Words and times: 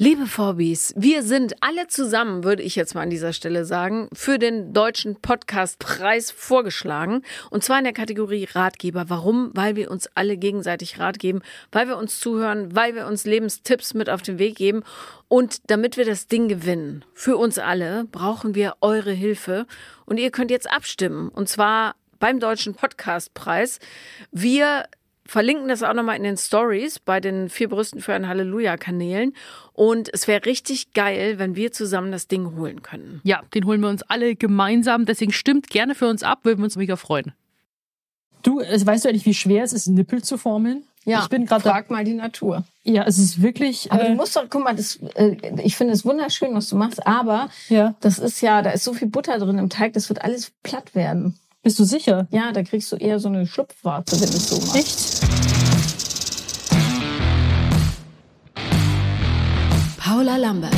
Liebe 0.00 0.28
Vorbis, 0.28 0.94
wir 0.96 1.24
sind 1.24 1.56
alle 1.60 1.88
zusammen, 1.88 2.44
würde 2.44 2.62
ich 2.62 2.76
jetzt 2.76 2.94
mal 2.94 3.02
an 3.02 3.10
dieser 3.10 3.32
Stelle 3.32 3.64
sagen, 3.64 4.08
für 4.12 4.38
den 4.38 4.72
deutschen 4.72 5.16
Podcastpreis 5.16 6.30
vorgeschlagen. 6.30 7.22
Und 7.50 7.64
zwar 7.64 7.78
in 7.78 7.84
der 7.84 7.92
Kategorie 7.92 8.44
Ratgeber. 8.44 9.06
Warum? 9.10 9.50
Weil 9.54 9.74
wir 9.74 9.90
uns 9.90 10.08
alle 10.14 10.36
gegenseitig 10.36 11.00
Rat 11.00 11.18
geben, 11.18 11.40
weil 11.72 11.88
wir 11.88 11.96
uns 11.96 12.20
zuhören, 12.20 12.76
weil 12.76 12.94
wir 12.94 13.08
uns 13.08 13.24
Lebenstipps 13.24 13.92
mit 13.92 14.08
auf 14.08 14.22
den 14.22 14.38
Weg 14.38 14.54
geben. 14.54 14.84
Und 15.26 15.68
damit 15.68 15.96
wir 15.96 16.04
das 16.04 16.28
Ding 16.28 16.46
gewinnen, 16.46 17.04
für 17.12 17.36
uns 17.36 17.58
alle, 17.58 18.04
brauchen 18.04 18.54
wir 18.54 18.76
eure 18.80 19.10
Hilfe. 19.10 19.66
Und 20.06 20.20
ihr 20.20 20.30
könnt 20.30 20.52
jetzt 20.52 20.70
abstimmen. 20.70 21.28
Und 21.28 21.48
zwar 21.48 21.96
beim 22.20 22.38
Deutschen 22.38 22.74
Podcastpreis. 22.74 23.80
Wir 24.30 24.84
verlinken 25.28 25.68
das 25.68 25.82
auch 25.82 25.92
nochmal 25.92 26.16
in 26.16 26.24
den 26.24 26.36
Stories 26.36 26.98
bei 26.98 27.20
den 27.20 27.50
vier 27.50 27.68
Brüsten 27.68 28.00
für 28.00 28.14
ein 28.14 28.26
Halleluja-Kanälen. 28.26 29.34
Und 29.74 30.12
es 30.12 30.26
wäre 30.26 30.44
richtig 30.46 30.94
geil, 30.94 31.38
wenn 31.38 31.54
wir 31.54 31.70
zusammen 31.70 32.10
das 32.10 32.26
Ding 32.26 32.56
holen 32.56 32.82
können. 32.82 33.20
Ja, 33.22 33.42
den 33.54 33.66
holen 33.66 33.80
wir 33.80 33.90
uns 33.90 34.02
alle 34.02 34.34
gemeinsam. 34.34 35.04
Deswegen 35.04 35.32
stimmt 35.32 35.68
gerne 35.68 35.94
für 35.94 36.08
uns 36.08 36.22
ab, 36.22 36.40
würden 36.42 36.60
wir 36.60 36.64
uns 36.64 36.76
mega 36.76 36.96
freuen. 36.96 37.34
Du, 38.42 38.60
äh, 38.60 38.84
weißt 38.84 39.04
du 39.04 39.10
eigentlich, 39.10 39.26
wie 39.26 39.34
schwer 39.34 39.64
es 39.64 39.72
ist, 39.72 39.86
Nippel 39.86 40.22
zu 40.22 40.38
formeln? 40.38 40.82
Ja, 41.04 41.22
ich 41.22 41.28
bin 41.28 41.46
gerade. 41.46 41.62
frag 41.62 41.90
mal 41.90 42.04
die 42.04 42.14
Natur. 42.14 42.64
Ja, 42.82 43.04
es 43.04 43.18
ist 43.18 43.42
wirklich. 43.42 43.92
Aber 43.92 44.04
äh, 44.04 44.08
du 44.08 44.14
musst 44.14 44.34
doch, 44.34 44.44
guck 44.48 44.64
mal, 44.64 44.74
das, 44.74 44.98
äh, 45.14 45.36
ich 45.62 45.76
finde 45.76 45.92
es 45.92 46.04
wunderschön, 46.04 46.54
was 46.54 46.68
du 46.68 46.76
machst, 46.76 47.06
aber 47.06 47.50
ja. 47.68 47.94
das 48.00 48.18
ist 48.18 48.40
ja, 48.40 48.62
da 48.62 48.70
ist 48.70 48.84
so 48.84 48.94
viel 48.94 49.08
Butter 49.08 49.38
drin 49.38 49.58
im 49.58 49.68
Teig, 49.68 49.92
das 49.92 50.08
wird 50.08 50.22
alles 50.22 50.52
platt 50.62 50.94
werden. 50.94 51.38
Bist 51.62 51.78
du 51.78 51.84
sicher? 51.84 52.28
Ja, 52.30 52.52
da 52.52 52.62
kriegst 52.62 52.90
du 52.92 52.96
eher 52.96 53.18
so 53.18 53.28
eine 53.28 53.46
Schlupfwarte, 53.46 54.20
wenn 54.20 54.30
du 54.30 54.36
es 54.36 54.48
so 54.48 54.56
machst. 54.60 54.76
Echt? 54.76 55.28
Paula 59.98 60.36
Lambert. 60.36 60.72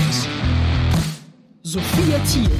Sophia 1.62 2.19
Thiel. 2.25 2.51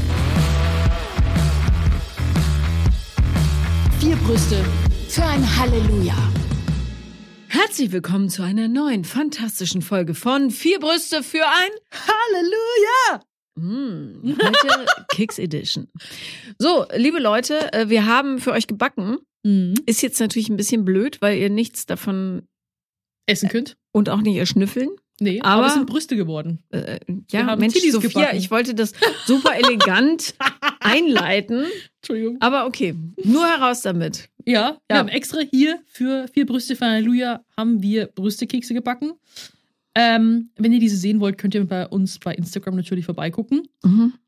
Vier 3.99 4.17
Brüste 4.17 4.65
für 5.09 5.25
ein 5.25 5.57
Halleluja. 5.59 6.15
Herzlich 7.49 7.91
willkommen 7.91 8.29
zu 8.29 8.43
einer 8.43 8.69
neuen 8.69 9.05
fantastischen 9.05 9.83
Folge 9.83 10.15
von 10.15 10.51
Vier 10.51 10.79
Brüste 10.79 11.23
für 11.23 11.45
ein 11.45 11.71
Halleluja! 11.91 13.30
Mm, 13.57 14.23
heute 14.43 14.87
Kicks 15.11 15.39
Edition. 15.39 15.89
So, 16.59 16.87
liebe 16.97 17.19
Leute, 17.19 17.73
äh, 17.73 17.89
wir 17.89 18.07
haben 18.07 18.39
für 18.39 18.53
euch 18.53 18.67
gebacken. 18.67 19.19
Mhm. 19.43 19.75
Ist 19.87 20.03
jetzt 20.03 20.21
natürlich 20.21 20.49
ein 20.49 20.57
bisschen 20.57 20.85
blöd, 20.85 21.21
weil 21.21 21.39
ihr 21.39 21.51
nichts 21.51 21.87
davon 21.87 22.43
Essen 23.27 23.49
könnt? 23.49 23.77
und 23.93 24.09
auch 24.09 24.21
nicht 24.21 24.37
erschnüffeln. 24.37 24.91
Nee, 25.23 25.41
aber, 25.43 25.51
Aber- 25.51 25.67
es 25.67 25.75
sind 25.75 25.87
Brüste 25.87 26.17
geworden. 26.17 26.63
Äh, 26.71 27.01
Wir 27.07 27.25
ja, 27.41 27.57
Mensch, 27.57 27.75
Tiddies 27.75 27.93
Sophia, 27.93 28.09
gebacken. 28.09 28.39
ich 28.39 28.51
wollte 28.51 28.75
das 28.75 28.93
super 29.27 29.55
elegant 29.57 30.35
einleiten, 30.81 31.67
Entschuldigung. 32.01 32.37
aber 32.41 32.65
okay, 32.67 32.95
nur 33.25 33.47
heraus 33.47 33.83
damit. 33.83 34.31
Ja, 34.47 34.79
wir 34.89 34.95
Ja. 34.95 34.99
haben 34.99 35.09
extra 35.09 35.41
hier 35.41 35.79
für 35.87 36.27
vier 36.29 36.47
Brüste 36.47 36.75
für 36.77 36.87
Halleluja 36.87 37.45
haben 37.57 37.83
wir 37.83 38.07
Brüstekekse 38.07 38.73
gebacken. 38.73 39.13
Ähm, 39.95 40.51
wenn 40.57 40.73
ihr 40.73 40.81
diese 40.81 40.97
sehen 40.97 41.21
wollt, 41.21 41.37
könnt 41.39 41.55
ihr 41.55 41.65
bei 41.67 41.87
uns 41.87 42.19
bei 42.19 42.35
Instagram 42.35 42.77
natürlich 42.77 43.07
vorbeigucken. 43.07 43.63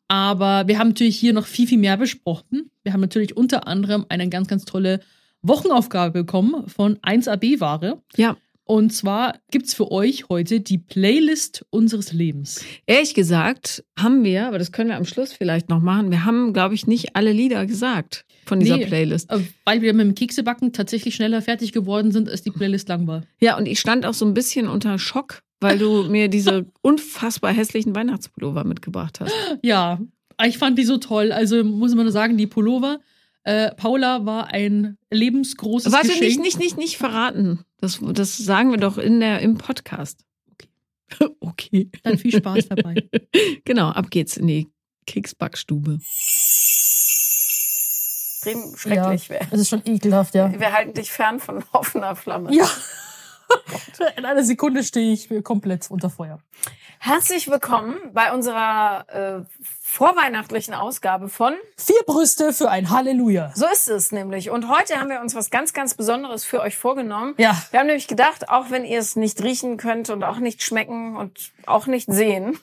Aber 0.08 0.66
wir 0.66 0.78
haben 0.78 0.88
natürlich 0.88 1.18
hier 1.18 1.32
noch 1.32 1.46
viel, 1.46 1.66
viel 1.66 1.78
mehr 1.78 1.96
besprochen. 1.96 2.70
Wir 2.82 2.92
haben 2.92 3.00
natürlich 3.00 3.36
unter 3.36 3.66
anderem 3.66 4.04
eine 4.08 4.28
ganz, 4.28 4.48
ganz 4.48 4.64
tolle 4.64 5.00
Wochenaufgabe 5.42 6.20
bekommen 6.24 6.68
von 6.68 6.96
1AB-Ware. 6.98 8.02
Ja. 8.16 8.36
Und 8.64 8.92
zwar 8.92 9.38
gibt's 9.50 9.74
für 9.74 9.90
euch 9.90 10.28
heute 10.28 10.60
die 10.60 10.78
Playlist 10.78 11.66
unseres 11.70 12.12
Lebens. 12.12 12.64
Ehrlich 12.86 13.12
gesagt 13.12 13.84
haben 13.98 14.22
wir, 14.22 14.46
aber 14.46 14.58
das 14.58 14.70
können 14.70 14.90
wir 14.90 14.96
am 14.96 15.04
Schluss 15.04 15.32
vielleicht 15.32 15.68
noch 15.68 15.80
machen, 15.80 16.10
wir 16.10 16.24
haben, 16.24 16.52
glaube 16.52 16.74
ich, 16.74 16.86
nicht 16.86 17.16
alle 17.16 17.32
Lieder 17.32 17.66
gesagt 17.66 18.24
von 18.46 18.60
dieser 18.60 18.76
Nee. 18.76 18.86
Playlist. 18.86 19.30
Äh, 19.30 19.40
Weil 19.64 19.82
wir 19.82 19.92
mit 19.94 20.06
dem 20.06 20.14
Keksebacken 20.14 20.72
tatsächlich 20.72 21.14
schneller 21.14 21.42
fertig 21.42 21.72
geworden 21.72 22.12
sind, 22.12 22.28
als 22.28 22.42
die 22.42 22.50
Playlist 22.50 22.88
lang 22.88 23.06
war. 23.06 23.22
Ja, 23.40 23.56
und 23.58 23.66
ich 23.66 23.80
stand 23.80 24.06
auch 24.06 24.14
so 24.14 24.24
ein 24.26 24.34
bisschen 24.34 24.68
unter 24.68 24.96
Schock, 24.98 25.42
weil 25.62 25.78
du 25.78 26.04
mir 26.04 26.28
diese 26.28 26.66
unfassbar 26.82 27.52
hässlichen 27.52 27.94
Weihnachtspullover 27.94 28.64
mitgebracht 28.64 29.20
hast. 29.20 29.32
Ja, 29.62 30.00
ich 30.44 30.58
fand 30.58 30.78
die 30.78 30.84
so 30.84 30.98
toll. 30.98 31.32
Also 31.32 31.62
muss 31.64 31.94
man 31.94 32.04
nur 32.04 32.12
sagen, 32.12 32.36
die 32.36 32.46
Pullover. 32.46 33.00
Äh, 33.44 33.74
Paula 33.74 34.24
war 34.24 34.48
ein 34.48 34.98
lebensgroßes 35.10 35.92
Warte, 35.92 36.08
Geschenk. 36.08 36.22
nicht, 36.22 36.40
nicht, 36.40 36.58
nicht, 36.58 36.78
nicht 36.78 36.96
verraten. 36.96 37.64
Das, 37.78 37.98
das 38.00 38.36
sagen 38.36 38.70
wir 38.70 38.78
doch 38.78 38.98
in 38.98 39.20
der, 39.20 39.40
im 39.40 39.58
Podcast. 39.58 40.24
Okay. 40.52 40.68
okay. 41.40 41.90
Dann 42.04 42.18
viel 42.18 42.32
Spaß 42.32 42.68
dabei. 42.68 43.08
Genau, 43.64 43.88
ab 43.88 44.10
geht's 44.10 44.36
in 44.36 44.46
die 44.46 44.68
Keksbackstube. 45.06 45.98
Extrem 48.44 48.76
schrecklich 48.76 49.30
wäre. 49.30 49.46
Es 49.50 49.60
ist 49.60 49.68
schon 49.68 49.82
ekelhaft, 49.84 50.34
ja. 50.34 50.52
Wir 50.58 50.72
halten 50.72 50.94
dich 50.94 51.10
fern 51.10 51.38
von 51.38 51.62
offener 51.72 52.16
Flamme. 52.16 52.52
Ja. 52.54 52.68
In 54.16 54.24
einer 54.24 54.44
Sekunde 54.44 54.82
stehe 54.82 55.12
ich 55.12 55.28
komplett 55.44 55.90
unter 55.90 56.10
Feuer. 56.10 56.38
Herzlich 56.98 57.50
willkommen 57.50 57.96
bei 58.12 58.32
unserer 58.32 59.06
äh, 59.08 59.64
vorweihnachtlichen 59.82 60.72
Ausgabe 60.72 61.28
von 61.28 61.54
Vier 61.76 62.00
Brüste 62.06 62.52
für 62.52 62.70
ein 62.70 62.90
Halleluja. 62.90 63.50
So 63.56 63.66
ist 63.66 63.88
es 63.88 64.12
nämlich. 64.12 64.50
Und 64.50 64.68
heute 64.68 65.00
haben 65.00 65.10
wir 65.10 65.20
uns 65.20 65.34
was 65.34 65.50
ganz, 65.50 65.72
ganz 65.72 65.94
Besonderes 65.94 66.44
für 66.44 66.60
euch 66.60 66.76
vorgenommen. 66.76 67.34
Ja. 67.38 67.60
Wir 67.72 67.80
haben 67.80 67.88
nämlich 67.88 68.06
gedacht, 68.06 68.48
auch 68.50 68.70
wenn 68.70 68.84
ihr 68.84 69.00
es 69.00 69.16
nicht 69.16 69.42
riechen 69.42 69.78
könnt 69.78 70.10
und 70.10 70.22
auch 70.22 70.38
nicht 70.38 70.62
schmecken 70.62 71.16
und 71.16 71.50
auch 71.66 71.88
nicht 71.88 72.08
sehen, 72.10 72.56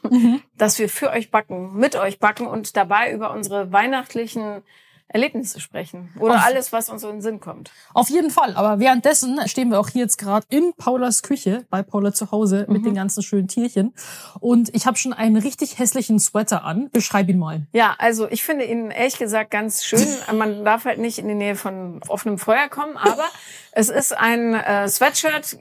dass 0.58 0.80
wir 0.80 0.88
für 0.88 1.10
euch 1.10 1.32
backen, 1.32 1.76
mit 1.76 1.98
euch 1.98 2.20
backen 2.20 2.48
und 2.48 2.78
dabei 2.78 3.12
über 3.12 3.32
unsere 3.32 3.74
weihnachtlichen 3.74 4.64
Erlebnisse 5.12 5.60
sprechen. 5.60 6.10
Oder 6.20 6.36
Auf- 6.36 6.46
alles, 6.46 6.72
was 6.72 6.90
uns 6.90 7.02
so 7.02 7.10
in 7.10 7.16
den 7.18 7.22
Sinn 7.22 7.40
kommt. 7.40 7.72
Auf 7.94 8.10
jeden 8.10 8.30
Fall. 8.30 8.56
Aber 8.56 8.80
währenddessen 8.80 9.40
stehen 9.48 9.70
wir 9.72 9.80
auch 9.80 9.90
hier 9.90 10.04
jetzt 10.04 10.18
gerade 10.18 10.46
in 10.50 10.74
Paulas 10.78 11.24
Küche, 11.24 11.66
bei 11.70 11.82
Paula 11.82 12.14
zu 12.14 12.32
Hause, 12.32 12.66
mit 12.70 12.86
den 12.86 12.94
ganzen 12.94 13.24
schönen 13.24 13.48
Tierchen. 13.48 13.94
Und 14.40 14.74
ich 14.76 14.86
habe 14.86 14.98
schon 14.98 15.14
einen 15.14 15.38
richtig 15.38 15.80
hässlichen 15.80 16.20
Sweater 16.20 16.64
an. 16.64 16.90
Beschreib 16.92 17.28
ihn 17.28 17.40
mal. 17.40 17.66
Ja, 17.74 17.96
also 17.98 18.30
ich 18.30 18.44
finde 18.44 18.66
ihn 18.66 18.92
ehrlich 18.92 19.18
gesagt 19.18 19.50
ganz 19.52 19.84
schön. 19.84 20.08
Man 20.38 20.64
darf 20.64 20.86
halt 20.86 21.00
nicht 21.00 21.18
in 21.18 21.28
die 21.28 21.36
Nähe 21.36 21.56
von 21.56 22.02
offenem 22.08 22.38
Feuer 22.38 22.70
kommen, 22.70 22.96
aber 22.96 23.26
es 23.72 23.90
ist 23.90 24.16
ein 24.16 24.54
äh, 24.54 24.88
Sweatshirt, 24.88 25.58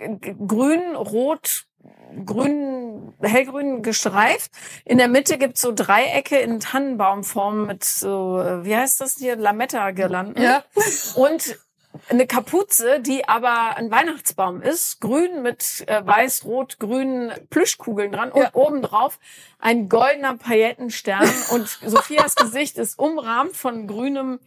grün, 0.46 0.94
rot, 0.94 1.64
grün, 2.24 2.87
hellgrün 3.20 3.82
gestreift. 3.82 4.50
In 4.84 4.98
der 4.98 5.08
Mitte 5.08 5.38
gibt's 5.38 5.60
so 5.60 5.72
Dreiecke 5.74 6.38
in 6.38 6.60
Tannenbaumform 6.60 7.66
mit 7.66 7.84
so, 7.84 8.40
äh, 8.40 8.64
wie 8.64 8.76
heißt 8.76 9.00
das 9.00 9.16
hier, 9.16 9.36
Lametta-Girlanden. 9.36 10.42
Ja. 10.42 10.64
Und 11.16 11.58
eine 12.10 12.26
Kapuze, 12.26 13.00
die 13.00 13.28
aber 13.28 13.76
ein 13.76 13.90
Weihnachtsbaum 13.90 14.62
ist, 14.62 15.00
grün 15.00 15.42
mit 15.42 15.84
äh, 15.88 16.06
weiß, 16.06 16.44
rot, 16.44 16.78
grünen 16.78 17.32
Plüschkugeln 17.50 18.12
dran 18.12 18.30
und 18.30 18.42
Ja. 18.42 18.50
obendrauf 18.54 19.18
ein 19.58 19.88
goldener 19.88 20.36
Paillettenstern 20.36 21.28
und 21.50 21.66
Sophias 21.84 22.34
Gesicht 22.36 22.78
ist 22.78 22.98
umrahmt 22.98 23.56
von 23.56 23.86
grünem 23.88 24.38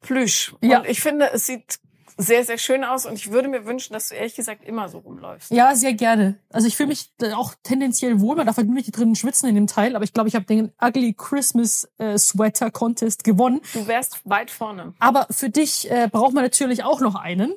Plüsch. 0.00 0.54
Ja. 0.60 0.78
Und 0.80 0.86
ich 0.88 1.00
finde, 1.00 1.30
es 1.32 1.46
sieht 1.46 1.80
sehr, 2.20 2.44
sehr 2.44 2.58
schön 2.58 2.84
aus 2.84 3.06
und 3.06 3.14
ich 3.14 3.30
würde 3.30 3.48
mir 3.48 3.64
wünschen, 3.66 3.92
dass 3.94 4.08
du 4.08 4.14
ehrlich 4.14 4.34
gesagt 4.34 4.64
immer 4.64 4.88
so 4.88 4.98
rumläufst. 4.98 5.50
Ja, 5.50 5.74
sehr 5.74 5.94
gerne. 5.94 6.38
Also 6.50 6.66
ich 6.66 6.76
fühle 6.76 6.88
mich 6.88 7.12
äh, 7.22 7.32
auch 7.32 7.54
tendenziell 7.62 8.20
wohl. 8.20 8.36
Man 8.36 8.46
darf 8.46 8.56
halt 8.56 8.66
nur 8.66 8.76
nicht 8.76 8.96
drinnen 8.96 9.16
schwitzen 9.16 9.48
in 9.48 9.54
dem 9.54 9.66
Teil. 9.66 9.96
Aber 9.96 10.04
ich 10.04 10.12
glaube, 10.12 10.28
ich 10.28 10.34
habe 10.34 10.44
den 10.44 10.72
Ugly 10.80 11.14
Christmas 11.14 11.88
äh, 11.98 12.18
Sweater 12.18 12.70
Contest 12.70 13.24
gewonnen. 13.24 13.60
Du 13.72 13.86
wärst 13.86 14.20
weit 14.24 14.50
vorne. 14.50 14.94
Aber 14.98 15.26
für 15.30 15.50
dich 15.50 15.90
äh, 15.90 16.08
braucht 16.10 16.34
man 16.34 16.44
natürlich 16.44 16.84
auch 16.84 17.00
noch 17.00 17.14
einen. 17.14 17.54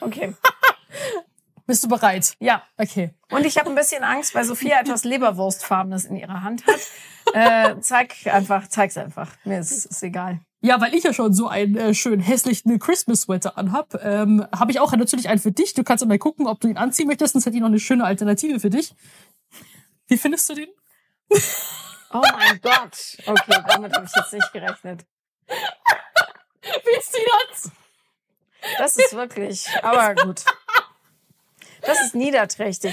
Okay. 0.00 0.34
Bist 1.66 1.82
du 1.82 1.88
bereit? 1.88 2.34
Ja. 2.38 2.62
Okay. 2.76 3.10
Und 3.30 3.44
ich 3.44 3.58
habe 3.58 3.68
ein 3.70 3.74
bisschen 3.74 4.04
Angst, 4.04 4.34
weil 4.36 4.44
Sophia 4.44 4.78
etwas 4.80 5.02
Leberwurstfarbenes 5.02 6.04
in 6.04 6.16
ihrer 6.16 6.42
Hand 6.42 6.64
hat. 6.66 6.80
Äh, 7.34 7.80
zeig 7.80 8.14
einfach, 8.26 8.68
zeig's 8.68 8.96
einfach. 8.96 9.32
Mir 9.44 9.58
ist, 9.58 9.84
ist 9.84 10.02
egal. 10.04 10.40
Ja, 10.66 10.80
weil 10.80 10.94
ich 10.94 11.04
ja 11.04 11.12
schon 11.12 11.32
so 11.32 11.46
einen 11.46 11.76
äh, 11.76 11.94
schön 11.94 12.18
hässlichen 12.18 12.80
Christmas 12.80 13.20
Sweater 13.22 13.56
anhab, 13.56 13.94
ähm, 14.02 14.44
habe 14.52 14.72
ich 14.72 14.80
auch 14.80 14.90
natürlich 14.90 15.28
einen 15.28 15.38
für 15.38 15.52
dich. 15.52 15.74
Du 15.74 15.84
kannst 15.84 16.04
mal 16.04 16.18
gucken, 16.18 16.48
ob 16.48 16.58
du 16.58 16.66
ihn 16.66 16.76
anziehen 16.76 17.06
möchtest. 17.06 17.34
Sonst 17.34 17.46
hätte 17.46 17.54
ich 17.54 17.60
noch 17.60 17.68
eine 17.68 17.78
schöne 17.78 18.04
Alternative 18.04 18.58
für 18.58 18.68
dich. 18.68 18.92
Wie 20.08 20.16
findest 20.16 20.48
du 20.48 20.54
den? 20.54 20.68
Oh 22.12 22.22
mein 22.36 22.60
Gott. 22.60 23.16
Okay, 23.26 23.62
damit 23.68 23.92
habe 23.94 24.06
ich 24.06 24.12
jetzt 24.16 24.32
nicht 24.32 24.52
gerechnet. 24.52 25.04
Wie 25.48 26.98
ist 26.98 27.14
die 27.14 27.30
das? 27.48 27.70
Das 28.78 28.96
ist 28.96 29.14
wirklich, 29.14 29.68
aber 29.82 30.16
gut. 30.16 30.44
Das 31.82 32.00
ist 32.02 32.16
niederträchtig. 32.16 32.92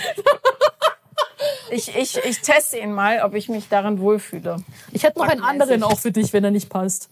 Ich, 1.71 1.95
ich, 1.95 2.17
ich 2.17 2.41
teste 2.41 2.77
ihn 2.77 2.93
mal, 2.93 3.21
ob 3.23 3.33
ich 3.33 3.49
mich 3.49 3.67
darin 3.67 3.99
wohlfühle. 3.99 4.63
Ich 4.91 5.03
hätte 5.03 5.17
noch 5.17 5.27
einen 5.27 5.43
anderen 5.43 5.81
auch 5.81 5.99
für 5.99 6.11
dich, 6.11 6.33
wenn 6.33 6.43
er 6.43 6.51
nicht 6.51 6.69
passt. 6.69 7.09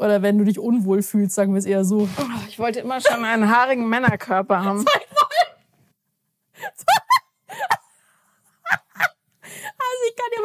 Oder 0.00 0.22
wenn 0.22 0.38
du 0.38 0.44
dich 0.44 0.58
unwohl 0.58 1.02
fühlst, 1.02 1.34
sagen 1.34 1.52
wir 1.52 1.58
es 1.58 1.66
eher 1.66 1.84
so. 1.84 2.08
Oh, 2.18 2.22
Ich 2.48 2.58
wollte 2.58 2.80
immer 2.80 3.02
schon 3.02 3.22
einen 3.22 3.54
haarigen 3.54 3.86
Männerkörper 3.86 4.64
haben. 4.64 4.84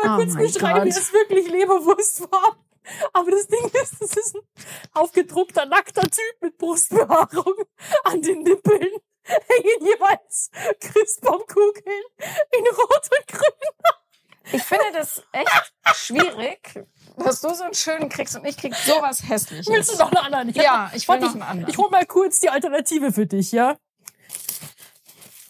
Oh 0.07 0.17
kurz 0.17 0.35
beschreiben, 0.35 0.85
wie 0.85 0.89
es 0.89 1.11
wirklich 1.13 1.49
Leberwurst 1.49 2.21
war. 2.31 2.57
Aber 3.13 3.31
das 3.31 3.47
Ding 3.47 3.65
ist, 3.81 3.99
das 3.99 4.15
ist 4.15 4.35
ein 4.35 4.41
aufgedruckter, 4.93 5.65
nackter 5.65 6.03
Typ 6.03 6.41
mit 6.41 6.57
Brustbehaarung. 6.59 7.55
An 8.03 8.21
den 8.21 8.43
Nippeln 8.43 8.89
hängen 9.23 9.79
jeweils 9.81 10.51
Christbaumkugeln 10.79 12.03
in 12.51 12.65
Rot 12.67 13.09
und 13.17 13.27
Grün. 13.27 14.04
Ich 14.51 14.63
finde 14.63 14.85
das 14.93 15.23
echt 15.31 15.73
schwierig, 15.95 16.85
dass 17.17 17.41
du 17.41 17.53
so 17.53 17.63
einen 17.63 17.73
schönen 17.73 18.09
kriegst 18.09 18.35
und 18.35 18.45
ich 18.45 18.55
krieg 18.57 18.75
sowas 18.75 19.27
hässliches. 19.27 19.67
Willst 19.67 19.91
du 19.93 19.97
noch 19.97 20.11
einen 20.11 20.17
anderen? 20.25 20.49
Ich 20.49 20.55
Ja, 20.55 20.91
ich 20.93 21.07
will 21.07 21.13
warte, 21.15 21.25
noch 21.25 21.33
einen 21.33 21.41
anderen. 21.43 21.69
Ich 21.69 21.77
hol 21.77 21.89
mal 21.89 22.05
kurz 22.05 22.39
die 22.39 22.49
Alternative 22.49 23.11
für 23.11 23.25
dich, 23.25 23.51
ja? 23.51 23.77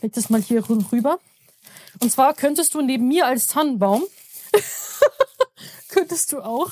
Leg 0.02 0.14
das 0.14 0.30
mal 0.30 0.42
hier 0.42 0.62
rü- 0.64 0.92
rüber. 0.92 1.20
Und 2.02 2.12
zwar 2.12 2.34
könntest 2.34 2.74
du 2.74 2.82
neben 2.82 3.08
mir 3.08 3.26
als 3.26 3.48
Tannenbaum, 3.48 4.04
könntest 5.90 6.32
du 6.32 6.42
auch 6.42 6.72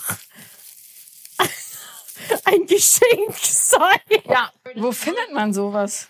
ein 2.45 2.65
Geschenk 2.67 3.35
sein. 3.35 3.99
Ja, 4.25 4.51
wo 4.75 4.91
findet 4.91 5.31
man 5.33 5.53
sowas? 5.53 6.07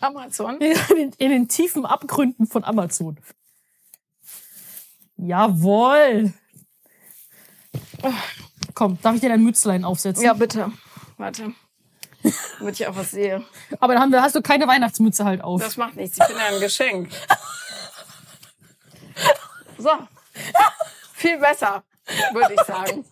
Amazon? 0.00 0.60
In 0.60 1.12
in 1.16 1.30
den 1.30 1.48
tiefen 1.48 1.86
Abgründen 1.86 2.46
von 2.46 2.64
Amazon. 2.64 3.18
Jawohl. 5.18 6.32
Komm, 8.74 8.98
darf 9.02 9.14
ich 9.16 9.20
dir 9.20 9.28
dein 9.28 9.42
Mützlein 9.42 9.84
aufsetzen? 9.84 10.24
Ja, 10.24 10.32
bitte. 10.32 10.72
Warte. 11.16 11.52
Damit 12.58 12.80
ich 12.80 12.86
auch 12.86 12.96
was 12.96 13.10
sehe. 13.10 13.44
Aber 13.80 13.94
dann 13.94 14.02
haben 14.02 14.12
wir, 14.12 14.22
hast 14.22 14.34
du 14.34 14.42
keine 14.42 14.66
Weihnachtsmütze 14.66 15.24
halt 15.24 15.42
auf. 15.42 15.60
Das 15.60 15.76
macht 15.76 15.96
nichts. 15.96 16.18
Ich 16.18 16.26
bin 16.26 16.36
ja 16.36 16.46
ein 16.46 16.60
Geschenk. 16.60 17.10
So. 19.78 19.90
Viel 21.14 21.38
besser, 21.38 21.82
würde 22.32 22.54
ich 22.54 22.60
sagen. 22.62 23.04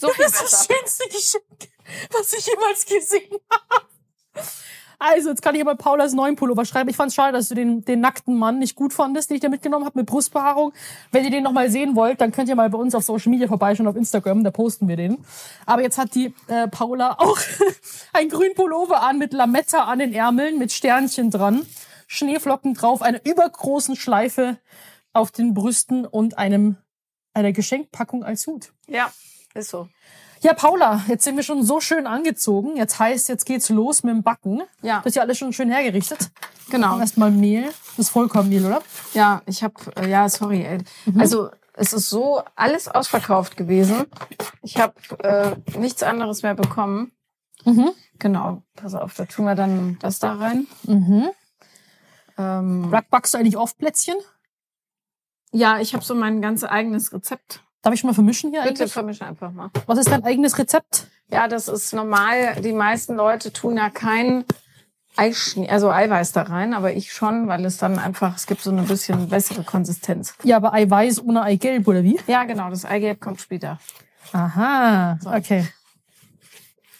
So 0.00 0.08
viel 0.10 0.24
Das 0.24 0.42
ist 0.42 0.52
das 0.52 0.66
schönste 0.66 1.04
Geschenk, 1.08 1.72
was 2.12 2.32
ich 2.32 2.46
jemals 2.46 2.84
gesehen 2.84 3.38
habe. 3.50 3.86
Also, 5.02 5.30
jetzt 5.30 5.40
kann 5.40 5.54
ich 5.54 5.62
aber 5.62 5.76
Paulas 5.76 6.12
neuen 6.12 6.36
Pullover 6.36 6.66
schreiben. 6.66 6.90
Ich 6.90 6.96
fand 6.96 7.08
es 7.08 7.14
schade, 7.14 7.32
dass 7.32 7.48
du 7.48 7.54
den, 7.54 7.82
den 7.86 8.00
nackten 8.00 8.36
Mann 8.36 8.58
nicht 8.58 8.76
gut 8.76 8.92
fandest, 8.92 9.30
den 9.30 9.36
ich 9.36 9.40
da 9.40 9.48
mitgenommen 9.48 9.86
habe, 9.86 9.98
mit 9.98 10.06
Brustbehaarung. 10.06 10.74
Wenn 11.10 11.24
ihr 11.24 11.30
den 11.30 11.42
nochmal 11.42 11.70
sehen 11.70 11.96
wollt, 11.96 12.20
dann 12.20 12.32
könnt 12.32 12.50
ihr 12.50 12.54
mal 12.54 12.68
bei 12.68 12.76
uns 12.76 12.94
auf 12.94 13.02
Social 13.02 13.30
Media 13.30 13.48
vorbeischauen, 13.48 13.88
auf 13.88 13.96
Instagram, 13.96 14.44
da 14.44 14.50
posten 14.50 14.88
wir 14.88 14.96
den. 14.96 15.24
Aber 15.64 15.80
jetzt 15.80 15.96
hat 15.96 16.14
die 16.14 16.34
äh, 16.48 16.68
Paula 16.68 17.16
auch 17.18 17.38
ein 18.12 18.28
grün 18.28 18.52
Pullover 18.54 19.02
an, 19.02 19.16
mit 19.16 19.32
Lametta 19.32 19.84
an 19.84 20.00
den 20.00 20.12
Ärmeln, 20.12 20.58
mit 20.58 20.70
Sternchen 20.70 21.30
dran, 21.30 21.64
Schneeflocken 22.06 22.74
drauf, 22.74 23.00
einer 23.00 23.24
übergroßen 23.24 23.96
Schleife 23.96 24.58
auf 25.14 25.30
den 25.30 25.54
Brüsten 25.54 26.04
und 26.04 26.36
einem 26.36 26.76
einer 27.32 27.52
Geschenkpackung 27.52 28.22
als 28.22 28.46
Hut. 28.46 28.74
Ja, 28.86 29.10
ist 29.54 29.70
so. 29.70 29.88
Ja, 30.42 30.54
Paula, 30.54 31.02
jetzt 31.08 31.24
sind 31.24 31.36
wir 31.36 31.42
schon 31.42 31.62
so 31.62 31.80
schön 31.80 32.06
angezogen. 32.06 32.76
Jetzt 32.76 32.98
heißt, 32.98 33.28
jetzt 33.28 33.44
geht's 33.44 33.68
los 33.68 34.02
mit 34.02 34.14
dem 34.14 34.22
Backen. 34.22 34.62
Ja. 34.80 34.98
Das 34.98 35.06
ist 35.10 35.16
ja 35.16 35.22
alles 35.22 35.36
schon 35.38 35.52
schön 35.52 35.70
hergerichtet. 35.70 36.30
Genau. 36.70 36.98
Erstmal 36.98 37.30
Mehl. 37.30 37.64
Das 37.96 37.98
ist 38.06 38.10
Vollkornmehl, 38.10 38.64
oder? 38.64 38.80
Ja, 39.12 39.42
ich 39.46 39.62
habe, 39.62 39.74
ja, 40.08 40.28
sorry. 40.28 40.62
Ey. 40.64 40.78
Also 41.18 41.50
es 41.74 41.92
ist 41.92 42.08
so 42.08 42.42
alles 42.56 42.88
ausverkauft 42.88 43.56
gewesen. 43.58 44.06
Ich 44.62 44.78
habe 44.78 44.94
äh, 45.22 45.56
nichts 45.78 46.02
anderes 46.02 46.42
mehr 46.42 46.54
bekommen. 46.54 47.12
Mhm. 47.66 47.90
Genau. 48.18 48.62
Pass 48.76 48.94
auf, 48.94 49.14
da 49.14 49.26
tun 49.26 49.44
wir 49.44 49.54
dann 49.54 49.98
das 50.00 50.20
da 50.20 50.34
rein. 50.34 50.66
Mhm. 50.84 51.28
Ähm, 52.38 52.90
Back- 52.90 53.10
Backst 53.10 53.34
du 53.34 53.38
eigentlich 53.38 53.56
oft 53.58 53.76
Plätzchen? 53.76 54.16
ja, 55.52 55.80
ich 55.80 55.92
habe 55.94 56.04
so 56.04 56.14
mein 56.14 56.40
ganz 56.40 56.62
eigenes 56.64 57.12
Rezept. 57.12 57.62
Darf 57.82 57.94
ich 57.94 58.04
mal 58.04 58.12
vermischen 58.12 58.50
hier 58.50 58.62
Bitte 58.62 58.82
eigentlich? 58.82 58.92
vermisch 58.92 59.22
einfach 59.22 59.52
mal. 59.52 59.70
Was 59.86 59.98
ist 59.98 60.10
dein 60.10 60.24
eigenes 60.24 60.58
Rezept? 60.58 61.06
Ja, 61.28 61.48
das 61.48 61.68
ist 61.68 61.94
normal. 61.94 62.60
Die 62.62 62.72
meisten 62.72 63.14
Leute 63.14 63.52
tun 63.52 63.76
ja 63.76 63.88
kein 63.88 64.44
Eischnee, 65.16 65.68
also 65.68 65.90
Eiweiß 65.90 66.32
da 66.32 66.42
rein, 66.42 66.72
aber 66.72 66.92
ich 66.92 67.12
schon, 67.12 67.48
weil 67.48 67.64
es 67.64 67.78
dann 67.78 67.98
einfach, 67.98 68.36
es 68.36 68.46
gibt 68.46 68.60
so 68.60 68.70
eine 68.70 68.82
bisschen 68.82 69.28
bessere 69.28 69.64
Konsistenz. 69.64 70.34
Ja, 70.44 70.56
aber 70.56 70.72
Eiweiß 70.72 71.22
ohne 71.22 71.42
Eigelb, 71.42 71.88
oder 71.88 72.04
wie? 72.04 72.18
Ja, 72.26 72.44
genau, 72.44 72.70
das 72.70 72.84
Eigelb 72.84 73.20
kommt 73.20 73.40
später. 73.40 73.78
Aha, 74.32 75.18
okay. 75.24 75.66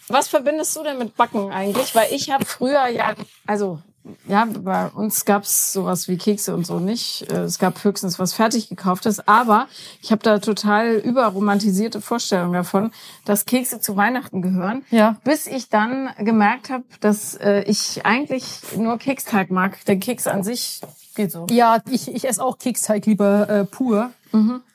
Was 0.09 0.27
verbindest 0.27 0.75
du 0.75 0.83
denn 0.83 0.97
mit 0.97 1.15
Backen 1.15 1.51
eigentlich? 1.51 1.95
Weil 1.95 2.11
ich 2.11 2.29
habe 2.29 2.43
früher 2.43 2.87
ja, 2.87 3.13
also 3.47 3.81
ja, 4.27 4.45
bei 4.45 4.87
uns 4.87 5.25
gab's 5.25 5.73
sowas 5.73 6.07
wie 6.07 6.17
Kekse 6.17 6.55
und 6.55 6.65
so 6.65 6.79
nicht. 6.79 7.31
Äh, 7.31 7.41
Es 7.43 7.59
gab 7.59 7.83
höchstens 7.83 8.19
was 8.19 8.33
fertig 8.33 8.69
gekauftes, 8.69 9.27
aber 9.27 9.67
ich 10.01 10.11
habe 10.11 10.23
da 10.23 10.39
total 10.39 10.95
überromantisierte 10.95 12.01
Vorstellungen 12.01 12.53
davon, 12.53 12.91
dass 13.25 13.45
Kekse 13.45 13.79
zu 13.79 13.95
Weihnachten 13.95 14.41
gehören. 14.41 14.83
Ja. 14.89 15.17
Bis 15.23 15.47
ich 15.47 15.69
dann 15.69 16.09
gemerkt 16.17 16.69
habe, 16.69 16.83
dass 16.99 17.35
äh, 17.35 17.63
ich 17.63 18.05
eigentlich 18.05 18.45
nur 18.75 18.97
Keksteig 18.97 19.51
mag. 19.51 19.83
Der 19.85 19.97
Keks 19.97 20.27
an 20.27 20.43
sich 20.43 20.81
geht 21.21 21.31
so. 21.31 21.47
Ja, 21.49 21.81
ich, 21.89 22.13
ich 22.13 22.27
esse 22.27 22.43
auch 22.43 22.57
Keksteig 22.57 23.05
lieber 23.05 23.49
äh, 23.49 23.65
pur. 23.65 24.11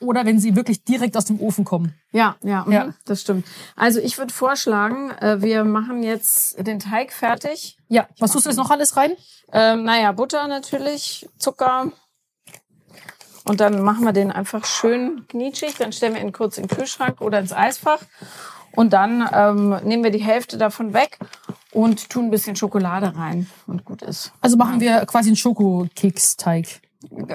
Oder 0.01 0.27
wenn 0.27 0.39
sie 0.39 0.55
wirklich 0.55 0.85
direkt 0.85 1.17
aus 1.17 1.25
dem 1.25 1.41
Ofen 1.41 1.65
kommen. 1.65 1.95
Ja, 2.13 2.37
ja, 2.43 2.65
mhm, 2.67 2.73
Ja. 2.73 2.95
das 3.07 3.23
stimmt. 3.23 3.47
Also 3.75 4.01
ich 4.01 4.19
würde 4.19 4.31
vorschlagen, 4.33 5.11
äh, 5.13 5.41
wir 5.41 5.65
machen 5.65 6.03
jetzt 6.03 6.59
den 6.67 6.79
Teig 6.79 7.11
fertig. 7.11 7.79
Ja, 7.89 8.07
was 8.19 8.33
tust 8.33 8.45
du 8.45 8.51
jetzt 8.51 8.59
noch 8.59 8.71
alles 8.71 8.99
rein? 8.99 9.13
Ähm, 9.53 9.85
naja, 9.85 10.13
Butter 10.13 10.47
natürlich, 10.47 11.27
Zucker. 11.39 11.91
Und 13.49 13.61
dann 13.61 13.81
machen 13.83 14.05
wir 14.05 14.13
den 14.13 14.31
einfach 14.31 14.67
schön 14.67 15.25
knitschig. 15.29 15.77
Dann 15.79 15.93
stellen 15.93 16.15
wir 16.15 16.21
ihn 16.21 16.33
kurz 16.33 16.59
in 16.59 16.67
den 16.67 16.77
Kühlschrank 16.77 17.23
oder 17.23 17.39
ins 17.39 17.55
Eisfach. 17.55 18.01
Und 18.73 18.93
dann 18.93 19.27
ähm, 19.33 19.71
nehmen 19.85 20.05
wir 20.05 20.11
die 20.11 20.19
Hälfte 20.23 20.59
davon 20.59 20.93
weg 20.93 21.19
und 21.77 22.09
tun 22.09 22.27
ein 22.27 22.31
bisschen 22.31 22.57
Schokolade 22.57 23.15
rein. 23.17 23.47
Und 23.67 23.85
gut 23.85 24.03
ist. 24.03 24.33
Also 24.41 24.57
machen 24.57 24.81
wir 24.81 25.05
quasi 25.05 25.29
einen 25.29 25.37
Schokokeksteig. 25.37 26.81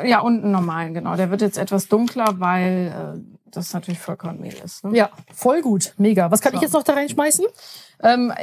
Ja, 0.03 0.19
und 0.21 0.41
einen 0.43 0.51
normalen, 0.51 0.93
genau. 0.93 1.15
Der 1.15 1.29
wird 1.29 1.41
jetzt 1.41 1.57
etwas 1.57 1.87
dunkler, 1.87 2.39
weil 2.39 3.15
äh, 3.15 3.19
das 3.51 3.73
natürlich 3.73 3.99
Vollkornmehl 3.99 4.55
ist. 4.65 4.83
Ne? 4.83 4.97
Ja, 4.97 5.09
voll 5.33 5.61
gut. 5.61 5.93
Mega. 5.97 6.31
Was 6.31 6.41
kann 6.41 6.53
So. 6.53 6.57
ich 6.57 6.63
jetzt 6.63 6.73
noch 6.73 6.83
da 6.83 6.93
reinschmeißen? 6.93 7.45
Ähm, 8.01 8.33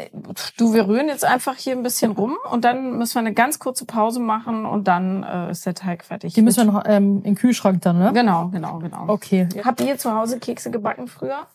du, 0.56 0.72
wir 0.72 0.86
rühren 0.86 1.08
jetzt 1.08 1.24
einfach 1.24 1.56
hier 1.56 1.72
ein 1.74 1.82
bisschen 1.82 2.12
rum 2.12 2.36
und 2.50 2.64
dann 2.64 2.96
müssen 2.96 3.14
wir 3.14 3.20
eine 3.20 3.34
ganz 3.34 3.58
kurze 3.58 3.84
Pause 3.84 4.20
machen 4.20 4.64
und 4.64 4.86
dann 4.86 5.24
äh, 5.24 5.50
ist 5.50 5.66
der 5.66 5.74
Teig 5.74 6.04
fertig. 6.04 6.34
Die 6.34 6.42
müssen 6.42 6.66
wir 6.66 6.72
noch 6.72 6.84
ähm, 6.86 7.16
in 7.18 7.22
den 7.22 7.34
Kühlschrank 7.34 7.82
dann, 7.82 7.98
ne? 7.98 8.12
Genau, 8.14 8.48
genau, 8.48 8.78
genau. 8.78 9.04
Okay. 9.08 9.48
Habt 9.64 9.80
ihr 9.80 9.98
zu 9.98 10.14
Hause 10.14 10.38
Kekse 10.38 10.70
gebacken 10.70 11.08
früher? 11.08 11.48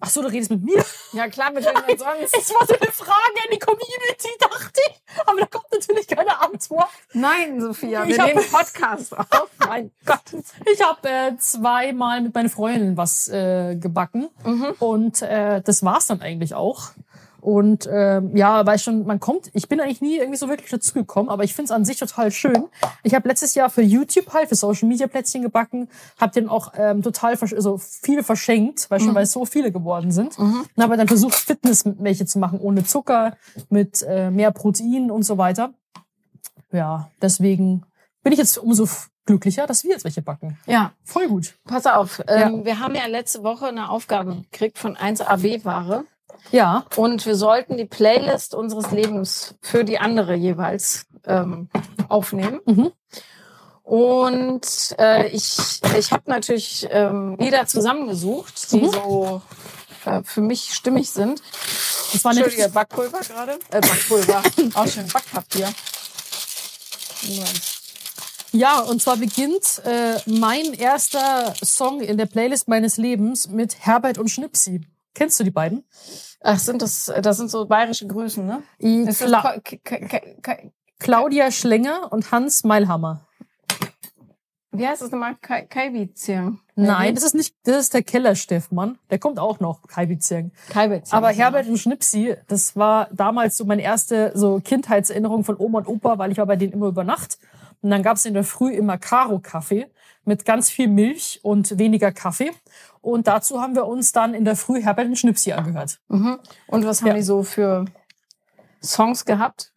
Ach 0.00 0.08
so, 0.08 0.22
du 0.22 0.28
redest 0.28 0.50
mit 0.50 0.62
mir. 0.64 0.82
Ja, 1.12 1.28
klar, 1.28 1.52
mit 1.52 1.64
wem 1.64 1.74
denn 1.86 1.98
sonst? 1.98 2.34
Es 2.36 2.50
war 2.54 2.66
so 2.66 2.74
eine 2.74 2.90
Frage 2.90 3.38
an 3.44 3.50
die 3.52 3.58
Community, 3.58 4.28
dachte 4.38 4.80
ich. 4.88 5.02
Aber 5.26 5.38
da 5.40 5.46
kommt 5.46 5.66
natürlich 5.72 6.06
keine 6.06 6.40
Antwort. 6.40 6.88
Nein, 7.12 7.60
Sophia, 7.60 8.04
Ich 8.04 8.16
wir 8.16 8.18
hab- 8.22 8.26
nehmen 8.34 8.44
Podcast 8.50 9.16
auf. 9.18 9.48
Mein 9.68 9.90
Gott. 10.06 10.20
Ich 10.72 10.82
habe 10.82 11.08
äh, 11.08 11.36
zweimal 11.38 12.22
mit 12.22 12.34
meinen 12.34 12.48
Freundinnen 12.48 12.96
was 12.96 13.28
äh, 13.28 13.76
gebacken. 13.76 14.28
Und 14.78 15.20
äh, 15.22 15.60
das 15.60 15.84
war's 15.84 16.06
dann 16.06 16.22
eigentlich 16.22 16.54
auch. 16.54 16.90
Und 17.40 17.88
ähm, 17.90 18.36
ja, 18.36 18.64
weil 18.66 18.78
schon, 18.78 19.06
man 19.06 19.20
kommt, 19.20 19.50
ich 19.54 19.68
bin 19.68 19.80
eigentlich 19.80 20.00
nie 20.00 20.16
irgendwie 20.16 20.38
so 20.38 20.48
wirklich 20.48 20.70
dazu 20.70 20.94
gekommen, 20.94 21.28
aber 21.28 21.44
ich 21.44 21.54
find's 21.54 21.70
an 21.70 21.84
sich 21.84 21.98
total 21.98 22.30
schön. 22.30 22.68
Ich 23.02 23.14
habe 23.14 23.28
letztes 23.28 23.54
Jahr 23.54 23.70
für 23.70 23.82
YouTube 23.82 24.32
halt, 24.32 24.48
für 24.48 24.54
Social 24.54 24.88
Media 24.88 25.06
Plätzchen 25.06 25.42
gebacken, 25.42 25.88
habe 26.20 26.32
den 26.32 26.48
auch 26.48 26.72
ähm, 26.76 27.02
total, 27.02 27.36
also 27.40 27.78
viele 27.78 28.22
verschenkt, 28.22 28.90
weil 28.90 29.00
schon 29.00 29.14
weil 29.14 29.24
es 29.24 29.32
so 29.32 29.44
viele 29.44 29.72
geworden 29.72 30.12
sind. 30.12 30.38
Und 30.38 30.82
habe 30.82 30.96
dann 30.96 31.08
versucht, 31.08 31.34
Fitness 31.34 31.84
mit 31.84 31.96
welche 32.02 32.26
zu 32.26 32.38
machen, 32.38 32.60
ohne 32.60 32.84
Zucker, 32.84 33.36
mit 33.68 34.02
äh, 34.02 34.30
mehr 34.30 34.50
Protein 34.50 35.10
und 35.10 35.22
so 35.22 35.38
weiter. 35.38 35.72
Ja, 36.72 37.10
deswegen 37.20 37.84
bin 38.22 38.32
ich 38.32 38.38
jetzt 38.38 38.58
umso 38.58 38.86
glücklicher, 39.26 39.66
dass 39.66 39.84
wir 39.84 39.90
jetzt 39.90 40.04
welche 40.04 40.22
backen. 40.22 40.58
Ja, 40.66 40.92
Voll 41.04 41.28
gut. 41.28 41.54
pass 41.64 41.86
auf. 41.86 42.22
Ähm, 42.26 42.64
Wir 42.64 42.78
haben 42.80 42.94
ja 42.94 43.06
letzte 43.06 43.42
Woche 43.42 43.66
eine 43.66 43.90
Aufgabe 43.90 44.42
gekriegt 44.50 44.78
von 44.78 44.96
1AB-Ware. 44.96 46.04
Ja, 46.50 46.84
Und 46.96 47.24
wir 47.26 47.36
sollten 47.36 47.76
die 47.76 47.84
Playlist 47.84 48.54
unseres 48.54 48.90
Lebens 48.90 49.54
für 49.62 49.84
die 49.84 49.98
andere 49.98 50.34
jeweils 50.34 51.06
ähm, 51.26 51.68
aufnehmen. 52.08 52.60
Mhm. 52.66 52.92
Und 53.82 54.94
äh, 54.98 55.28
ich, 55.28 55.80
ich 55.98 56.12
habe 56.12 56.22
natürlich 56.26 56.86
ähm, 56.90 57.36
Lieder 57.38 57.66
zusammengesucht, 57.66 58.70
die 58.72 58.82
Mhm. 58.82 58.90
so 58.90 59.42
äh, 60.04 60.22
für 60.24 60.40
mich 60.40 60.72
stimmig 60.74 61.10
sind. 61.10 61.42
das 62.12 62.24
war 62.24 62.32
Entschuldige, 62.32 62.68
Backpulver 62.68 63.20
gerade? 63.20 63.52
Äh, 63.70 63.80
Backpulver. 63.80 64.42
Auch 64.74 64.86
schön 64.86 65.08
Backpapier. 65.08 65.72
Ja, 68.52 68.80
und 68.80 69.00
zwar 69.00 69.16
beginnt 69.16 69.80
äh, 69.84 70.16
mein 70.26 70.72
erster 70.74 71.54
Song 71.62 72.00
in 72.00 72.16
der 72.16 72.26
Playlist 72.26 72.66
meines 72.68 72.96
Lebens 72.96 73.48
mit 73.48 73.76
Herbert 73.80 74.18
und 74.18 74.28
Schnipsi. 74.28 74.80
Kennst 75.14 75.38
du 75.40 75.44
die 75.44 75.50
beiden? 75.50 75.84
Ach, 76.40 76.58
sind 76.58 76.82
das, 76.82 77.12
das 77.22 77.36
sind 77.36 77.50
so 77.50 77.66
bayerische 77.66 78.06
Grüßen, 78.06 78.46
ne? 78.46 78.62
I- 78.82 79.06
Kla 79.06 79.60
Claudia 80.98 81.50
Schlenger 81.50 82.12
und 82.12 82.30
Hans 82.30 82.64
Meilhammer. 82.64 83.26
Wie 84.72 84.86
heißt 84.86 85.02
das 85.02 85.10
nochmal? 85.10 85.34
Kai-. 85.40 85.66
Nein, 86.76 87.14
das 87.14 87.24
ist 87.24 87.34
nicht, 87.34 87.54
das 87.64 87.76
ist 87.80 87.94
der 87.94 88.02
Keller 88.02 88.36
Steffmann. 88.36 88.98
Der 89.10 89.18
kommt 89.18 89.38
auch 89.38 89.58
noch, 89.58 89.82
Kai. 89.82 90.06
Kaibiziang. 90.06 90.52
Aber 91.10 91.30
Herbert 91.30 91.66
und 91.66 91.76
Schnipsi, 91.78 92.36
das 92.46 92.76
war 92.76 93.08
damals 93.12 93.56
so 93.56 93.64
meine 93.64 93.82
erste 93.82 94.30
so 94.34 94.60
Kindheitserinnerung 94.60 95.44
von 95.44 95.56
Oma 95.58 95.78
und 95.80 95.88
Opa, 95.88 96.18
weil 96.18 96.30
ich 96.30 96.38
war 96.38 96.46
bei 96.46 96.56
denen 96.56 96.72
immer 96.72 96.86
über 96.86 97.02
Nacht. 97.02 97.38
Und 97.82 97.90
dann 97.90 98.02
gab's 98.02 98.24
in 98.24 98.34
der 98.34 98.44
Früh 98.44 98.72
immer 98.72 98.96
Karo-Kaffee 98.98 99.90
mit 100.24 100.44
ganz 100.44 100.70
viel 100.70 100.86
Milch 100.86 101.40
und 101.42 101.78
weniger 101.78 102.12
Kaffee. 102.12 102.52
Und 103.00 103.26
dazu 103.26 103.60
haben 103.60 103.74
wir 103.74 103.86
uns 103.86 104.12
dann 104.12 104.34
in 104.34 104.44
der 104.44 104.56
Früh 104.56 104.82
Herbert 104.82 105.06
und 105.06 105.16
Schnipsi 105.16 105.52
angehört. 105.52 106.00
Mhm. 106.08 106.38
Und 106.66 106.84
was 106.84 107.00
haben 107.00 107.08
Ja. 107.08 107.14
die 107.14 107.22
so 107.22 107.42
für 107.42 107.86
Songs 108.82 109.24
gehabt? 109.24 109.72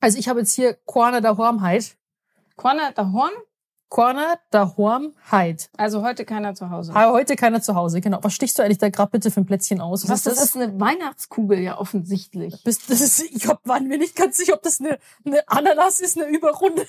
Also 0.00 0.18
ich 0.18 0.28
habe 0.28 0.40
jetzt 0.40 0.52
hier 0.54 0.74
Corner 0.84 1.20
der 1.20 1.36
Hormheit. 1.36 1.96
Corner 2.56 2.92
der 2.92 3.12
Horn? 3.12 3.32
Corner 3.88 4.38
der 4.52 4.76
Hormheit. 4.76 5.70
Also 5.76 6.02
heute 6.02 6.24
keiner 6.26 6.54
zu 6.54 6.70
Hause. 6.70 6.92
Heute 6.94 7.36
keiner 7.36 7.62
zu 7.62 7.74
Hause, 7.74 8.00
genau. 8.02 8.18
Was 8.22 8.34
stichst 8.34 8.58
du 8.58 8.62
eigentlich 8.62 8.78
da 8.78 8.90
gerade 8.90 9.10
bitte 9.10 9.30
für 9.30 9.40
ein 9.40 9.46
Plätzchen 9.46 9.80
aus? 9.80 10.08
Was, 10.08 10.24
das 10.24 10.42
ist 10.42 10.56
eine 10.56 10.78
Weihnachtskugel, 10.78 11.58
ja 11.58 11.78
offensichtlich. 11.78 12.62
Bist, 12.64 12.90
das 12.90 13.00
ist, 13.00 13.20
ich 13.20 13.46
hab, 13.48 13.66
waren 13.66 13.88
mir 13.88 13.96
nicht 13.96 14.14
ganz 14.14 14.36
sicher, 14.36 14.54
ob 14.54 14.62
das 14.62 14.80
eine, 14.80 14.98
eine 15.24 15.48
Ananas 15.48 16.00
ist, 16.00 16.18
eine 16.18 16.28
Überrunde. 16.28 16.86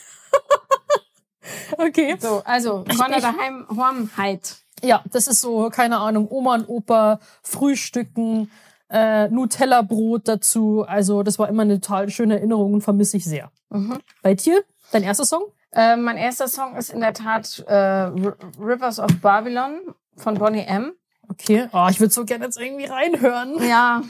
okay. 1.77 2.17
So, 2.19 2.41
also 2.43 2.83
Corner 2.83 3.21
der 3.21 3.37
Heim 3.37 3.65
Hornheit. 3.69 4.57
Ja, 4.83 5.03
das 5.11 5.27
ist 5.27 5.41
so, 5.41 5.69
keine 5.69 5.97
Ahnung, 5.97 6.27
Oma 6.29 6.55
und 6.55 6.69
Opa, 6.69 7.19
Frühstücken, 7.43 8.49
äh, 8.89 9.27
Nutella-Brot 9.29 10.27
dazu. 10.27 10.85
Also 10.87 11.23
das 11.23 11.39
war 11.39 11.49
immer 11.49 11.63
eine 11.63 11.79
total 11.79 12.09
schöne 12.09 12.37
Erinnerung 12.37 12.73
und 12.73 12.81
vermisse 12.81 13.17
ich 13.17 13.25
sehr. 13.25 13.51
Mhm. 13.69 13.99
Bei 14.21 14.33
dir, 14.33 14.63
dein 14.91 15.03
erster 15.03 15.25
Song? 15.25 15.43
Äh, 15.71 15.95
mein 15.95 16.17
erster 16.17 16.47
Song 16.47 16.75
ist 16.75 16.89
in 16.89 16.99
der 16.99 17.13
Tat 17.13 17.63
äh, 17.67 17.75
Rivers 17.75 18.99
of 18.99 19.11
Babylon 19.21 19.81
von 20.15 20.35
Bonnie 20.35 20.65
M. 20.65 20.93
Okay. 21.29 21.67
Oh, 21.71 21.87
ich 21.89 21.99
würde 21.99 22.13
so 22.13 22.25
gerne 22.25 22.45
jetzt 22.45 22.59
irgendwie 22.59 22.85
reinhören. 22.85 23.63
Ja, 23.67 24.01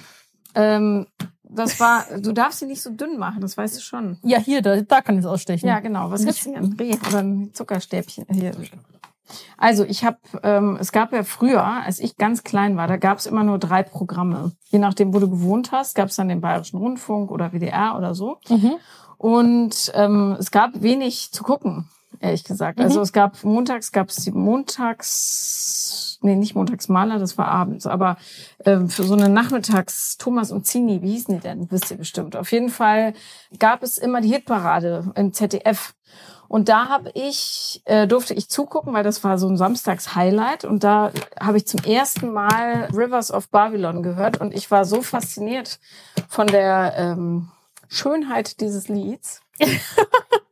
ähm, 0.56 1.08
das 1.44 1.80
war, 1.80 2.06
du 2.18 2.32
darfst 2.32 2.60
sie 2.60 2.66
nicht 2.66 2.82
so 2.82 2.92
dünn 2.92 3.18
machen, 3.18 3.42
das 3.42 3.58
weißt 3.58 3.76
du 3.78 3.82
schon. 3.82 4.18
Ja, 4.24 4.38
hier, 4.38 4.62
da, 4.62 4.82
da 4.82 5.02
kann 5.02 5.16
ich 5.16 5.26
es 5.26 5.26
ausstechen. 5.26 5.68
Ja, 5.68 5.80
genau. 5.80 6.12
Was 6.12 6.24
gibt's 6.24 6.44
denn? 6.44 6.56
Ein 6.56 6.78
Reh 6.80 6.96
oder 7.08 7.20
ein 7.20 7.54
Zuckerstäbchen? 7.54 8.26
Hier. 8.32 8.54
Also 9.58 9.84
ich 9.84 10.04
habe, 10.04 10.18
ähm, 10.44 10.78
es 10.80 10.92
gab 10.92 11.12
ja 11.14 11.24
früher, 11.24 11.64
als 11.64 12.00
ich 12.00 12.18
ganz 12.18 12.44
klein 12.44 12.78
war, 12.78 12.88
da 12.88 12.98
gab 12.98 13.18
es 13.18 13.26
immer 13.26 13.44
nur 13.44 13.60
drei 13.60 13.84
Programme. 13.84 14.52
Je 14.70 14.80
nachdem, 14.80 15.14
wo 15.14 15.20
du 15.20 15.30
gewohnt 15.30 15.72
hast, 15.72 15.96
gab 15.96 16.10
es 16.10 16.16
dann 16.16 16.30
den 16.30 16.42
Bayerischen 16.42 16.78
Rundfunk 16.78 17.32
oder 17.32 17.52
WDR 17.54 17.96
oder 17.98 18.16
so. 18.16 18.38
Mhm. 18.50 18.74
Und 19.18 19.92
ähm, 19.96 20.38
es 20.40 20.50
gab 20.52 20.82
wenig 20.82 21.32
zu 21.32 21.44
gucken, 21.44 21.90
ehrlich 22.22 22.44
gesagt. 22.46 22.80
Also 22.80 23.00
Mhm. 23.00 23.04
es 23.04 23.14
gab 23.14 23.44
montags, 23.44 23.92
gab 23.92 24.10
es 24.10 24.16
die 24.18 24.32
montags, 24.32 26.20
nee, 26.22 26.36
nicht 26.36 26.56
montagsmaler, 26.56 27.20
das 27.20 27.38
war 27.38 27.48
abends, 27.50 27.86
aber 27.86 28.18
ähm, 28.66 28.90
für 28.90 29.04
so 29.04 29.14
eine 29.16 29.30
Nachmittags 29.30 30.18
Thomas 30.18 30.52
und 30.52 30.66
Zini, 30.66 31.02
wie 31.02 31.12
hießen 31.12 31.36
die 31.36 31.42
denn? 31.42 31.70
Wisst 31.72 31.92
ihr 31.92 31.98
bestimmt. 31.98 32.36
Auf 32.36 32.52
jeden 32.52 32.70
Fall 32.70 33.14
gab 33.60 33.84
es 33.84 33.98
immer 33.98 34.22
die 34.22 34.30
Hitparade 34.34 35.12
im 35.16 35.34
ZDF. 35.34 35.94
Und 36.50 36.68
da 36.68 36.90
habe 36.90 37.12
ich, 37.14 37.82
äh, 37.86 38.08
durfte 38.08 38.34
ich 38.34 38.50
zugucken, 38.50 38.92
weil 38.92 39.04
das 39.04 39.24
war 39.24 39.38
so 39.38 39.48
ein 39.48 39.56
Samstags-Highlight. 39.56 40.66
Und 40.66 40.84
da 40.84 41.12
habe 41.40 41.58
ich 41.58 41.68
zum 41.68 41.80
ersten 41.82 42.34
Mal 42.34 42.90
Rivers 42.92 43.32
of 43.32 43.50
Babylon 43.50 44.02
gehört. 44.02 44.42
Und 44.42 44.54
ich 44.54 44.70
war 44.72 44.84
so 44.84 45.04
fasziniert 45.04 45.80
von 46.28 46.48
der 46.48 46.96
ähm, 46.98 47.50
Schönheit 47.88 48.62
dieses 48.62 48.88
Lieds, 48.88 49.42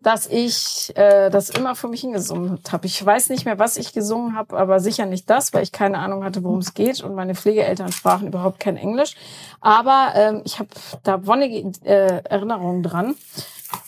dass 0.02 0.28
ich 0.28 0.96
äh, 0.96 1.32
das 1.32 1.50
immer 1.50 1.76
vor 1.76 1.90
mich 1.90 2.02
hingesungen 2.02 2.60
habe. 2.72 2.86
Ich 2.86 3.04
weiß 3.04 3.30
nicht 3.30 3.46
mehr, 3.46 3.58
was 3.58 3.76
ich 3.78 3.92
gesungen 3.92 4.36
habe, 4.36 4.56
aber 4.56 4.80
sicher 4.80 5.08
nicht 5.08 5.28
das, 5.32 5.52
weil 5.52 5.64
ich 5.64 5.72
keine 5.72 5.98
Ahnung 5.98 6.24
hatte, 6.24 6.44
worum 6.44 6.60
es 6.60 6.76
geht. 6.76 7.02
Und 7.02 7.16
meine 7.16 7.34
Pflegeeltern 7.34 7.92
sprachen 7.92 8.28
überhaupt 8.28 8.60
kein 8.60 8.78
Englisch. 8.78 9.16
Aber 9.62 10.12
ähm, 10.14 10.44
ich 10.46 10.60
habe 10.60 10.70
da 11.02 11.26
wonnige 11.26 11.72
äh, 11.86 12.22
Erinnerungen 12.24 12.84
dran. 12.84 13.16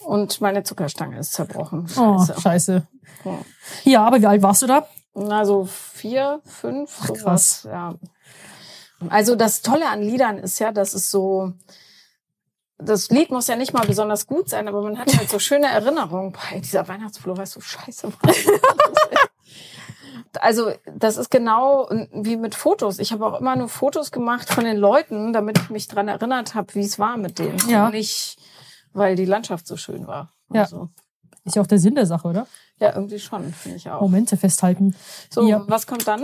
Und 0.10 0.42
meine 0.42 0.64
Zuckerstange 0.64 1.20
ist 1.20 1.34
zerbrochen. 1.34 1.86
Oh, 1.96 2.18
Scheiße. 2.18 2.42
scheiße. 2.42 2.88
Ja. 3.84 4.04
Aber 4.08 4.20
wie 4.20 4.26
alt 4.26 4.42
warst 4.42 4.64
du 4.64 4.66
da? 4.66 4.88
Na, 5.14 5.46
so 5.46 5.66
vier, 5.66 6.42
fünf, 6.46 6.98
Ach, 7.02 7.06
sowas. 7.10 7.22
krass. 7.22 7.64
Ja. 7.66 7.94
Also 9.10 9.36
das 9.36 9.62
Tolle 9.62 9.88
an 9.88 10.02
Liedern 10.02 10.40
ist 10.40 10.58
ja, 10.58 10.72
dass 10.72 10.96
es 10.96 11.12
so, 11.12 11.54
das 12.80 13.10
Lied 13.10 13.30
muss 13.30 13.46
ja 13.46 13.56
nicht 13.56 13.72
mal 13.72 13.86
besonders 13.86 14.26
gut 14.26 14.50
sein, 14.50 14.68
aber 14.68 14.82
man 14.82 14.98
hat 14.98 15.16
halt 15.16 15.30
so 15.30 15.38
schöne 15.38 15.68
Erinnerungen. 15.72 16.36
Ey, 16.52 16.60
dieser 16.60 16.88
Weihnachtsfloh, 16.88 17.38
weißt 17.38 17.58
du, 17.58 17.62
scheiße 17.62 18.12
war. 18.12 18.34
Also 20.42 20.72
das 20.86 21.18
ist 21.18 21.32
genau 21.32 21.90
wie 22.14 22.38
mit 22.38 22.54
Fotos. 22.54 23.00
Ich 23.00 23.12
habe 23.12 23.26
auch 23.26 23.40
immer 23.40 23.56
nur 23.56 23.68
Fotos 23.68 24.12
gemacht 24.12 24.48
von 24.54 24.64
den 24.64 24.78
Leuten, 24.78 25.34
damit 25.34 25.58
ich 25.58 25.70
mich 25.72 25.88
dran 25.88 26.08
erinnert 26.08 26.54
habe, 26.54 26.76
wie 26.76 26.82
es 26.82 27.00
war 27.00 27.18
mit 27.18 27.40
denen. 27.40 27.58
Ja. 27.68 27.88
Und 27.88 27.94
nicht, 27.94 28.38
weil 28.94 29.16
die 29.16 29.26
Landschaft 29.26 29.68
so 29.68 29.78
schön 29.78 30.08
war. 30.08 30.34
Ja. 30.52 30.62
Also, 30.64 30.90
Ist 31.46 31.56
ja 31.56 31.62
auch 31.62 31.68
der 31.68 31.80
Sinn 31.80 31.96
der 31.96 32.06
Sache, 32.06 32.28
oder? 32.28 32.48
ja, 32.80 32.94
irgendwie 32.96 33.20
schon, 33.20 33.52
finde 33.54 33.78
ich 33.78 33.90
auch. 33.90 34.02
Momente 34.02 34.38
festhalten. 34.38 34.96
So, 35.30 35.48
Ja. 35.48 35.64
was 35.68 35.86
kommt 35.88 36.08
dann? 36.08 36.24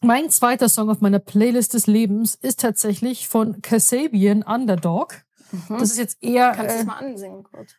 Mein 0.00 0.30
zweiter 0.30 0.68
Song 0.68 0.90
auf 0.90 1.00
meiner 1.00 1.18
Playlist 1.18 1.74
des 1.74 1.86
Lebens 1.88 2.36
ist 2.36 2.60
tatsächlich 2.60 3.26
von 3.28 3.60
Kasabian 3.62 4.42
Underdog. 4.44 5.22
Mhm. 5.50 5.78
Das 5.78 5.90
ist 5.90 5.98
jetzt 5.98 6.22
eher. 6.22 6.52
Kannst 6.52 6.70
du 6.74 6.78
äh, 6.78 6.80
es 6.80 6.86
mal 6.86 6.98
ansingen 6.98 7.42
kurz? 7.42 7.72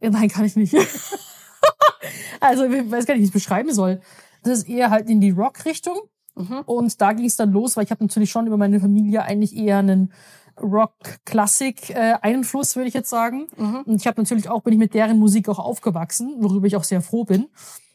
Ja, 0.00 0.10
Nein, 0.10 0.28
kann 0.28 0.44
ich 0.44 0.54
nicht. 0.56 0.74
also, 2.40 2.64
ich 2.64 2.90
weiß 2.90 3.06
gar 3.06 3.14
nicht, 3.14 3.20
wie 3.20 3.24
ich 3.24 3.30
es 3.30 3.32
beschreiben 3.32 3.72
soll. 3.72 4.00
Das 4.42 4.58
ist 4.58 4.68
eher 4.68 4.90
halt 4.90 5.08
in 5.08 5.20
die 5.20 5.30
Rock-Richtung. 5.30 5.98
Mhm. 6.34 6.60
Und 6.66 7.00
da 7.00 7.12
ging 7.12 7.26
es 7.26 7.36
dann 7.36 7.52
los, 7.52 7.76
weil 7.76 7.84
ich 7.84 7.90
habe 7.90 8.04
natürlich 8.04 8.30
schon 8.30 8.46
über 8.46 8.56
meine 8.56 8.80
Familie 8.80 9.22
eigentlich 9.22 9.54
eher 9.56 9.78
einen 9.78 10.12
Rock-Klassik-Einfluss, 10.60 12.76
würde 12.76 12.88
ich 12.88 12.94
jetzt 12.94 13.10
sagen. 13.10 13.48
Mhm. 13.56 13.82
Und 13.86 13.96
ich 13.96 14.06
habe 14.06 14.20
natürlich 14.20 14.48
auch, 14.48 14.62
bin 14.62 14.74
ich 14.74 14.78
mit 14.78 14.94
deren 14.94 15.18
Musik 15.18 15.48
auch 15.48 15.58
aufgewachsen, 15.58 16.36
worüber 16.38 16.66
ich 16.66 16.76
auch 16.76 16.84
sehr 16.84 17.00
froh 17.00 17.24
bin. 17.24 17.48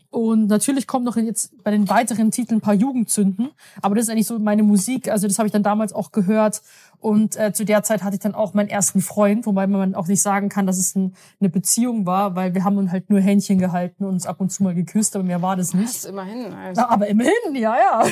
Und 0.10 0.48
natürlich 0.48 0.88
kommt 0.88 1.06
noch 1.06 1.18
jetzt 1.18 1.52
bei 1.64 1.72
den 1.72 1.90
weiteren 1.90 2.32
Titeln 2.32 2.58
ein 2.60 2.62
paar 2.62 2.74
Jugendzünden. 2.74 3.50
Aber 3.82 3.96
das 3.96 4.06
ist 4.06 4.10
eigentlich 4.10 4.28
so 4.28 4.40
meine 4.40 4.64
Musik. 4.64 5.10
Also 5.12 5.28
das 5.28 5.38
habe 5.38 5.48
ich 5.48 5.52
dann 5.52 5.64
damals 5.64 5.92
auch 5.94 6.12
gehört. 6.12 6.62
Und 7.00 7.36
äh, 7.36 7.52
zu 7.54 7.66
der 7.66 7.84
Zeit 7.84 8.04
hatte 8.04 8.16
ich 8.16 8.22
dann 8.22 8.34
auch 8.34 8.54
meinen 8.54 8.70
ersten 8.70 9.02
Freund, 9.02 9.46
wobei 9.46 9.68
man 9.68 9.96
auch 9.96 10.08
nicht 10.08 10.22
sagen 10.22 10.50
kann, 10.50 10.66
dass 10.66 10.78
es 10.78 10.96
ein, 10.96 11.14
eine 11.40 11.50
Beziehung 11.50 12.06
war, 12.06 12.36
weil 12.36 12.56
wir 12.56 12.64
haben 12.64 12.78
uns 12.78 12.92
halt 12.92 13.10
nur 13.10 13.20
Händchen 13.20 13.60
gehalten 13.60 14.06
und 14.06 14.14
uns 14.14 14.26
ab 14.26 14.40
und 14.42 14.52
zu 14.52 14.64
mal 14.64 14.74
geküsst, 14.74 15.16
aber 15.16 15.24
mehr 15.26 15.42
war 15.42 15.56
das 15.56 15.72
Das 15.72 15.80
nicht. 15.80 15.90
ist 15.90 16.06
immerhin. 16.06 16.54
Also. 16.54 16.82
Na, 16.82 16.90
aber 16.90 17.08
immerhin, 17.08 17.34
ja, 17.56 17.76
ja. 17.76 18.04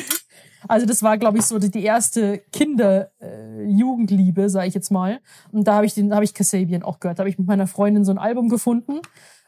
Also 0.68 0.86
das 0.86 1.02
war, 1.04 1.18
glaube 1.18 1.38
ich, 1.38 1.46
so 1.46 1.60
die, 1.60 1.70
die 1.72 1.84
erste 1.84 2.40
Kinder-Jugendliebe, 2.52 4.50
sage 4.50 4.68
ich 4.68 4.74
jetzt 4.74 4.92
mal. 4.92 5.20
Und 5.52 5.68
da 5.68 5.75
habe 5.75 5.86
ich 5.86 5.94
den, 5.94 6.14
habe 6.14 6.24
ich 6.24 6.34
Kasabian 6.34 6.84
auch 6.84 7.00
gehört. 7.00 7.20
Da 7.20 7.22
habe 7.22 7.30
ich 7.30 7.38
mit 7.38 7.48
meiner 7.48 7.68
Freundin 7.68 8.04
so 8.04 8.12
ein 8.12 8.18
Album 8.18 8.50
gefunden 8.50 9.00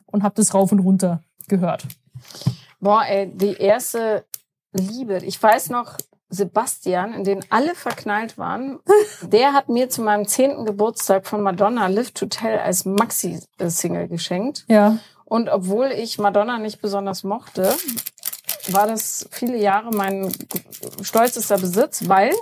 und 0.06 0.24
habe 0.24 0.36
das 0.36 0.54
rauf 0.54 0.72
und 0.72 0.80
runter 0.80 1.22
gehört. 1.48 1.88
Boah, 2.80 3.04
ey, 3.08 3.32
die 3.34 3.54
erste 3.54 4.26
Liebe. 4.74 5.18
Ich 5.24 5.42
weiß 5.42 5.70
noch, 5.70 5.98
Sebastian, 6.30 7.14
in 7.14 7.24
den 7.24 7.46
alle 7.50 7.74
verknallt 7.74 8.38
waren, 8.38 8.80
der 9.22 9.54
hat 9.54 9.70
mir 9.70 9.90
zu 9.90 10.02
meinem 10.02 10.28
zehnten 10.28 10.66
Geburtstag 10.66 11.26
von 11.26 11.42
Madonna 11.42 11.88
Live 11.88 12.12
to 12.12 12.26
Tell 12.26 12.60
als 12.60 12.86
Maxi-Single 12.86 14.08
geschenkt. 14.08 14.66
Ja. 14.68 14.98
Und 15.26 15.50
obwohl 15.50 15.88
ich 15.88 16.20
Madonna 16.20 16.58
nicht 16.58 16.82
besonders 16.82 17.24
mochte, 17.24 17.74
war 18.70 18.88
das 18.88 19.28
viele 19.32 19.58
Jahre 19.58 19.92
mein 19.92 20.32
stolzester 21.02 21.58
Besitz, 21.58 22.08
weil 22.08 22.34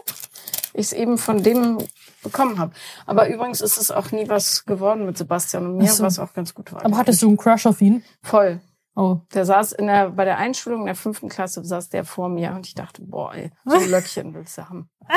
ich 0.73 0.87
es 0.87 0.93
eben 0.93 1.17
von 1.17 1.41
dem 1.41 1.77
bekommen 2.23 2.59
habe. 2.59 2.73
Aber 3.05 3.29
übrigens 3.29 3.61
ist 3.61 3.77
es 3.77 3.91
auch 3.91 4.11
nie 4.11 4.27
was 4.27 4.65
geworden 4.65 5.05
mit 5.05 5.17
Sebastian 5.17 5.65
und 5.65 5.77
mir, 5.77 5.87
so. 5.87 6.03
was 6.03 6.19
auch 6.19 6.33
ganz 6.33 6.53
gut 6.53 6.73
war. 6.73 6.83
Aber 6.83 6.97
hattest 6.97 7.21
du 7.21 7.27
einen 7.27 7.37
Crush 7.37 7.65
auf 7.65 7.81
ihn? 7.81 8.03
Voll. 8.21 8.59
Oh. 8.95 9.17
Der 9.33 9.45
saß 9.45 9.73
in 9.73 9.87
der, 9.87 10.11
bei 10.11 10.23
der 10.25 10.37
Einschulung 10.37 10.81
in 10.81 10.85
der 10.87 10.95
fünften 10.95 11.27
Klasse, 11.29 11.63
saß 11.63 11.89
der 11.89 12.05
vor 12.05 12.29
mir 12.29 12.51
und 12.51 12.65
ich 12.65 12.75
dachte, 12.75 13.01
boah, 13.01 13.33
ey, 13.33 13.51
so 13.65 13.75
ein 13.77 13.89
Löckchen 13.89 14.33
willst 14.33 14.57
du 14.57 14.69
haben. 14.69 14.89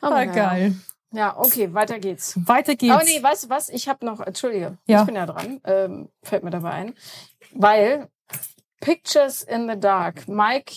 Aber 0.00 0.16
Ah, 0.16 0.24
naja. 0.24 0.32
geil. 0.32 0.74
Ja, 1.12 1.36
okay, 1.38 1.72
weiter 1.72 1.98
geht's. 1.98 2.34
Weiter 2.46 2.74
geht's. 2.74 2.92
Aber 2.92 3.04
nee, 3.04 3.22
weißt 3.22 3.44
du 3.44 3.48
was? 3.50 3.68
Ich 3.68 3.88
habe 3.88 4.04
noch, 4.04 4.20
entschuldige, 4.20 4.76
Ja. 4.86 5.00
ich 5.00 5.06
bin 5.06 5.14
ja 5.14 5.24
dran, 5.26 5.60
ähm, 5.64 6.08
fällt 6.22 6.42
mir 6.42 6.50
dabei 6.50 6.70
ein, 6.72 6.94
weil 7.54 8.08
Pictures 8.80 9.42
in 9.42 9.68
the 9.68 9.78
Dark, 9.78 10.28
Mike 10.28 10.72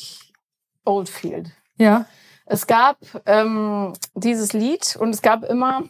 Oldfield. 0.86 1.52
Ja. 1.78 2.06
Es 2.46 2.66
gab 2.68 2.98
ähm, 3.26 3.94
dieses 4.14 4.54
Lied 4.54 4.96
und 5.00 5.10
es 5.10 5.22
gab 5.22 5.44
immer, 5.44 5.84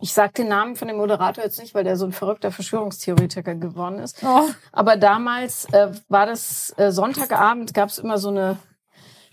ich 0.00 0.12
sag 0.12 0.34
den 0.34 0.48
Namen 0.48 0.76
von 0.76 0.88
dem 0.88 0.96
Moderator 0.96 1.44
jetzt 1.44 1.58
nicht, 1.58 1.74
weil 1.74 1.84
der 1.84 1.96
so 1.96 2.06
ein 2.06 2.12
verrückter 2.12 2.50
Verschwörungstheoretiker 2.50 3.54
geworden 3.54 3.98
ist. 3.98 4.22
Oh. 4.22 4.48
Aber 4.72 4.96
damals 4.96 5.66
äh, 5.72 5.88
war 6.08 6.26
das 6.26 6.72
äh, 6.78 6.90
Sonntagabend, 6.90 7.74
gab 7.74 7.88
es 7.88 7.98
immer 7.98 8.18
so 8.18 8.28
eine 8.28 8.58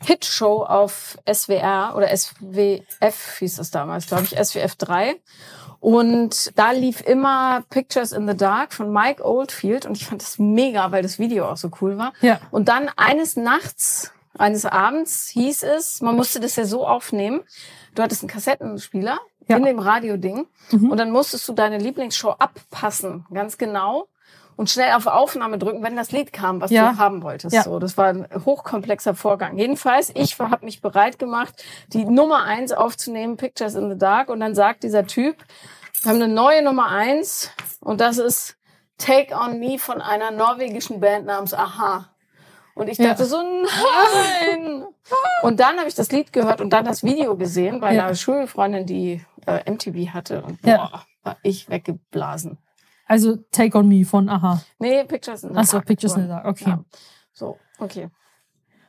Hitshow 0.04 0.64
auf 0.64 1.18
SWR 1.32 1.94
oder 1.96 2.16
SWF 2.16 3.38
hieß 3.40 3.60
es 3.60 3.72
damals, 3.72 4.08
glaube 4.08 4.24
ich, 4.24 4.38
SWF 4.38 4.76
3. 4.76 5.16
Und 5.80 6.58
da 6.58 6.72
lief 6.72 7.02
immer 7.02 7.64
Pictures 7.70 8.12
in 8.12 8.28
the 8.28 8.36
Dark 8.36 8.74
von 8.74 8.92
Mike 8.92 9.24
Oldfield 9.24 9.86
und 9.86 9.96
ich 9.96 10.06
fand 10.06 10.22
das 10.22 10.40
mega, 10.40 10.92
weil 10.92 11.04
das 11.04 11.20
Video 11.20 11.48
auch 11.48 11.58
so 11.58 11.70
cool 11.82 11.98
war. 11.98 12.14
Ja. 12.22 12.40
Und 12.52 12.68
dann 12.68 12.90
eines 12.96 13.36
Nachts, 13.38 14.12
eines 14.38 14.66
Abends 14.66 15.30
hieß 15.30 15.64
es, 15.64 16.02
man 16.02 16.16
musste 16.16 16.40
das 16.40 16.56
ja 16.56 16.66
so 16.66 16.86
aufnehmen. 16.86 17.42
Du 17.96 18.04
hattest 18.04 18.22
einen 18.22 18.30
Kassettenspieler 18.30 19.20
Ja. 19.48 19.58
in 19.58 19.64
dem 19.64 19.80
Radioding 19.80 20.48
Mhm. 20.72 20.92
und 20.92 20.98
dann 20.98 21.12
musstest 21.12 21.48
du 21.48 21.54
deine 21.54 21.78
Lieblingsshow 21.78 22.32
abpassen, 22.32 23.26
ganz 23.34 23.58
genau. 23.58 24.08
Und 24.56 24.72
schnell 24.72 24.94
auf 24.94 25.06
Aufnahme 25.06 25.60
drücken, 25.60 25.84
wenn 25.84 25.96
das 25.96 26.12
Lied 26.12 26.34
kam, 26.34 26.60
was 26.62 26.72
Ja. 26.72 26.92
du 26.94 26.98
haben 26.98 27.22
wolltest. 27.22 27.54
Ja. 27.56 27.62
So, 27.64 27.78
das 27.78 27.96
war 27.96 28.08
ein 28.08 28.28
hochkomplexer 28.44 29.14
Vorgang. 29.14 29.58
Jedenfalls, 29.60 30.12
ich 30.16 30.40
habe 30.40 30.66
mich 30.66 30.82
bereit 30.82 31.20
gemacht, 31.20 31.64
die 31.90 32.06
Nummer 32.06 32.44
eins 32.44 32.72
aufzunehmen, 32.72 33.38
Pictures 33.38 33.76
in 33.76 33.90
the 33.92 33.98
Dark. 33.98 34.30
Und 34.30 34.40
dann 34.40 34.56
sagt 34.56 34.82
dieser 34.84 35.06
Typ, 35.06 35.38
wir 36.02 36.10
haben 36.12 36.22
eine 36.22 36.34
neue 36.34 36.64
Nummer 36.64 36.88
eins 36.90 37.52
und 37.82 38.02
das 38.02 38.18
ist 38.18 38.56
Take 38.98 39.36
on 39.36 39.60
Me 39.60 39.78
von 39.78 40.02
einer 40.02 40.32
norwegischen 40.32 41.00
Band 41.00 41.28
namens 41.28 41.54
Aha. 41.54 42.10
Und 42.78 42.88
ich 42.90 42.98
Ja. 42.98 43.10
dachte 43.10 43.26
so, 43.26 43.38
nein. 43.42 44.86
Und 45.42 45.60
dann 45.60 45.78
habe 45.78 45.88
ich 45.88 45.96
das 45.96 46.12
Lied 46.12 46.32
gehört 46.32 46.62
und 46.62 46.70
dann 46.72 46.86
das 46.86 47.04
Video 47.04 47.36
gesehen 47.36 47.80
bei 47.80 47.94
Ja. 47.96 48.06
einer 48.06 48.16
Schulfreundin, 48.16 48.86
die 48.86 49.22
äh, 49.48 49.70
MTV 49.72 50.14
hatte. 50.14 50.44
Und 50.44 50.62
boah, 50.62 50.70
Ja. 50.70 51.04
war 51.24 51.38
ich 51.44 51.70
weggeblasen. 51.70 52.58
Also 53.06 53.38
Take 53.52 53.78
on 53.78 53.88
Me 53.88 54.04
von 54.06 54.30
Aha. 54.30 54.62
Nee, 54.80 55.04
Pictures 55.06 55.44
in 55.44 55.54
the 55.54 55.56
Ach 55.60 55.66
so, 55.66 55.78
Dark. 55.78 55.86
Pictures 55.88 56.16
in 56.16 56.24
the 56.24 56.28
Dark, 56.28 56.46
okay. 56.46 56.70
Ja. 56.70 56.84
So, 57.34 57.58
okay. 57.80 58.10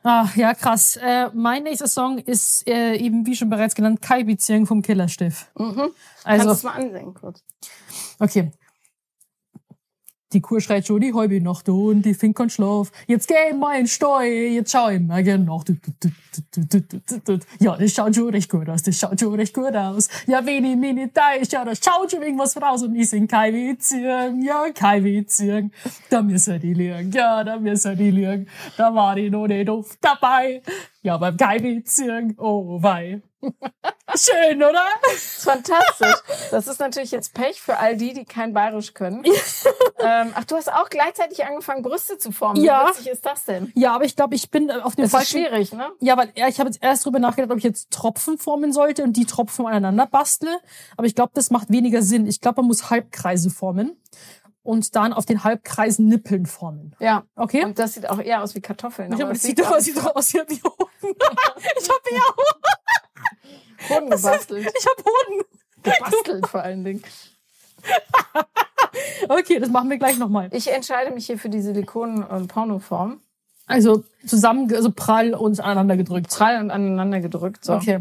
Ah, 0.03 0.27
ja, 0.35 0.53
krass. 0.53 0.97
Äh, 0.97 1.29
mein 1.33 1.63
nächster 1.63 1.87
Song 1.87 2.17
ist 2.19 2.67
äh, 2.67 2.95
eben, 2.95 3.25
wie 3.25 3.35
schon 3.35 3.49
bereits 3.49 3.75
genannt, 3.75 4.01
Kai 4.01 4.23
Beziehung 4.23 4.65
vom 4.65 4.81
Killerstift. 4.81 5.49
Mhm. 5.57 5.75
Kannst 5.75 5.95
du 6.23 6.29
Also, 6.29 6.51
es 6.51 6.63
mal 6.63 6.71
ansehen 6.73 7.13
kurz? 7.13 7.43
okay. 8.19 8.51
Die 10.31 10.41
Kur 10.41 10.61
schreit 10.61 10.85
schon, 10.85 11.01
die 11.01 11.11
Häube 11.11 11.41
noch 11.41 11.63
da 11.63 11.71
und 11.71 12.03
die 12.03 12.13
Fink 12.13 12.37
kann 12.37 12.51
schlaf. 12.51 12.91
Jetzt 13.07 13.27
geh 13.27 13.51
mal 13.51 13.79
in 13.79 13.87
Steu, 13.87 14.25
jetzt 14.25 14.71
schau 14.71 14.89
ich 14.89 14.99
mal 14.99 15.23
nach. 15.23 15.63
Ja, 17.59 17.75
das 17.75 17.93
schaut 17.93 18.15
schon 18.15 18.29
recht 18.29 18.47
gut 18.49 18.69
aus, 18.69 18.83
das 18.83 18.99
schaut 18.99 19.19
schon 19.19 19.33
recht 19.33 19.55
gut 19.55 19.75
aus. 19.75 20.07
Ja, 20.27 20.45
wenn 20.45 20.65
ich 20.65 20.75
mich 20.75 20.93
nicht 20.93 21.15
täusche, 21.15 21.53
ja, 21.53 21.65
da 21.65 21.73
schaut 21.73 22.11
schon 22.11 22.21
irgendwas 22.21 22.55
raus 22.61 22.83
und 22.83 22.95
ich 22.95 23.09
sing 23.09 23.27
kein 23.27 23.53
Beziehung, 23.53 24.43
ja, 24.43 24.65
kein 24.71 25.03
Beziehung. 25.03 25.71
Da 26.11 26.21
müssen 26.21 26.59
die 26.59 26.75
lügen, 26.75 27.11
ja, 27.11 27.43
da 27.43 27.57
müssen 27.57 27.97
die 27.97 28.11
lügen. 28.11 28.47
Da 28.77 28.93
war 28.93 29.17
ich 29.17 29.31
noch 29.31 29.47
nicht 29.47 29.67
oft 29.67 29.97
dabei. 29.99 30.61
Ja, 31.01 31.17
beim 31.17 31.37
kein 31.37 31.63
Beziehung, 31.63 32.35
oh 32.37 32.81
wei. 32.83 33.23
Schön, 34.15 34.57
oder? 34.57 34.85
Fantastisch. 35.17 36.15
Das 36.51 36.67
ist 36.67 36.79
natürlich 36.79 37.11
jetzt 37.11 37.33
Pech 37.33 37.61
für 37.61 37.77
all 37.77 37.97
die, 37.97 38.13
die 38.13 38.25
kein 38.25 38.53
Bayerisch 38.53 38.93
können. 38.93 39.23
ähm, 39.99 40.31
ach, 40.33 40.43
du 40.45 40.55
hast 40.55 40.71
auch 40.71 40.89
gleichzeitig 40.89 41.45
angefangen, 41.45 41.83
Brüste 41.83 42.17
zu 42.17 42.31
formen. 42.31 42.63
Ja. 42.63 42.85
Wie 42.85 42.89
witzig 42.89 43.07
ist 43.11 43.25
das 43.25 43.45
denn? 43.45 43.71
Ja, 43.75 43.93
aber 43.93 44.05
ich 44.05 44.15
glaube, 44.15 44.35
ich 44.35 44.49
bin 44.49 44.71
auf 44.71 44.95
dem 44.95 45.03
Das 45.03 45.11
ist 45.13 45.17
falschen 45.17 45.45
schwierig, 45.45 45.73
ne? 45.73 45.89
Ja, 45.99 46.17
weil 46.17 46.31
ich 46.35 46.59
habe 46.59 46.69
jetzt 46.69 46.81
erst 46.81 47.05
drüber 47.05 47.19
nachgedacht, 47.19 47.51
ob 47.51 47.57
ich 47.57 47.63
jetzt 47.63 47.91
Tropfen 47.91 48.37
formen 48.37 48.73
sollte 48.73 49.03
und 49.03 49.13
die 49.13 49.25
Tropfen 49.25 49.65
aneinander 49.65 50.07
bastle. 50.07 50.59
Aber 50.97 51.07
ich 51.07 51.15
glaube, 51.15 51.31
das 51.35 51.51
macht 51.51 51.69
weniger 51.69 52.01
Sinn. 52.01 52.27
Ich 52.27 52.41
glaube, 52.41 52.61
man 52.61 52.67
muss 52.67 52.89
Halbkreise 52.89 53.49
formen 53.49 53.97
und 54.63 54.95
dann 54.95 55.13
auf 55.13 55.25
den 55.25 55.43
Halbkreisen 55.43 56.07
Nippeln 56.07 56.45
formen. 56.45 56.95
Ja. 56.99 57.23
Okay? 57.35 57.63
Und 57.63 57.79
das 57.79 57.93
sieht 57.93 58.09
auch 58.09 58.19
eher 58.19 58.43
aus 58.43 58.55
wie 58.55 58.61
Kartoffeln. 58.61 59.13
ich 59.13 59.21
aber 59.21 59.33
das 59.33 59.41
sieht 59.41 59.59
doch 59.59 59.71
aus 59.71 59.83
sieht 59.83 59.97
doch 59.97 60.15
aus 60.15 60.33
wie 60.33 60.39
Hoden. 60.39 60.53
ich 61.79 61.89
habe 61.89 62.01
ja 62.11 62.21
Hoden 62.21 62.61
gebastelt. 63.87 64.71
ich 64.77 64.85
hab 64.85 65.05
Hoden. 65.05 65.43
gebastelt 65.83 66.47
vor 66.49 66.61
allen 66.61 66.83
Dingen. 66.83 67.03
Okay, 69.27 69.59
das 69.59 69.69
machen 69.69 69.89
wir 69.89 69.97
gleich 69.97 70.17
nochmal. 70.17 70.49
Ich 70.51 70.71
entscheide 70.71 71.11
mich 71.11 71.27
hier 71.27 71.37
für 71.37 71.49
die 71.49 71.61
Silikon- 71.61 72.23
und 72.23 72.47
Pornoform. 72.47 73.21
Also 73.67 74.03
zusammen, 74.25 74.73
also 74.73 74.91
prall 74.91 75.35
und 75.35 75.59
aneinander 75.59 75.95
gedrückt. 75.95 76.29
Prall 76.29 76.59
und 76.59 76.71
aneinander 76.71 77.19
gedrückt. 77.19 77.63
So. 77.63 77.75
Okay. 77.75 77.99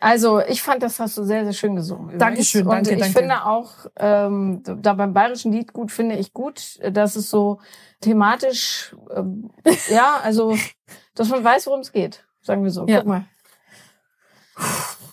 Also 0.00 0.40
ich 0.40 0.62
fand, 0.62 0.82
das 0.82 0.98
hast 0.98 1.18
du 1.18 1.24
sehr, 1.24 1.44
sehr 1.44 1.52
schön 1.52 1.76
gesungen. 1.76 2.04
übrigens. 2.04 2.20
Dankeschön, 2.20 2.62
Und 2.66 2.70
danke, 2.72 2.94
ich 2.94 3.00
danke. 3.00 3.18
finde 3.18 3.44
auch, 3.44 3.70
ähm, 3.96 4.62
da 4.64 4.94
beim 4.94 5.12
bayerischen 5.12 5.52
Lied 5.52 5.74
gut, 5.74 5.92
finde 5.92 6.16
ich 6.16 6.32
gut, 6.32 6.78
dass 6.90 7.16
es 7.16 7.28
so 7.28 7.60
thematisch, 8.00 8.96
ähm, 9.14 9.50
ja, 9.90 10.20
also, 10.22 10.56
dass 11.14 11.28
man 11.28 11.44
weiß, 11.44 11.66
worum 11.66 11.80
es 11.80 11.92
geht. 11.92 12.24
Sagen 12.40 12.62
wir 12.64 12.70
so. 12.70 12.86
Ja. 12.86 12.98
Guck 13.00 13.08
mal. 13.08 13.24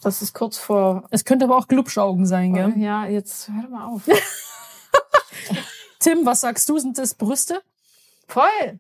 Das 0.02 0.22
ist 0.22 0.34
kurz 0.36 0.58
vor, 0.58 1.04
Es 1.10 1.26
könnte 1.26 1.46
aber 1.46 1.58
auch 1.58 1.68
Glubschaugen 1.68 2.26
sein, 2.28 2.54
gell? 2.54 2.74
ja, 2.78 3.06
jetzt 3.08 3.50
hör 3.50 3.70
mal 3.70 3.86
auf. 3.88 4.04
Tim, 6.00 6.26
was 6.26 6.42
sagst 6.42 6.70
du? 6.70 6.78
Sind 6.78 6.98
das 6.98 7.16
Brüste? 7.16 7.62
Voll. 8.28 8.80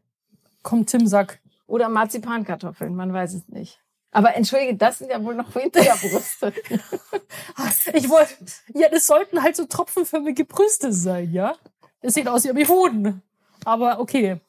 Komm, 0.62 0.86
Tim, 0.86 1.08
sag. 1.08 1.40
Oder 1.66 1.90
Marzipankartoffeln, 1.90 2.96
man 2.96 3.12
weiß 3.12 3.34
es 3.34 3.48
nicht. 3.48 3.82
Aber 4.12 4.36
entschuldige, 4.36 4.76
das 4.76 5.00
sind 5.00 5.10
ja 5.10 5.22
wohl 5.24 5.36
noch 5.36 5.54
weniger 5.56 5.96
Brüste. 6.02 6.54
Ich 7.94 8.10
wollte, 8.10 8.34
ja, 8.74 8.90
das 8.90 9.08
sollten 9.08 9.42
halt 9.42 9.56
so 9.56 9.66
tropfenförmige 9.66 10.46
Brüste 10.46 10.94
sein, 10.94 11.32
ja? 11.32 11.56
Das 12.02 12.14
sieht 12.14 12.28
aus 12.28 12.44
wie 12.46 12.68
Hoden. 12.68 13.22
Aber 13.64 14.00
okay. 14.00 14.40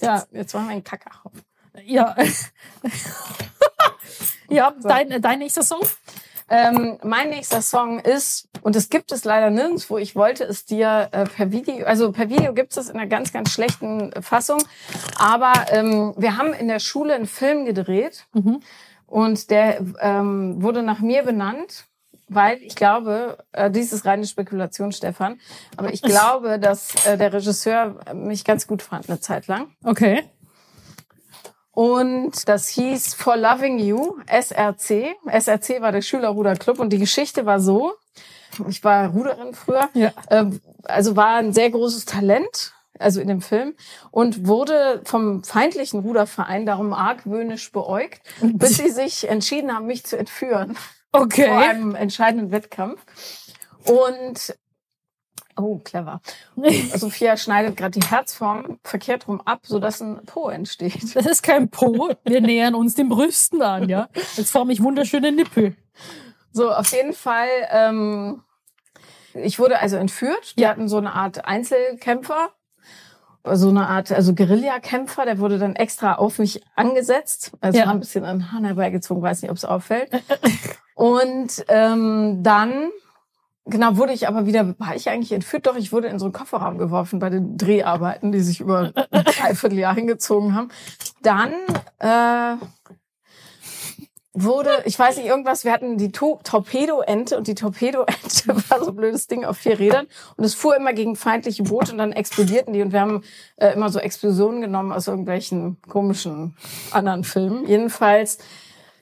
ja, 0.00 0.24
jetzt 0.32 0.54
machen 0.54 0.66
wir 0.66 0.72
einen 0.72 0.84
Kackerhoff. 0.84 1.32
Ja. 1.84 2.16
Ja, 4.48 4.74
dein, 4.82 5.20
dein 5.20 5.38
nächster 5.38 5.62
Song? 5.62 5.80
Ähm, 6.48 6.98
mein 7.02 7.30
nächster 7.30 7.60
Song 7.60 7.98
ist, 7.98 8.48
und 8.62 8.76
das 8.76 8.88
gibt 8.88 9.10
es 9.10 9.24
leider 9.24 9.50
nirgendwo, 9.50 9.98
ich 9.98 10.14
wollte 10.14 10.44
es 10.44 10.64
dir 10.64 11.08
äh, 11.10 11.24
per 11.24 11.50
Video, 11.50 11.84
also 11.84 12.12
per 12.12 12.28
Video 12.30 12.54
gibt 12.54 12.76
es 12.76 12.88
in 12.88 12.96
einer 12.96 13.08
ganz, 13.08 13.32
ganz 13.32 13.50
schlechten 13.50 14.12
Fassung, 14.22 14.62
aber 15.18 15.52
ähm, 15.70 16.14
wir 16.16 16.36
haben 16.36 16.52
in 16.52 16.68
der 16.68 16.78
Schule 16.78 17.14
einen 17.14 17.26
Film 17.26 17.64
gedreht 17.64 18.26
Mhm. 18.32 18.60
und 19.06 19.50
der 19.50 19.80
ähm, 20.00 20.62
wurde 20.62 20.84
nach 20.84 21.00
mir 21.00 21.24
benannt, 21.24 21.86
weil 22.28 22.58
ich 22.62 22.76
glaube, 22.76 23.38
äh, 23.50 23.68
dies 23.68 23.92
ist 23.92 24.04
reine 24.06 24.24
Spekulation, 24.24 24.92
Stefan, 24.92 25.40
aber 25.76 25.92
ich 25.92 26.00
glaube, 26.12 26.60
dass 26.60 27.06
äh, 27.06 27.18
der 27.18 27.32
Regisseur 27.32 27.96
mich 28.14 28.44
ganz 28.44 28.68
gut 28.68 28.82
fand 28.82 29.08
eine 29.08 29.18
Zeit 29.18 29.48
lang. 29.48 29.72
Okay. 29.82 30.22
Und 31.76 32.48
das 32.48 32.68
hieß 32.68 33.12
For 33.12 33.36
Loving 33.36 33.78
You, 33.78 34.16
SRC. 34.28 35.14
SRC 35.30 35.82
war 35.82 35.92
der 35.92 36.00
Schülerruderclub 36.00 36.78
und 36.78 36.88
die 36.90 36.98
Geschichte 36.98 37.44
war 37.44 37.60
so, 37.60 37.92
ich 38.66 38.82
war 38.82 39.08
Ruderin 39.10 39.52
früher, 39.52 39.90
Ja. 39.92 40.10
ähm, 40.30 40.62
also 40.84 41.16
war 41.16 41.34
ein 41.36 41.52
sehr 41.52 41.68
großes 41.68 42.06
Talent, 42.06 42.72
also 42.98 43.20
in 43.20 43.28
dem 43.28 43.42
Film, 43.42 43.74
und 44.10 44.46
wurde 44.46 45.02
vom 45.04 45.44
feindlichen 45.44 46.00
Ruderverein 46.00 46.64
darum 46.64 46.94
argwöhnisch 46.94 47.70
beäugt, 47.72 48.22
bis 48.40 48.78
sie 48.78 48.88
sich 48.88 49.28
entschieden 49.28 49.74
haben, 49.74 49.84
mich 49.86 50.06
zu 50.06 50.16
entführen 50.16 50.78
vor 51.12 51.24
Okay. 51.24 51.46
einem 51.46 51.94
entscheidenden 51.94 52.52
Wettkampf. 52.52 53.02
Und 53.86 54.56
oh, 55.56 55.78
clever. 55.78 56.20
Sophia 56.94 57.36
schneidet 57.36 57.76
gerade 57.76 57.98
die 57.98 58.06
Herzform 58.06 58.78
verkehrt 58.84 59.28
rum 59.28 59.40
ab, 59.44 59.60
sodass 59.62 60.00
ein 60.00 60.24
Po 60.26 60.48
entsteht. 60.48 61.14
Das 61.16 61.26
ist 61.26 61.42
kein 61.42 61.68
Po. 61.70 62.10
Wir 62.24 62.40
nähern 62.40 62.74
uns 62.74 62.94
den 62.94 63.08
Brüsten 63.08 63.62
an, 63.62 63.88
ja? 63.88 64.08
Jetzt 64.36 64.50
forme 64.50 64.72
ich 64.72 64.82
wunderschöne 64.82 65.32
Nippel. 65.32 65.76
So, 66.52 66.70
auf 66.72 66.90
jeden 66.92 67.12
Fall, 67.12 67.48
ähm, 67.70 68.42
ich 69.34 69.58
wurde 69.58 69.78
also 69.80 69.96
entführt. 69.96 70.54
Die 70.56 70.62
Ja. 70.62 70.70
hatten 70.70 70.88
so 70.88 70.96
eine 70.96 71.12
Art 71.12 71.44
Einzelkämpfer, 71.44 72.50
so 73.44 73.68
eine 73.68 73.86
Art, 73.88 74.10
also 74.10 74.34
Guerillakämpfer, 74.34 75.24
der 75.24 75.38
wurde 75.38 75.58
dann 75.58 75.76
extra 75.76 76.14
auf 76.14 76.38
mich 76.38 76.62
angesetzt. 76.74 77.52
Also 77.60 77.78
Ja. 77.78 77.86
war 77.86 77.92
ein 77.92 78.00
bisschen 78.00 78.24
an 78.24 78.38
den 78.38 78.52
Hahn 78.52 78.64
herbeigezogen, 78.64 79.22
weiß 79.22 79.42
nicht, 79.42 79.50
ob 79.50 79.56
es 79.56 79.64
auffällt. 79.64 80.10
Und 80.94 81.64
ähm, 81.68 82.42
dann, 82.42 82.90
genau, 83.66 83.96
wurde 83.96 84.12
ich 84.12 84.28
aber 84.28 84.46
wieder, 84.46 84.74
war 84.78 84.94
ich 84.94 85.08
eigentlich 85.08 85.32
entführt? 85.32 85.66
Doch, 85.66 85.76
ich 85.76 85.92
wurde 85.92 86.08
in 86.08 86.18
so 86.18 86.26
einen 86.26 86.32
Kofferraum 86.32 86.78
geworfen 86.78 87.18
bei 87.18 87.30
den 87.30 87.56
Dreharbeiten, 87.56 88.32
die 88.32 88.40
sich 88.40 88.60
über 88.60 88.92
ein 89.10 89.24
Dreivierteljahr 89.24 89.94
hingezogen 89.94 90.54
haben. 90.54 90.68
Dann 91.22 91.52
äh, 91.98 92.56
wurde, 94.36 94.82
ich 94.84 94.98
weiß 94.98 95.16
nicht, 95.16 95.26
irgendwas, 95.26 95.64
wir 95.64 95.72
hatten 95.72 95.96
die 95.96 96.12
to 96.12 96.38
Torpedoente 96.44 97.36
und 97.36 97.46
die 97.46 97.54
Torpedoente 97.54 98.48
war 98.68 98.84
so 98.84 98.90
ein 98.90 98.96
blödes 98.96 99.26
Ding 99.26 99.44
auf 99.44 99.56
vier 99.56 99.78
Rädern 99.78 100.06
und 100.36 100.44
es 100.44 100.54
fuhr 100.54 100.76
immer 100.76 100.92
gegen 100.92 101.16
feindliche 101.16 101.62
Boote 101.62 101.92
und 101.92 101.98
dann 101.98 102.12
explodierten 102.12 102.72
die 102.72 102.82
und 102.82 102.92
wir 102.92 103.00
haben 103.00 103.22
äh, 103.56 103.72
immer 103.72 103.88
so 103.88 103.98
Explosionen 103.98 104.60
genommen 104.60 104.92
aus 104.92 105.08
irgendwelchen 105.08 105.78
komischen 105.88 106.54
anderen 106.90 107.24
Filmen. 107.24 107.66
Jedenfalls 107.66 108.38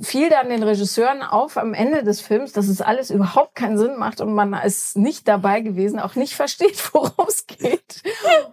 fiel 0.00 0.28
dann 0.28 0.48
den 0.48 0.62
Regisseuren 0.62 1.22
auf 1.22 1.56
am 1.56 1.74
Ende 1.74 2.02
des 2.02 2.20
Films, 2.20 2.52
dass 2.52 2.68
es 2.68 2.80
alles 2.80 3.10
überhaupt 3.10 3.54
keinen 3.54 3.78
Sinn 3.78 3.96
macht 3.96 4.20
und 4.20 4.34
man 4.34 4.52
ist 4.54 4.96
nicht 4.96 5.28
dabei 5.28 5.60
gewesen, 5.60 5.98
auch 5.98 6.14
nicht 6.14 6.34
versteht, 6.36 6.92
worum 6.92 7.26
es 7.28 7.46
geht. 7.46 8.02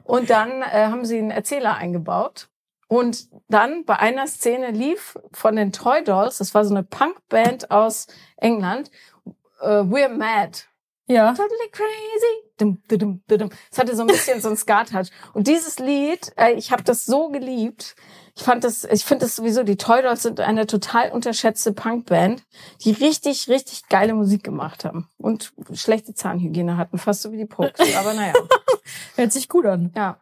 Und 0.04 0.30
dann 0.30 0.62
äh, 0.62 0.88
haben 0.88 1.06
sie 1.06 1.18
einen 1.18 1.32
Erzähler 1.32 1.76
eingebaut. 1.76 2.48
Und 2.88 3.30
dann 3.48 3.86
bei 3.86 3.98
einer 3.98 4.28
Szene 4.28 4.72
lief 4.72 5.18
von 5.32 5.56
den 5.56 5.72
Toy 5.72 6.04
Dolls, 6.04 6.40
das 6.40 6.54
war 6.54 6.66
so 6.66 6.74
eine 6.74 6.84
Punkband 6.84 7.72
aus 7.72 8.08
England, 8.36 8.92
äh, 9.62 9.68
We're 9.68 10.10
Mad. 10.10 10.64
Ja. 11.08 11.34
Totally 11.34 11.70
crazy. 11.72 12.52
Es 13.72 13.78
hatte 13.78 13.96
so 13.96 14.04
ein 14.04 14.08
bisschen 14.08 14.40
so 14.40 14.50
ein 14.50 14.58
Skat-Touch. 14.58 15.08
Und 15.34 15.48
dieses 15.48 15.80
Lied, 15.80 16.32
äh, 16.38 16.54
ich 16.54 16.72
habe 16.72 16.84
das 16.84 17.06
so 17.06 17.30
geliebt. 17.30 17.96
Ich 18.36 18.44
fand 18.44 18.64
das, 18.64 18.84
ich 18.86 19.04
finde 19.06 19.26
das 19.26 19.36
sowieso, 19.36 19.64
die 19.64 19.76
Toy 19.76 20.02
Dolls 20.02 20.24
sind 20.24 20.40
eine 20.40 20.66
total 20.68 21.12
unterschätzte 21.12 21.74
Punkband, 21.74 22.44
die 22.84 22.92
richtig, 22.92 23.48
richtig 23.50 23.88
geile 23.90 24.14
Musik 24.14 24.44
gemacht 24.44 24.86
haben. 24.86 25.08
Und 25.18 25.54
schlechte 25.74 26.14
Zahnhygiene 26.14 26.78
hatten, 26.78 26.98
fast 26.98 27.22
so 27.22 27.32
wie 27.32 27.38
die 27.38 27.46
Pokes. 27.46 27.80
Aber 27.98 28.14
naja, 28.14 28.34
Hört 29.16 29.32
sich 29.32 29.50
gut 29.50 29.66
an. 29.66 29.92
ja. 29.96 30.18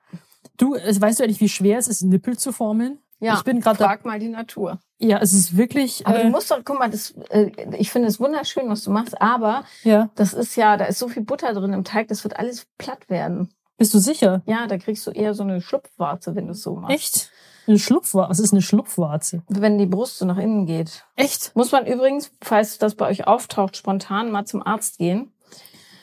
Du, 0.57 0.73
weißt 0.73 1.19
du 1.19 1.23
eigentlich, 1.23 1.39
wie 1.39 1.47
schwer 1.47 1.77
es 1.77 1.87
ist, 1.87 2.01
Nippel 2.01 2.37
zu 2.37 2.51
formeln? 2.51 2.99
Ja, 3.21 3.35
Ich 3.35 3.43
bin 3.43 3.61
gerade 3.61 3.77
da. 3.79 3.85
frag 3.85 4.03
mal 4.03 4.19
die 4.19 4.27
Natur. 4.27 4.79
Ja, 4.97 5.19
es 5.19 5.31
ist 5.31 5.55
wirklich. 5.55 6.05
Aber 6.05 6.19
äh, 6.19 6.23
du 6.23 6.29
musst 6.29 6.51
doch, 6.51 6.59
guck 6.65 6.77
mal, 6.77 6.89
das, 6.89 7.11
äh, 7.29 7.51
ich 7.77 7.91
finde 7.91 8.09
es 8.09 8.19
wunderschön, 8.19 8.67
was 8.67 8.83
du 8.83 8.91
machst, 8.91 9.21
aber 9.21 9.63
ja. 9.83 10.09
das 10.15 10.33
ist 10.33 10.57
ja, 10.57 10.75
da 10.75 10.85
ist 10.85 10.99
so 10.99 11.07
viel 11.07 11.23
Butter 11.23 11.53
drin 11.53 11.71
im 11.71 11.85
Teig, 11.85 12.09
das 12.09 12.25
wird 12.25 12.37
alles 12.37 12.65
platt 12.77 13.09
werden. 13.09 13.53
Bist 13.77 13.93
du 13.93 13.99
sicher? 13.99 14.41
Ja, 14.45 14.67
da 14.67 14.77
kriegst 14.77 15.07
du 15.07 15.11
eher 15.11 15.33
so 15.33 15.43
eine 15.43 15.61
Schlupfwarze, 15.61 16.35
wenn 16.35 16.47
du 16.47 16.51
es 16.51 16.61
so 16.61 16.75
machst. 16.75 16.93
Echt? 16.95 17.31
Eine 17.69 17.77
Schlupfwarze. 17.79 18.29
Was 18.31 18.39
ist 18.39 18.51
eine 18.51 18.63
Schlupfwarze? 18.63 19.43
Wenn 19.47 19.77
die 19.77 19.85
Brust 19.85 20.17
so 20.17 20.25
nach 20.25 20.37
innen 20.37 20.65
geht. 20.65 21.05
Echt? 21.15 21.55
Muss 21.55 21.71
man 21.71 21.85
übrigens, 21.85 22.31
falls 22.41 22.79
das 22.79 22.95
bei 22.95 23.07
euch 23.07 23.27
auftaucht, 23.27 23.77
spontan 23.77 24.31
mal 24.31 24.45
zum 24.45 24.65
Arzt 24.65 24.97
gehen. 24.97 25.31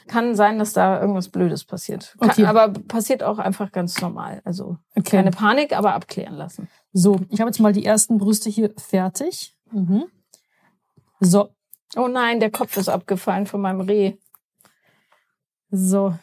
Kann 0.07 0.37
sein, 0.37 0.61
dass 0.61 0.73
da 0.73 1.01
irgendwas 1.01 1.29
Blödes 1.29 1.65
passiert. 1.65 2.15
Kann, 2.21 2.31
Okay. 2.31 2.47
Aber 2.47 2.69
passiert 2.69 3.25
auch 3.25 3.39
einfach 3.39 3.73
ganz 3.73 4.01
normal. 4.01 4.41
Also 4.45 4.79
Okay. 4.95 5.17
keine 5.17 5.33
Panik, 5.33 5.77
aber 5.77 5.95
abklären 5.95 6.35
lassen. 6.37 6.69
So, 6.93 7.19
ich 7.31 7.41
habe 7.41 7.51
jetzt 7.51 7.59
mal 7.59 7.73
die 7.73 7.85
ersten 7.85 8.19
Brüste 8.19 8.49
hier 8.49 8.73
fertig. 8.79 9.57
Mhm. 9.73 10.05
So, 11.19 11.49
Oh 11.97 12.07
nein, 12.09 12.39
der 12.39 12.51
Kopf 12.53 12.77
ist 12.77 12.89
abgefallen 12.89 13.47
von 13.47 13.61
meinem 13.61 13.81
Reh. 13.81 14.15
so. 15.71 16.15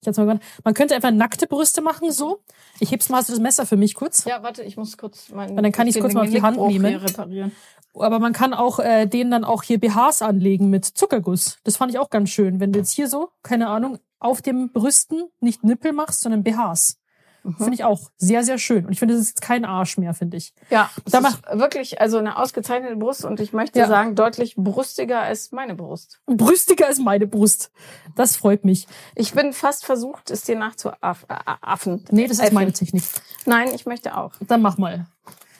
Ich 0.00 0.08
hab's 0.08 0.16
mal 0.16 0.24
gemacht. 0.24 0.42
Man 0.64 0.74
könnte 0.74 0.94
einfach 0.94 1.10
nackte 1.10 1.46
Brüste 1.46 1.82
machen, 1.82 2.10
so. 2.10 2.42
Ich 2.78 2.90
heb's 2.90 3.08
mal, 3.10 3.18
hast 3.18 3.28
du 3.28 3.32
das 3.34 3.40
Messer 3.40 3.66
für 3.66 3.76
mich 3.76 3.94
kurz? 3.94 4.24
Ja, 4.24 4.42
warte, 4.42 4.62
ich 4.62 4.76
muss 4.76 4.96
kurz 4.96 5.28
meinen. 5.30 5.56
Und 5.56 5.62
dann 5.62 5.72
kann 5.72 5.86
den 5.86 6.00
kurz 6.00 6.14
mal 6.14 6.24
auf 6.24 6.30
die 6.30 6.42
Hand 6.42 6.58
nehmen. 6.58 6.94
reparieren. 6.96 7.52
Aber 7.94 8.18
man 8.18 8.32
kann 8.32 8.54
auch 8.54 8.78
äh, 8.78 9.06
denen 9.06 9.30
dann 9.30 9.44
auch 9.44 9.62
hier 9.62 9.78
BHs 9.78 10.22
anlegen 10.22 10.70
mit 10.70 10.84
Zuckerguss. 10.84 11.58
Das 11.64 11.76
fand 11.76 11.92
ich 11.92 11.98
auch 11.98 12.08
ganz 12.08 12.30
schön. 12.30 12.60
Wenn 12.60 12.72
du 12.72 12.78
jetzt 12.78 12.92
hier 12.92 13.08
so, 13.08 13.30
keine 13.42 13.68
Ahnung, 13.68 13.98
auf 14.20 14.42
dem 14.42 14.70
Brüsten 14.70 15.24
nicht 15.40 15.64
Nippel 15.64 15.92
machst, 15.92 16.20
sondern 16.20 16.44
BHs. 16.44 16.99
Mhm. 17.42 17.56
Finde 17.56 17.74
ich 17.74 17.84
auch 17.84 18.10
sehr, 18.16 18.44
sehr 18.44 18.58
schön. 18.58 18.84
Und 18.86 18.92
ich 18.92 18.98
finde, 18.98 19.14
das 19.14 19.22
ist 19.22 19.28
jetzt 19.30 19.42
kein 19.42 19.64
Arsch 19.64 19.96
mehr, 19.98 20.12
finde 20.14 20.36
ich. 20.36 20.52
Ja, 20.68 20.90
das 21.04 21.12
Da 21.22 21.28
ist 21.28 21.58
wirklich 21.58 22.00
also 22.00 22.18
eine 22.18 22.36
ausgezeichnete 22.36 22.96
Brust 22.96 23.24
und 23.24 23.40
ich 23.40 23.52
möchte 23.52 23.78
Ja. 23.78 23.86
sagen, 23.88 24.14
deutlich 24.14 24.56
brüstiger 24.56 25.20
als 25.20 25.50
meine 25.52 25.74
Brust. 25.74 26.20
Brüstiger 26.26 26.88
ist 26.88 26.98
meine 27.00 27.26
Brust. 27.26 27.70
Das 28.16 28.36
freut 28.36 28.64
mich. 28.64 28.86
Ich 29.14 29.32
bin 29.32 29.52
fast 29.52 29.84
versucht, 29.86 30.30
es 30.30 30.42
dir 30.42 30.56
nachzuaffen. 30.56 32.04
Nee, 32.10 32.26
das 32.26 32.38
ist 32.38 32.44
Äffen. 32.44 32.54
meine 32.54 32.72
Technik. 32.72 33.04
Nein, 33.46 33.68
ich 33.74 33.86
möchte 33.86 34.16
auch. 34.16 34.32
Dann 34.46 34.60
mach 34.62 34.76
mal. 34.78 35.06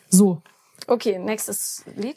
So. 0.08 0.42
Okay, 0.86 1.18
nächstes 1.18 1.84
Lied. 1.96 2.16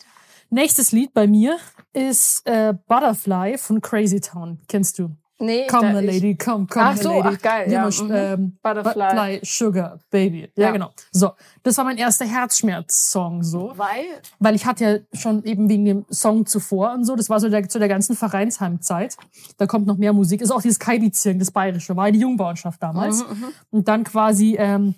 Nächstes 0.49 0.91
Lied 0.91 1.13
bei 1.13 1.25
mir 1.27 1.57
ist 1.93 2.45
äh, 2.45 2.73
Butterfly 2.87 3.57
von 3.57 3.81
Crazy 3.81 4.19
Town. 4.21 4.59
Kennst 4.67 4.99
du? 4.99 5.15
Nee, 5.39 5.65
Come, 5.67 5.93
my 5.93 5.99
lady, 6.05 6.35
come, 6.35 6.67
come, 6.67 6.85
Ach 6.85 6.95
my 6.95 7.01
so, 7.01 7.09
lady. 7.21 7.27
ach, 7.35 7.41
geil, 7.41 7.71
ja, 7.71 7.87
Immer, 7.87 8.03
mhm. 8.03 8.11
ähm, 8.13 8.57
Butterfly. 8.61 8.93
Butterfly, 8.93 9.39
Sugar, 9.43 9.99
Baby. 10.11 10.49
Ja, 10.55 10.65
Ja. 10.67 10.71
genau. 10.71 10.91
So, 11.11 11.31
das 11.63 11.75
war 11.77 11.83
mein 11.85 11.97
erster 11.97 12.25
Herzschmerz-Song 12.25 13.43
so. 13.43 13.73
weil 13.75 14.05
Weil 14.39 14.55
ich 14.55 14.65
hatte 14.65 14.85
ja 14.85 15.17
schon 15.19 15.43
eben 15.43 15.67
wegen 15.69 15.85
dem 15.85 16.05
Song 16.09 16.45
zuvor 16.45 16.93
und 16.93 17.03
so, 17.03 17.15
das 17.15 17.29
war 17.29 17.39
so 17.39 17.49
der, 17.49 17.67
zu 17.67 17.79
der 17.79 17.87
ganzen 17.89 18.15
Vereinsheimzeit. 18.15 19.17
Da 19.57 19.65
kommt 19.65 19.87
noch 19.87 19.97
mehr 19.97 20.13
Musik. 20.13 20.39
Ist 20.41 20.51
auch 20.51 20.61
dieses 20.61 20.79
Kaidizirn, 20.79 21.39
das 21.39 21.51
Bayerische, 21.51 21.95
war 21.95 22.11
die 22.11 22.19
Jungbauernschaft 22.19 22.81
damals. 22.81 23.23
Mhm, 23.27 23.45
Und 23.71 23.87
dann 23.87 24.03
quasi 24.03 24.55
ähm, 24.59 24.95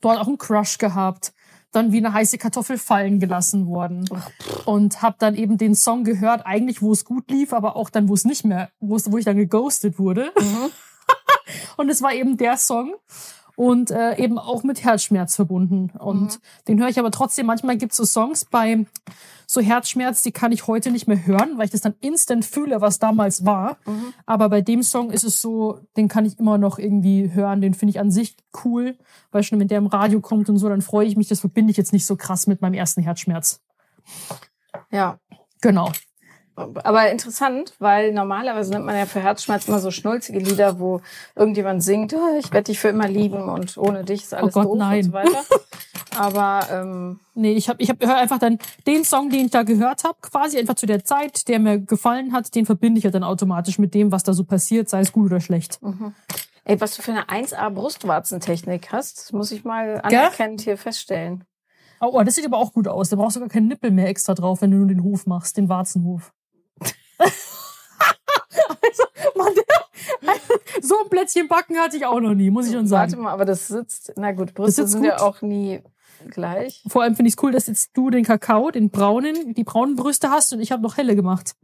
dort 0.00 0.18
auch 0.18 0.26
einen 0.28 0.38
Crush 0.38 0.78
gehabt. 0.78 1.32
Dann 1.72 1.92
wie 1.92 1.98
eine 1.98 2.12
heiße 2.12 2.38
Kartoffel 2.38 2.78
fallen 2.78 3.20
gelassen 3.20 3.66
worden. 3.66 4.08
Und 4.64 5.02
hab 5.02 5.18
dann 5.18 5.34
eben 5.34 5.58
den 5.58 5.74
Song 5.74 6.04
gehört, 6.04 6.46
eigentlich 6.46 6.80
wo 6.80 6.92
es 6.92 7.04
gut 7.04 7.30
lief, 7.30 7.52
aber 7.52 7.76
auch 7.76 7.90
dann, 7.90 8.08
wo 8.08 8.14
es 8.14 8.24
nicht 8.24 8.44
mehr, 8.44 8.70
wo 8.80 9.18
ich 9.18 9.24
dann 9.24 9.36
geghostet 9.36 9.98
wurde. 9.98 10.32
Mhm. 10.38 10.70
und 11.76 11.88
es 11.90 12.02
war 12.02 12.14
eben 12.14 12.36
der 12.36 12.56
Song. 12.56 12.94
Und 13.58 13.90
äh, 13.90 14.16
eben 14.18 14.38
auch 14.38 14.62
mit 14.62 14.84
Herzschmerz 14.84 15.34
verbunden. 15.34 15.90
Und 15.98 16.20
Mhm. 16.34 16.38
den 16.68 16.78
höre 16.80 16.90
ich 16.90 16.98
aber 17.00 17.10
trotzdem. 17.10 17.46
Manchmal 17.46 17.76
gibt's 17.76 17.96
so 17.96 18.04
Songs 18.04 18.44
bei 18.44 18.86
so 19.48 19.60
Herzschmerz, 19.60 20.22
die 20.22 20.30
kann 20.30 20.52
ich 20.52 20.68
heute 20.68 20.92
nicht 20.92 21.08
mehr 21.08 21.26
hören, 21.26 21.58
weil 21.58 21.64
ich 21.64 21.72
das 21.72 21.80
dann 21.80 21.96
instant 21.98 22.44
fühle, 22.44 22.80
was 22.80 23.00
damals 23.00 23.44
war. 23.44 23.78
Mhm. 23.84 24.14
Aber 24.26 24.48
bei 24.48 24.60
dem 24.60 24.84
Song 24.84 25.10
ist 25.10 25.24
es 25.24 25.40
so, 25.40 25.80
den 25.96 26.06
kann 26.06 26.24
ich 26.24 26.38
immer 26.38 26.56
noch 26.56 26.78
irgendwie 26.78 27.32
hören. 27.34 27.60
Den 27.60 27.74
finde 27.74 27.90
ich 27.90 27.98
an 27.98 28.12
sich 28.12 28.36
cool, 28.64 28.96
weil 29.32 29.42
schon 29.42 29.58
wenn 29.58 29.66
der 29.66 29.78
im 29.78 29.86
Radio 29.88 30.20
kommt 30.20 30.48
und 30.48 30.58
so, 30.58 30.68
dann 30.68 30.80
freue 30.80 31.06
ich 31.08 31.16
mich. 31.16 31.26
Das 31.26 31.40
verbinde 31.40 31.72
ich 31.72 31.76
jetzt 31.76 31.92
nicht 31.92 32.06
so 32.06 32.14
krass 32.14 32.46
mit 32.46 32.62
meinem 32.62 32.74
ersten 32.74 33.02
Herzschmerz. 33.02 33.60
ja, 34.92 35.18
Genau. 35.60 35.90
Aber 36.58 37.10
interessant, 37.10 37.74
weil 37.78 38.12
normalerweise 38.12 38.70
nimmt 38.72 38.86
man 38.86 38.96
ja 38.96 39.06
für 39.06 39.20
Herzschmerz 39.20 39.68
immer 39.68 39.78
so 39.78 39.90
schnulzige 39.90 40.38
Lieder, 40.38 40.78
wo 40.80 41.00
irgendjemand 41.34 41.82
singt, 41.82 42.14
oh, 42.14 42.38
ich 42.38 42.52
werde 42.52 42.64
dich 42.64 42.78
für 42.78 42.88
immer 42.88 43.08
lieben 43.08 43.48
und 43.48 43.76
ohne 43.78 44.04
dich 44.04 44.24
ist 44.24 44.34
alles 44.34 44.54
Gott, 44.54 44.66
doof 44.66 44.78
nein. 44.78 44.98
und 44.98 45.04
so 45.04 45.12
weiter. 45.12 45.44
Aber 46.16 46.66
ähm, 46.72 47.20
Nee, 47.34 47.52
ich 47.52 47.68
habe 47.68 47.80
ich 47.80 47.88
hab, 47.88 48.04
hör 48.04 48.16
einfach 48.16 48.40
dann 48.40 48.58
den 48.86 49.04
Song, 49.04 49.30
den 49.30 49.46
ich 49.46 49.52
da 49.52 49.62
gehört 49.62 50.02
habe, 50.02 50.18
quasi 50.20 50.58
einfach 50.58 50.74
zu 50.74 50.86
der 50.86 51.04
Zeit, 51.04 51.46
der 51.46 51.60
mir 51.60 51.78
gefallen 51.78 52.32
hat, 52.32 52.52
den 52.56 52.66
verbinde 52.66 52.98
ich 52.98 53.04
ja 53.04 53.10
dann 53.10 53.22
automatisch 53.22 53.78
mit 53.78 53.94
dem, 53.94 54.10
was 54.10 54.24
da 54.24 54.32
so 54.32 54.42
passiert, 54.42 54.88
sei 54.88 55.00
es 55.00 55.12
gut 55.12 55.26
oder 55.26 55.40
schlecht. 55.40 55.78
ey, 56.64 56.80
was 56.80 56.96
du 56.96 57.02
für 57.02 57.12
eine 57.12 57.28
1A 57.28 57.70
Brustwarzentechnik 57.70 58.90
hast, 58.90 59.32
muss 59.32 59.52
ich 59.52 59.64
mal 59.64 60.00
anerkennend 60.02 60.62
hier 60.62 60.76
feststellen. 60.76 61.44
Oh, 62.00 62.10
oh, 62.12 62.22
das 62.22 62.34
sieht 62.34 62.46
aber 62.46 62.58
auch 62.58 62.72
gut 62.72 62.88
aus. 62.88 63.08
Da 63.08 63.16
brauchst 63.16 63.36
du 63.36 63.40
gar 63.40 63.48
keinen 63.48 63.68
Nippel 63.68 63.90
mehr 63.90 64.08
extra 64.08 64.34
drauf, 64.34 64.62
wenn 64.62 64.70
du 64.70 64.78
nur 64.78 64.88
den 64.88 65.02
Hof 65.02 65.26
machst, 65.26 65.56
den 65.56 65.68
Warzenhof. 65.68 66.32
Also, 67.18 69.04
Mann, 69.34 69.54
der, 69.54 69.64
so 70.82 70.94
ein 71.02 71.10
Plätzchen 71.10 71.48
backen 71.48 71.76
hatte 71.78 71.96
ich 71.96 72.06
auch 72.06 72.20
noch 72.20 72.34
nie, 72.34 72.50
muss 72.50 72.66
ich 72.66 72.72
schon 72.72 72.88
Warte 72.90 73.10
sagen. 73.12 73.22
mal, 73.22 73.32
aber 73.32 73.44
das 73.44 73.68
sitzt, 73.68 74.12
na 74.16 74.32
gut, 74.32 74.54
Brüste 74.54 74.82
sitzt 74.82 74.92
sind 74.92 75.04
ja 75.04 75.16
gut. 75.16 75.22
auch 75.22 75.42
nie 75.42 75.82
gleich. 76.30 76.82
Vor 76.88 77.02
allem 77.02 77.14
finde 77.14 77.28
ich 77.28 77.36
es 77.36 77.42
cool, 77.42 77.52
dass 77.52 77.66
jetzt 77.66 77.96
du 77.96 78.10
den 78.10 78.24
Kakao, 78.24 78.70
den 78.70 78.90
braunen, 78.90 79.54
die 79.54 79.64
braunen 79.64 79.96
Brüste 79.96 80.30
hast 80.30 80.52
und 80.52 80.60
ich 80.60 80.72
habe 80.72 80.82
noch 80.82 80.96
helle 80.96 81.16
gemacht. 81.16 81.54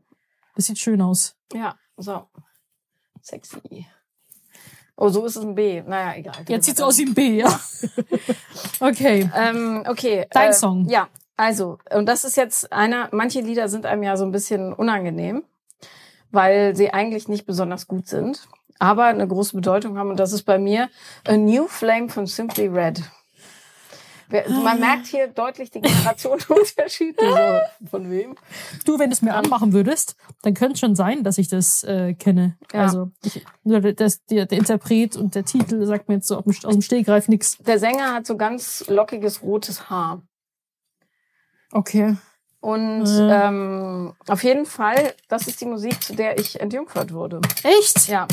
Das 0.54 0.66
sieht 0.66 0.78
schön 0.78 1.00
aus. 1.00 1.36
Ja, 1.52 1.76
so. 1.96 2.26
Sexy. 3.22 3.86
Oh, 4.96 5.08
so 5.08 5.24
ist 5.26 5.36
es 5.36 5.42
ein 5.42 5.56
B. 5.56 5.82
Naja, 5.82 6.14
egal. 6.16 6.36
Jetzt 6.46 6.66
sieht's 6.66 6.80
aus 6.80 6.98
wie 6.98 7.06
ein 7.06 7.14
B, 7.14 7.38
ja. 7.38 7.60
okay. 8.80 9.28
Ähm, 9.34 9.82
okay. 9.88 10.26
Dein 10.30 10.50
äh, 10.50 10.52
Song. 10.52 10.88
Ja, 10.88 11.08
also, 11.36 11.78
und 11.94 12.06
das 12.06 12.24
ist 12.24 12.36
jetzt 12.36 12.72
einer, 12.72 13.08
manche 13.12 13.40
Lieder 13.40 13.68
sind 13.68 13.86
einem 13.86 14.02
ja 14.02 14.16
so 14.16 14.24
ein 14.24 14.32
bisschen 14.32 14.72
unangenehm, 14.72 15.42
weil 16.30 16.74
sie 16.76 16.92
eigentlich 16.92 17.28
nicht 17.28 17.46
besonders 17.46 17.86
gut 17.88 18.06
sind, 18.08 18.46
aber 18.78 19.04
eine 19.06 19.26
große 19.26 19.54
Bedeutung 19.56 19.98
haben. 19.98 20.10
Und 20.10 20.18
das 20.20 20.32
ist 20.32 20.42
bei 20.44 20.58
mir 20.58 20.88
A 21.26 21.36
New 21.36 21.66
Flame 21.68 22.08
von 22.08 22.26
Simply 22.26 22.66
Red. 22.66 23.02
Wer- 24.30 24.48
Man 24.48 24.80
merkt 24.80 25.06
hier 25.06 25.28
deutlich 25.28 25.70
die 25.70 25.80
Generationenunterschiede. 25.82 27.14
So, 27.84 27.88
von 27.90 28.10
wem? 28.10 28.34
Du, 28.84 28.98
wenn 28.98 29.10
du 29.10 29.14
es 29.14 29.20
mir 29.22 29.34
anmachen 29.34 29.72
würdest, 29.74 30.16
dann 30.42 30.54
könnte 30.54 30.74
es 30.74 30.80
schon 30.80 30.96
sein, 30.96 31.22
dass 31.24 31.36
ich 31.38 31.48
das 31.48 31.84
äh, 31.84 32.14
kenne. 32.14 32.56
Ja. 32.72 32.80
Also 32.82 33.10
ich, 33.22 33.44
das, 33.96 34.24
der, 34.24 34.46
der 34.46 34.58
Interpret 34.58 35.16
und 35.16 35.34
der 35.34 35.44
Titel 35.44 35.84
sagt 35.84 36.08
mir 36.08 36.16
jetzt 36.16 36.28
so 36.28 36.38
aus 36.38 36.44
dem- 36.62 36.80
Stehgreif 36.82 37.28
nix. 37.28 37.58
Der 37.58 37.78
Sänger 37.78 38.14
hat 38.14 38.26
so 38.26 38.36
ganz 38.36 38.84
lockiges 38.88 39.42
rotes 39.42 39.90
Haar. 39.90 40.22
Okay. 41.74 42.16
Und 42.60 43.02
Mhm. 43.02 43.28
ähm, 43.30 44.14
auf 44.26 44.42
jeden 44.42 44.64
Fall, 44.64 45.12
das 45.28 45.46
ist 45.48 45.60
die 45.60 45.66
Musik, 45.66 46.02
zu 46.02 46.14
der 46.14 46.38
ich 46.38 46.60
entjungfert 46.60 47.12
wurde. 47.12 47.42
Echt? 47.62 48.08
Ja, 48.08 48.26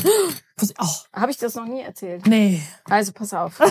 Ach, 0.78 1.04
habe 1.12 1.30
ich 1.30 1.36
das 1.36 1.54
noch 1.54 1.66
nie 1.66 1.82
erzählt. 1.82 2.26
nee. 2.26 2.62
Also 2.88 3.12
pass 3.12 3.34
auf. 3.34 3.60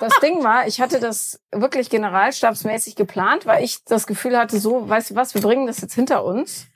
Das 0.00 0.18
Ding 0.20 0.42
war, 0.42 0.66
ich 0.66 0.80
hatte 0.80 0.98
das 0.98 1.40
wirklich 1.52 1.88
generalstabsmäßig 1.88 2.96
geplant, 2.96 3.46
weil 3.46 3.62
ich 3.64 3.84
das 3.84 4.06
Gefühl 4.08 4.36
hatte, 4.36 4.58
so, 4.58 4.86
weißt 4.88 5.10
du 5.10 5.14
was, 5.14 5.34
wir 5.34 5.40
bringen 5.40 5.66
das 5.68 5.80
jetzt 5.80 5.94
hinter 5.94 6.24
uns, 6.24 6.66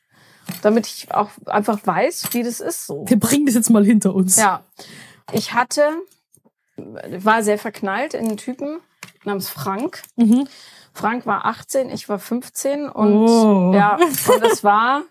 damit 0.62 0.86
ich 0.86 1.12
auch 1.12 1.28
einfach 1.46 1.78
weiß, 1.84 2.28
wie 2.32 2.42
das 2.44 2.60
ist 2.60 2.86
so. 2.86 3.04
Wir 3.08 3.18
bringen 3.18 3.44
das 3.44 3.56
jetzt 3.56 3.70
mal 3.70 3.84
hinter 3.84 4.14
uns. 4.14 4.36
Ja, 4.36 4.62
ich 5.32 5.52
hatte, 5.52 5.90
war 6.76 7.42
sehr 7.42 7.58
verknallt 7.58 8.14
in 8.14 8.26
einen 8.28 8.36
Typen 8.36 8.78
namens 9.24 9.48
Frank. 9.50 10.02
Mhm. 10.16 10.46
Frank 10.98 11.26
war 11.26 11.44
18, 11.46 11.90
ich 11.90 12.08
war 12.08 12.18
15 12.18 12.88
und 12.88 13.14
Oh. 13.28 13.72
ja, 13.72 13.94
und 13.94 14.42
es 14.42 14.64
war 14.64 15.02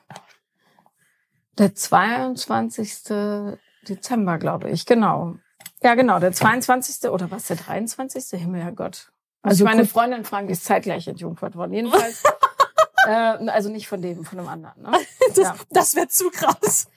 der 1.57 1.73
22. 1.73 3.57
Dezember, 3.87 4.37
glaube 4.37 4.69
ich, 4.69 4.85
genau. 4.85 5.35
Ja, 5.81 5.95
genau, 5.95 6.19
der 6.19 6.33
22. 6.33 7.09
oder 7.09 7.31
was, 7.31 7.45
der 7.47 7.55
23. 7.55 8.37
Himmel, 8.39 8.61
Herrgott. 8.63 9.11
Also, 9.43 9.63
Also 9.63 9.63
meine 9.63 9.85
Freundin 9.85 10.25
Frank 10.25 10.49
ist 10.49 10.65
zeitgleich 10.65 11.07
entjungfert 11.07 11.55
worden. 11.55 11.71
Jedenfalls 11.73 12.23
äh, 13.07 13.11
also 13.11 13.69
nicht 13.69 13.87
von 13.87 14.01
dem, 14.01 14.25
von 14.25 14.39
einem 14.39 14.49
anderen. 14.49 14.81
Ne? 14.81 14.91
Das, 15.29 15.37
Ja. 15.37 15.55
das 15.69 15.95
wäre 15.95 16.07
zu 16.09 16.29
krass. 16.31 16.89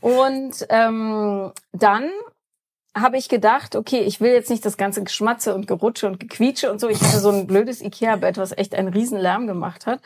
Und 0.00 0.66
ähm, 0.68 1.52
dann 1.72 2.10
habe 2.96 3.16
ich 3.16 3.28
gedacht, 3.28 3.76
okay, 3.76 4.00
ich 4.00 4.20
will 4.20 4.32
jetzt 4.32 4.50
nicht 4.50 4.64
das 4.64 4.76
ganze 4.76 5.02
Geschmatze 5.02 5.54
und 5.54 5.66
Gerutsche 5.66 6.06
und 6.06 6.20
Gequietsche 6.20 6.70
und 6.70 6.80
so. 6.80 6.88
Ich 6.88 7.00
hatte 7.02 7.18
so 7.18 7.30
ein 7.30 7.46
blödes 7.46 7.80
Ikea-Bett, 7.82 8.38
was 8.38 8.56
echt 8.56 8.74
einen 8.74 8.88
riesen 8.88 9.18
Lärm 9.18 9.46
gemacht 9.46 9.86
hat. 9.86 10.00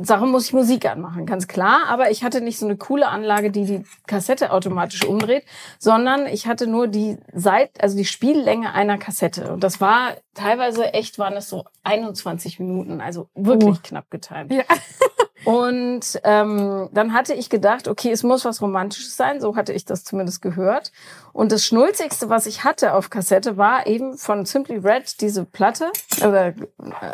Darum 0.00 0.30
muss 0.30 0.44
ich 0.44 0.52
Musik 0.52 0.86
anmachen, 0.88 1.26
ganz 1.26 1.48
klar. 1.48 1.86
Aber 1.88 2.10
ich 2.12 2.22
hatte 2.22 2.40
nicht 2.40 2.58
so 2.58 2.66
eine 2.66 2.76
coole 2.76 3.08
Anlage, 3.08 3.50
die 3.50 3.64
die 3.64 3.84
Kassette 4.06 4.52
automatisch 4.52 5.04
umdreht, 5.04 5.44
sondern 5.80 6.26
ich 6.26 6.46
hatte 6.46 6.68
nur 6.68 6.86
die 6.86 7.16
Seit, 7.34 7.82
also 7.82 7.96
die 7.96 8.04
Spiellänge 8.04 8.72
einer 8.74 8.98
Kassette. 8.98 9.52
Und 9.52 9.64
das 9.64 9.80
war 9.80 10.12
teilweise 10.34 10.92
echt, 10.94 11.18
waren 11.18 11.34
es 11.34 11.48
so 11.48 11.64
21 11.82 12.60
Minuten, 12.60 13.00
also 13.00 13.28
wirklich 13.34 13.76
Oh. 13.78 13.80
knapp 13.82 14.08
getimt. 14.10 14.52
Ja. 14.52 14.62
Und 15.44 16.20
ähm, 16.24 16.88
dann 16.92 17.12
hatte 17.14 17.32
ich 17.32 17.48
gedacht, 17.48 17.88
okay, 17.88 18.10
es 18.10 18.22
muss 18.22 18.44
was 18.44 18.60
Romantisches 18.60 19.16
sein. 19.16 19.40
So 19.40 19.56
hatte 19.56 19.72
ich 19.72 19.84
das 19.84 20.04
zumindest 20.04 20.42
gehört. 20.42 20.92
Und 21.38 21.52
das 21.52 21.64
Schnulzigste, 21.64 22.28
was 22.30 22.46
ich 22.46 22.64
hatte 22.64 22.94
auf 22.94 23.10
Kassette, 23.10 23.56
war 23.56 23.86
eben 23.86 24.18
von 24.18 24.44
Simply 24.44 24.78
Red 24.78 25.20
diese 25.20 25.44
Platte, 25.44 25.92
oder 26.20 26.48
äh, 26.48 26.54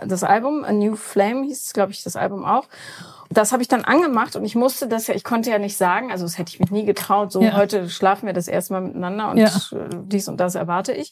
das 0.06 0.24
Album, 0.24 0.64
A 0.64 0.72
New 0.72 0.96
Flame 0.96 1.44
hieß, 1.44 1.74
glaube 1.74 1.92
ich, 1.92 2.02
das 2.02 2.16
Album 2.16 2.42
auch. 2.42 2.64
Das 3.28 3.52
habe 3.52 3.60
ich 3.60 3.68
dann 3.68 3.84
angemacht 3.84 4.34
und 4.34 4.46
ich 4.46 4.54
musste 4.54 4.88
das 4.88 5.08
ja, 5.08 5.14
ich 5.14 5.24
konnte 5.24 5.50
ja 5.50 5.58
nicht 5.58 5.76
sagen, 5.76 6.10
also 6.10 6.24
das 6.24 6.38
hätte 6.38 6.50
ich 6.54 6.58
mich 6.60 6.70
nie 6.70 6.86
getraut, 6.86 7.32
so 7.32 7.42
Ja. 7.42 7.52
heute 7.54 7.90
schlafen 7.90 8.24
wir 8.24 8.32
das 8.32 8.48
erste 8.48 8.72
Mal 8.72 8.80
miteinander 8.80 9.30
und 9.30 9.36
Ja. 9.36 9.48
äh, 9.48 9.88
dies 10.04 10.26
und 10.28 10.38
das 10.38 10.54
erwarte 10.54 10.92
ich. 10.92 11.10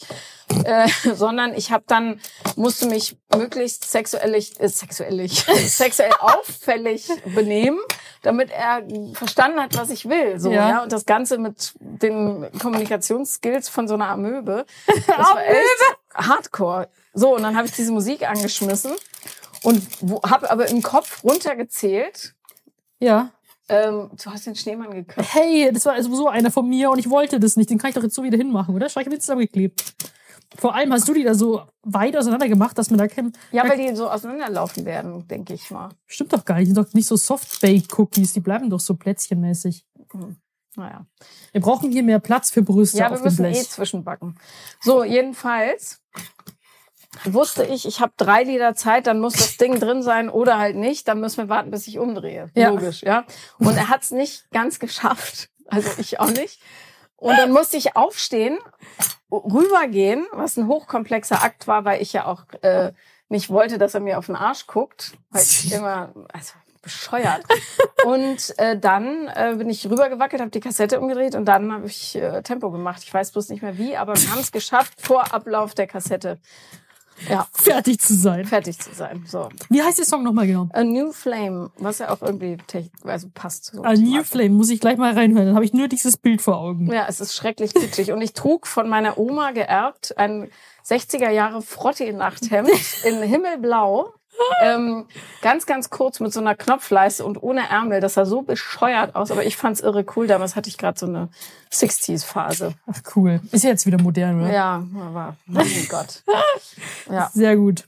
Äh, 0.65 0.89
sondern 1.15 1.53
ich 1.53 1.71
habe 1.71 1.85
dann, 1.87 2.19
musste 2.57 2.87
mich 2.87 3.19
möglichst 3.37 3.91
sexuell, 3.91 4.35
äh, 4.35 4.41
sexuell, 4.69 5.29
sexuell 5.67 6.13
auffällig 6.21 7.09
benehmen, 7.35 7.81
damit 8.23 8.51
er 8.51 8.83
verstanden 9.15 9.61
hat, 9.61 9.77
was 9.77 9.91
ich 9.91 10.09
will. 10.09 10.39
So, 10.41 10.51
Ja. 10.51 10.69
ja. 10.69 10.83
Und 10.83 10.93
das 10.93 11.05
Ganze 11.07 11.39
mit 11.39 11.75
den 11.81 12.47
Kommunikationsskills 12.61 13.69
von 13.69 13.89
so 13.89 13.95
einer 13.95 14.09
Amöbe. 14.09 14.65
Das 15.07 15.19
war 15.19 15.45
echt 15.45 15.99
hardcore. 16.15 16.89
So, 17.15 17.35
und 17.37 17.43
dann 17.43 17.57
habe 17.57 17.67
ich 17.67 17.73
diese 17.75 17.93
Musik 17.93 18.29
angeschmissen 18.29 18.93
und 19.63 19.83
habe 20.25 20.51
aber 20.51 20.69
im 20.69 20.83
Kopf 20.83 21.23
runtergezählt. 21.25 22.35
Ja. 22.99 23.31
Ähm, 23.69 24.11
du 24.23 24.31
hast 24.31 24.47
den 24.47 24.55
Schneemann 24.57 24.91
geküsst. 24.91 25.35
Hey, 25.35 25.71
das 25.73 25.87
war 25.87 26.01
sowieso 26.03 26.29
einer 26.29 26.51
von 26.51 26.69
mir 26.69 26.91
und 26.91 26.99
ich 26.99 27.09
wollte 27.11 27.39
das 27.41 27.57
nicht. 27.57 27.71
Den 27.71 27.79
kann 27.79 27.91
ich 27.91 27.95
doch 27.95 28.03
jetzt 28.03 28.15
so 28.15 28.23
wieder 28.23 28.37
hinmachen, 28.37 28.75
oder? 28.75 28.89
Schau, 28.89 29.01
ich 29.01 29.07
hab 29.07 29.13
jetzt 29.13 29.25
zusammengeklebt. 29.25 29.95
Vor 30.59 30.75
allem 30.75 30.93
hast 30.93 31.09
du 31.09 31.15
die 31.15 31.25
da 31.25 31.35
so 31.35 31.63
weit 31.83 32.17
auseinander 32.17 32.49
gemacht, 32.49 32.77
dass 32.77 32.91
man 32.91 32.99
da 32.99 33.09
kein. 33.09 33.33
Ja, 33.53 33.69
weil 33.69 33.79
die 33.79 33.95
so 33.97 34.09
auseinanderlaufen 34.09 34.85
werden, 34.85 35.27
denke 35.29 35.55
ich 35.55 35.71
mal. 35.71 35.91
Stimmt 36.07 36.33
doch 36.33 36.45
gar 36.45 36.57
nicht. 36.57 36.69
Die 36.69 36.75
sind 36.75 36.87
doch 36.87 36.93
nicht 36.95 37.07
so 37.07 37.17
Soft-Bake-Cookies. 37.17 38.33
Die 38.35 38.41
bleiben 38.41 38.69
doch 38.71 38.81
so 38.81 38.95
plätzchenmäßig. 38.95 39.87
Naja. 40.77 41.07
Wir 41.53 41.61
brauchen 41.61 41.91
hier 41.91 42.03
mehr 42.03 42.19
Platz 42.19 42.51
für 42.51 42.63
Brüste 42.63 42.99
Ja, 42.99 43.07
auf 43.07 43.13
wir 43.13 43.19
dem 43.19 43.25
müssen 43.25 43.45
eh 43.45 43.51
Blech. 43.51 43.71
zwischenbacken. 43.71 44.39
So, 44.81 45.05
jedenfalls 45.05 46.01
wusste 47.25 47.65
ich, 47.65 47.87
ich 47.87 48.01
habe 48.01 48.13
drei 48.17 48.43
Lieder 48.43 48.75
Zeit, 48.75 49.07
dann 49.07 49.21
muss 49.21 49.35
das 49.35 49.59
Ding 49.59 49.79
drin 49.79 50.03
sein 50.03 50.31
oder 50.31 50.59
halt 50.59 50.77
nicht. 50.77 51.09
Dann 51.09 51.21
müssen 51.21 51.39
wir 51.39 51.49
warten, 51.49 51.71
bis 51.71 51.87
ich 51.87 51.99
umdrehe. 51.99 52.51
Ja. 52.55 52.71
Logisch, 52.71 53.03
ja. 53.03 53.25
Und 53.59 53.77
er 53.77 53.89
hat 53.89 54.03
es 54.03 54.11
nicht 54.13 54.51
ganz 54.51 54.79
geschafft. 54.79 55.51
Also 55.67 55.91
ich 55.99 56.21
auch 56.21 56.31
nicht. 56.31 56.61
Und 57.23 57.39
dann 57.39 57.53
musste 57.53 57.77
ich 57.77 57.95
aufstehen, 57.95 58.59
rübergehen, 59.31 60.27
was 60.33 60.57
ein 60.57 60.67
hochkomplexer 60.67 61.43
Akt 61.43 61.69
war, 61.69 61.85
weil 61.85 62.03
ich 62.03 62.13
ja 62.13 62.27
auch 62.27 62.43
äh, 62.63 62.93
nicht 63.29 63.49
wollte, 63.49 63.79
dass 63.79 63.95
er 63.95 64.01
mir 64.01 64.19
auf 64.19 64.27
den 64.27 64.35
Arsch 64.35 64.67
guckt, 64.67 65.13
weil 65.31 65.43
ich 65.43 65.73
immer, 65.75 66.13
also 66.33 66.55
bescheuert. 66.83 67.45
Und 68.05 68.59
äh, 68.59 68.77
dann 68.77 69.29
äh, 69.29 69.55
bin 69.57 69.71
ich 69.71 69.89
rübergewackelt, 69.89 70.41
habe 70.41 70.51
die 70.51 70.59
Kassette 70.59 71.01
umgedreht 71.01 71.37
und 71.37 71.45
dann 71.45 71.73
habe 71.73 71.87
ich 71.87 72.17
äh, 72.17 72.43
Tempo 72.43 72.73
gemacht. 72.73 73.03
Ich 73.05 73.15
weiß 73.15 73.31
bloß 73.31 73.51
nicht 73.51 73.63
mehr 73.63 73.79
wie, 73.79 73.97
aber 73.97 74.17
wir 74.17 74.31
haben 74.33 74.41
es 74.41 74.51
geschafft, 74.51 74.95
vor 75.01 75.33
Ablauf 75.33 75.75
der 75.75 75.87
Kassette 75.87 76.41
ja, 77.29 77.47
Fertig 77.53 78.01
zu 78.01 78.15
sein. 78.15 78.45
fertig 78.45 78.79
zu 78.79 78.93
sein. 78.95 79.25
So. 79.27 79.49
Wie 79.69 79.83
heißt 79.83 79.99
der 79.99 80.05
Song 80.05 80.23
nochmal 80.23 80.47
genau? 80.47 80.69
A 80.73 80.85
New 80.85 81.13
Flame, 81.13 81.71
was 81.79 81.99
ja 81.99 82.11
auch 82.11 82.23
irgendwie 82.23 82.57
also 83.05 83.29
passt. 83.33 83.67
So 83.67 83.83
A 83.83 83.95
New 83.95 84.13
Album. 84.13 84.25
Flame, 84.25 84.51
muss 84.51 84.71
ich 84.71 84.81
gleich 84.81 84.97
mal 84.97 85.13
reinhören. 85.13 85.47
Dann 85.47 85.55
habe 85.55 85.65
ich 85.65 85.73
nur 85.73 85.89
dieses 85.89 86.17
Bild 86.17 86.43
vor 86.43 86.59
Augen. 86.59 86.93
Ja, 86.93 87.07
es 87.09 87.21
ist 87.21 87.35
schrecklich 87.35 87.75
kitschig. 87.75 88.13
Und 88.13 88.21
ich 88.23 88.33
trug 88.33 88.67
von 88.67 88.89
meiner 88.89 89.19
Oma 89.19 89.53
geerbt 89.53 90.17
ein 90.19 90.51
60er 90.87 91.31
Jahre 91.31 91.63
Frotti-Nachthemd 91.63 92.71
in 93.05 93.23
Himmelblau. 93.23 94.13
Ähm, 94.63 95.07
ganz, 95.41 95.67
ganz 95.67 95.91
kurz 95.91 96.21
mit 96.21 96.33
so 96.33 96.41
einer 96.41 96.55
Knopfleiste 96.55 97.25
und 97.25 97.43
ohne 97.43 97.69
Ärmel. 97.69 98.01
Das 98.01 98.15
sah 98.15 98.25
so 98.25 98.43
bescheuert 98.43 99.15
aus, 99.15 99.31
aber 99.31 99.45
ich 99.45 99.57
fand's 99.57 99.81
irre 99.81 100.05
cool. 100.17 100.27
Damals 100.27 100.57
hatte 100.57 100.69
ich 100.69 100.79
gerade 100.79 100.99
so 100.99 101.07
eine 101.07 101.29
60s-Phase. 101.71 102.75
Ach, 102.87 103.01
cool. 103.17 103.41
Ist 103.51 103.65
ja 103.65 103.71
jetzt 103.71 103.87
wieder 103.87 104.01
modern, 104.01 104.41
oder? 104.41 104.53
Ja, 104.53 104.85
aber 104.95 105.37
mein 105.47 105.67
Gott. 105.89 106.23
Ja. 107.11 107.31
Sehr 107.33 107.57
gut. 107.57 107.85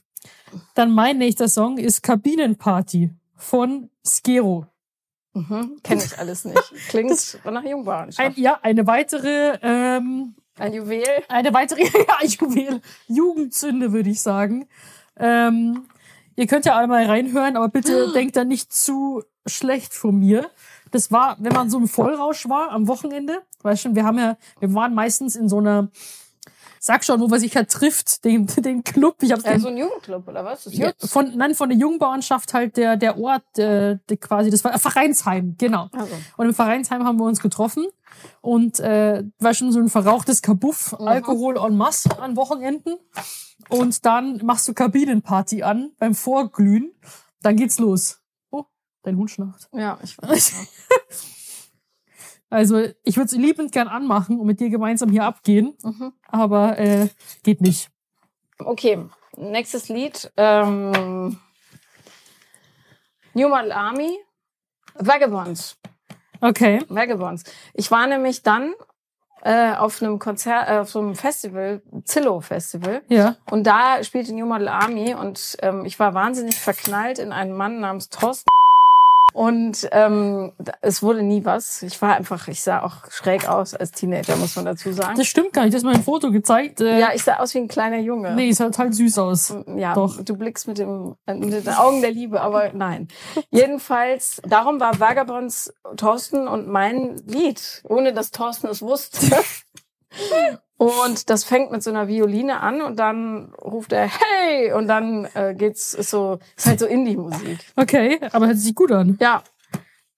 Dann 0.75 0.91
mein 0.91 1.17
nächster 1.17 1.47
Song 1.49 1.77
ist 1.77 2.03
Kabinenparty 2.03 3.11
von 3.35 3.89
Skero. 4.05 4.67
Mhm. 5.33 5.77
Kenne 5.83 6.03
ich 6.03 6.17
alles 6.17 6.45
nicht. 6.45 6.61
Klingt 6.89 7.39
nach 7.43 7.63
Ein, 7.63 7.67
Jungbauernschaft. 7.67 8.37
ja, 8.37 8.57
eine 8.61 8.87
weitere, 8.87 9.57
ähm, 9.61 10.35
Ein 10.57 10.73
Juwel. 10.73 11.03
eine 11.27 11.53
weitere 11.53 11.83
ja, 11.83 12.25
Juwel, 12.25 12.81
Jugendsünde, 13.07 13.91
würde 13.91 14.09
ich 14.09 14.21
sagen. 14.21 14.67
Ähm, 15.17 15.85
ihr 16.35 16.47
könnt 16.47 16.65
ja 16.65 16.75
alle 16.75 16.87
mal 16.87 17.05
reinhören, 17.05 17.55
aber 17.57 17.69
bitte 17.69 18.11
denkt 18.13 18.35
da 18.35 18.43
nicht 18.43 18.73
zu 18.73 19.23
schlecht 19.45 19.93
von 19.93 20.19
mir. 20.19 20.49
Das 20.91 21.11
war, 21.11 21.37
wenn 21.39 21.53
man 21.53 21.69
so 21.69 21.77
im 21.77 21.87
Vollrausch 21.87 22.47
war 22.47 22.71
am 22.71 22.87
Wochenende, 22.87 23.41
weißt 23.63 23.83
schon, 23.83 23.95
wir 23.95 24.05
haben 24.05 24.17
ja, 24.17 24.37
wir 24.59 24.73
waren 24.73 24.93
meistens 24.93 25.35
in 25.35 25.49
so 25.49 25.57
einer, 25.57 25.89
sag 26.85 27.03
schon, 27.03 27.19
wo 27.19 27.27
man 27.27 27.39
sich 27.39 27.55
halt 27.55 27.71
trifft, 27.71 28.23
den, 28.25 28.45
den 28.45 28.83
Club, 28.83 29.15
ich 29.23 29.31
hab's 29.31 29.43
Ja, 29.43 29.57
so 29.57 29.69
ein 29.69 29.77
Jugendclub, 29.77 30.27
oder 30.27 30.45
was? 30.45 30.65
Das 30.65 30.77
ja, 30.77 30.91
von, 30.99 31.35
nein, 31.35 31.55
von 31.55 31.69
der 31.69 31.79
Jungbauernschaft 31.79 32.53
halt 32.53 32.77
der, 32.77 32.95
der 32.95 33.17
Ort, 33.17 33.57
äh, 33.57 33.97
der 34.07 34.17
quasi, 34.17 34.51
das 34.51 34.63
war 34.63 34.75
äh, 34.75 34.77
Vereinsheim, 34.77 35.55
genau. 35.57 35.89
Also. 35.93 36.13
Und 36.37 36.45
im 36.45 36.53
Vereinsheim 36.53 37.03
haben 37.03 37.17
wir 37.17 37.25
uns 37.25 37.39
getroffen 37.39 37.87
und 38.41 38.79
äh, 38.81 39.23
war 39.39 39.55
schon 39.55 39.71
so 39.71 39.79
ein 39.79 39.89
verrauchtes 39.89 40.43
Kabuff, 40.43 40.91
Mhm. 40.99 41.07
Alkohol 41.07 41.57
en 41.57 41.75
masse 41.75 42.19
an 42.19 42.35
Wochenenden. 42.35 42.97
Und 43.69 44.05
dann 44.05 44.45
machst 44.45 44.67
du 44.67 44.75
Kabinenparty 44.75 45.63
an 45.63 45.91
beim 45.97 46.13
Vorglühen. 46.13 46.93
Dann 47.41 47.55
geht's 47.55 47.79
los. 47.79 48.19
Oh, 48.51 48.65
dein 49.01 49.17
Hund 49.17 49.31
schnarcht. 49.31 49.69
Ja, 49.73 49.97
ich 50.03 50.15
weiß. 50.19 50.53
Also 52.49 52.79
ich 53.03 53.17
würde 53.17 53.25
es 53.25 53.31
liebend 53.33 53.71
gern 53.71 53.87
anmachen 53.87 54.39
und 54.39 54.45
mit 54.45 54.59
dir 54.59 54.69
gemeinsam 54.69 55.09
hier 55.09 55.23
abgehen, 55.25 55.75
Mhm. 55.83 56.13
aber 56.27 56.77
äh, 56.77 57.09
geht 57.43 57.61
nicht. 57.61 57.89
Okay, 58.59 59.05
nächstes 59.35 59.89
Lied. 59.89 60.31
Ähm, 60.37 61.39
New 63.33 63.49
Model 63.49 63.71
Army. 63.71 64.17
Vagabonds. 64.95 65.77
Okay. 66.39 66.81
Vagabonds. 66.87 67.43
Ich 67.73 67.91
war 67.91 68.07
nämlich 68.07 68.43
dann 68.43 68.73
äh, 69.41 69.73
auf 69.75 70.01
einem 70.01 70.19
Konzert, 70.19 70.69
äh, 70.69 70.77
auf 70.77 70.89
so 70.89 70.99
einem 70.99 71.15
Festival, 71.15 71.81
Zillow 72.05 72.39
Festival. 72.41 73.01
Ja. 73.09 73.35
Und 73.51 73.65
da 73.67 74.03
spielte 74.03 74.33
New 74.33 74.45
Model 74.45 74.69
Army 74.69 75.13
und 75.13 75.57
ähm, 75.61 75.83
ich 75.85 75.99
war 75.99 76.13
wahnsinnig 76.13 76.55
verknallt 76.55 77.19
in 77.19 77.31
einen 77.33 77.53
Mann 77.53 77.79
namens 77.81 78.09
Thorsten. 78.09 78.49
Und 79.35 79.89
ähm, 79.91 80.53
es 80.79 81.03
wurde 81.03 81.21
nie 81.21 81.43
was. 81.43 81.83
Ich 81.83 82.01
war 82.01 82.15
einfach, 82.15 82.47
ich 82.47 82.61
sah 82.61 82.81
auch 82.83 83.11
schräg 83.11 83.49
aus 83.49 83.73
als 83.73 83.91
Teenager, 83.91 84.37
muss 84.37 84.55
man 84.55 84.63
dazu 84.63 84.93
sagen. 84.93 85.17
Das 85.17 85.27
stimmt 85.27 85.51
gar 85.51 85.63
nicht. 85.63 85.73
Du 85.73 85.75
hast 85.75 85.83
mir 85.83 85.91
ein 85.91 86.03
Foto 86.03 86.31
gezeigt. 86.31 86.79
Äh, 86.79 87.01
Ja, 87.01 87.09
ich 87.13 87.21
sah 87.21 87.39
aus 87.39 87.53
wie 87.53 87.57
ein 87.57 87.67
kleiner 87.67 87.99
Junge. 87.99 88.33
Nee, 88.33 88.47
es 88.47 88.59
sah 88.59 88.71
halt 88.77 88.95
süß 88.95 89.17
aus. 89.19 89.53
Ja, 89.75 89.93
Doch. 89.93 90.23
du 90.23 90.37
blickst 90.37 90.69
mit, 90.69 90.77
dem, 90.77 91.17
mit 91.27 91.51
den 91.51 91.67
Augen 91.67 91.99
der 91.99 92.11
Liebe, 92.11 92.39
aber 92.39 92.71
nein. 92.71 93.09
Jedenfalls, 93.51 94.41
darum 94.47 94.79
war 94.79 95.01
Vagabonds 95.01 95.73
Thorsten 95.97 96.47
und 96.47 96.69
mein 96.69 97.17
Lied, 97.27 97.81
ohne 97.83 98.13
dass 98.13 98.31
Thorsten 98.31 98.67
es 98.67 98.81
wusste. 98.81 99.19
Und 100.77 101.29
das 101.29 101.45
fängt 101.45 101.71
mit 101.71 101.83
so 101.83 101.89
einer 101.89 102.07
Violine 102.07 102.59
an 102.59 102.81
und 102.81 102.99
dann 102.99 103.53
ruft 103.53 103.93
er 103.93 104.07
Hey 104.07 104.73
und 104.73 104.87
dann 104.87 105.25
äh, 105.33 105.55
geht's 105.57 105.93
ist 105.93 106.09
so 106.09 106.39
ist 106.57 106.67
halt 106.67 106.79
so 106.79 106.85
Indie-Musik. 106.85 107.59
Okay, 107.77 108.19
aber 108.31 108.47
hört 108.47 108.57
sich 108.57 108.75
gut 108.75 108.91
an. 108.91 109.17
Ja, 109.21 109.41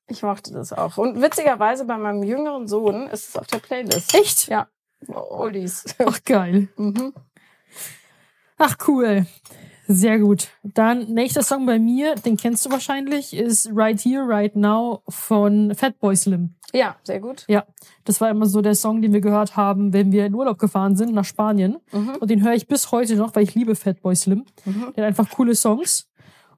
ich 0.08 0.24
mochte 0.24 0.54
das 0.54 0.74
auch. 0.74 0.98
Und 0.98 1.22
witzigerweise 1.22 1.86
bei 1.86 1.98
meinem 1.98 2.24
jüngeren 2.24 2.68
Sohn 2.68 3.08
ist 3.08 3.30
es 3.30 3.38
auf 3.38 3.48
der 3.48 3.60
Playlist. 3.60 4.16
Echt? 4.16 4.48
Ja, 4.48 4.68
Oldies. 5.08 5.86
Ach, 6.06 6.20
geil. 6.26 6.70
mhm. 6.78 7.14
Ach, 8.58 8.76
cool. 8.88 9.28
Sehr 9.88 10.20
gut. 10.20 10.50
Dann 10.64 11.14
nächster 11.14 11.44
Song 11.44 11.66
bei 11.66 11.80
mir, 11.80 12.16
den 12.16 12.36
kennst 12.36 12.66
du 12.66 12.72
wahrscheinlich, 12.72 13.34
ist 13.34 13.70
Right 13.74 14.00
Here, 14.00 14.28
Right 14.28 14.56
Now 14.56 15.02
von 15.08 15.74
Fatboy 15.74 16.16
Slim. 16.16 16.56
Ja, 16.74 16.98
sehr 17.04 17.22
gut. 17.22 17.46
Ja, 17.48 17.66
das 18.04 18.20
war 18.20 18.30
immer 18.30 18.46
so 18.46 18.62
der 18.62 18.76
Song, 18.76 19.02
den 19.02 19.14
wir 19.14 19.22
gehört 19.22 19.56
haben, 19.56 19.94
wenn 19.94 20.12
wir 20.12 20.26
in 20.26 20.34
Urlaub 20.34 20.60
gefahren 20.60 20.98
sind 20.98 21.14
nach 21.14 21.24
Spanien. 21.24 21.78
Mhm. 21.94 22.18
Und 22.20 22.30
den 22.30 22.44
höre 22.44 22.54
ich 22.54 22.68
bis 22.68 22.92
heute 22.92 23.16
noch, 23.16 23.34
weil 23.36 23.44
ich 23.44 23.56
liebe 23.56 23.76
Fatboy 23.76 24.16
Slim. 24.16 24.46
Der 24.66 25.06
hat 25.06 25.08
einfach 25.08 25.30
coole 25.32 25.56
Songs. 25.56 26.10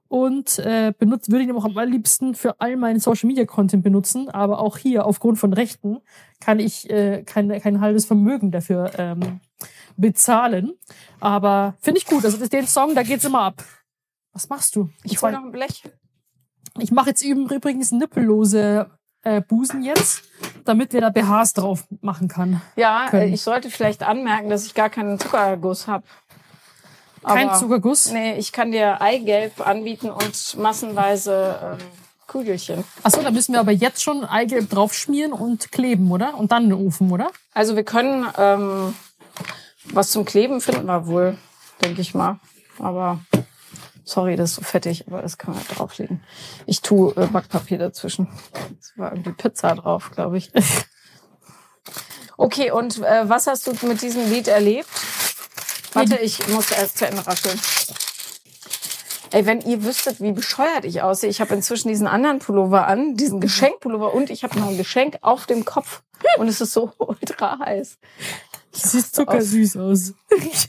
Und 0.09 0.57
äh, 0.59 0.91
benutzt, 0.97 1.31
würde 1.31 1.45
ihn 1.45 1.51
auch 1.51 1.63
am 1.63 1.77
allerliebsten 1.77 2.35
für 2.35 2.59
all 2.59 2.75
meinen 2.75 2.99
Social 2.99 3.27
Media 3.27 3.45
Content 3.45 3.83
benutzen, 3.83 4.27
aber 4.27 4.59
auch 4.59 4.77
hier 4.77 5.05
aufgrund 5.05 5.37
von 5.37 5.53
Rechten 5.53 5.99
kann 6.41 6.59
ich 6.59 6.89
äh, 6.89 7.23
kein, 7.23 7.49
kein 7.61 7.79
halbes 7.79 8.05
Vermögen 8.05 8.51
dafür 8.51 8.91
ähm, 8.97 9.39
bezahlen. 9.95 10.73
Aber 11.19 11.75
finde 11.79 11.99
ich 11.99 12.07
gut. 12.07 12.25
Also 12.25 12.37
das, 12.37 12.49
den 12.49 12.65
Song, 12.65 12.95
da 12.95 13.03
geht's 13.03 13.23
immer 13.23 13.41
ab. 13.41 13.63
Was 14.33 14.49
machst 14.49 14.75
du? 14.75 14.89
Ich 15.03 15.21
hol 15.21 15.31
noch 15.31 15.43
ein 15.43 15.51
Blech. 15.51 15.83
Ich 16.79 16.91
mache 16.91 17.09
jetzt 17.09 17.23
übrigens 17.23 17.91
nippellose 17.91 18.89
äh, 19.23 19.41
Busen 19.41 19.83
jetzt, 19.83 20.23
damit 20.65 20.93
wir 20.93 21.01
da 21.01 21.09
BHs 21.09 21.53
drauf 21.53 21.85
machen 22.01 22.27
kann. 22.27 22.61
Ja, 22.75 23.07
äh, 23.07 23.09
Können. 23.09 23.33
ich 23.33 23.41
sollte 23.41 23.69
vielleicht 23.69 24.03
anmerken, 24.03 24.49
dass 24.49 24.65
ich 24.65 24.73
gar 24.73 24.89
keinen 24.89 25.19
Zuckerguss 25.19 25.87
habe. 25.87 26.03
Kein 27.23 27.53
Zuckerguss. 27.55 28.11
Nee, 28.11 28.37
ich 28.37 28.51
kann 28.51 28.71
dir 28.71 29.01
Eigelb 29.01 29.65
anbieten 29.65 30.09
und 30.09 30.57
massenweise 30.57 31.77
ähm, 31.79 31.85
Kugelchen. 32.27 32.83
Achso, 33.03 33.21
da 33.21 33.31
müssen 33.31 33.53
wir 33.53 33.59
aber 33.59 33.71
jetzt 33.71 34.03
schon 34.03 34.23
Eigelb 34.23 34.69
draufschmieren 34.69 35.33
und 35.33 35.71
kleben, 35.71 36.11
oder? 36.11 36.35
Und 36.37 36.51
dann 36.51 36.63
in 36.63 36.69
den 36.69 36.87
Ofen, 36.87 37.11
oder? 37.11 37.31
Also 37.53 37.75
wir 37.75 37.83
können 37.83 38.27
ähm, 38.37 38.93
was 39.93 40.11
zum 40.11 40.25
Kleben 40.25 40.61
finden 40.61 40.85
wir 40.85 41.07
wohl, 41.07 41.37
denke 41.81 42.01
ich 42.01 42.13
mal. 42.13 42.39
Aber 42.79 43.19
sorry, 44.03 44.35
das 44.35 44.51
ist 44.51 44.55
so 44.57 44.61
fettig, 44.61 45.05
aber 45.07 45.21
das 45.21 45.37
kann 45.37 45.53
man 45.53 45.63
halt 45.63 45.77
drauflegen. 45.77 46.23
Ich 46.65 46.81
tue 46.81 47.15
äh, 47.15 47.27
Backpapier 47.27 47.77
dazwischen. 47.77 48.27
Es 48.79 48.93
war 48.97 49.11
irgendwie 49.11 49.31
Pizza 49.31 49.75
drauf, 49.75 50.11
glaube 50.13 50.37
ich. 50.37 50.51
Okay, 52.41 52.71
und 52.71 52.99
äh, 52.99 53.27
was 53.27 53.47
hast 53.47 53.67
du 53.67 53.73
mit 53.85 54.01
diesem 54.01 54.31
Lied 54.31 54.47
erlebt? 54.47 54.87
Warte, 55.93 56.17
ich 56.17 56.47
muss 56.49 56.71
erst 56.71 56.97
zu 56.97 57.07
Ende 57.07 57.25
rascheln. 57.25 57.59
Ey, 59.31 59.45
wenn 59.45 59.61
ihr 59.61 59.83
wüsstet, 59.83 60.21
wie 60.21 60.31
bescheuert 60.31 60.85
ich 60.85 61.01
aussehe. 61.01 61.29
Ich 61.29 61.39
habe 61.39 61.53
inzwischen 61.53 61.89
diesen 61.89 62.07
anderen 62.07 62.39
Pullover 62.39 62.87
an, 62.87 63.15
diesen 63.15 63.39
Geschenkpullover 63.39 64.13
und 64.13 64.29
ich 64.29 64.43
habe 64.43 64.57
noch 64.59 64.69
ein 64.69 64.77
Geschenk 64.77 65.19
auf 65.21 65.45
dem 65.45 65.65
Kopf. 65.65 66.01
Und 66.37 66.47
es 66.47 66.61
ist 66.61 66.73
so 66.73 66.91
ultra 66.97 67.59
heiß. 67.59 67.97
Sieht 68.71 69.05
zuckersüß 69.05 69.77
aus. 69.77 70.13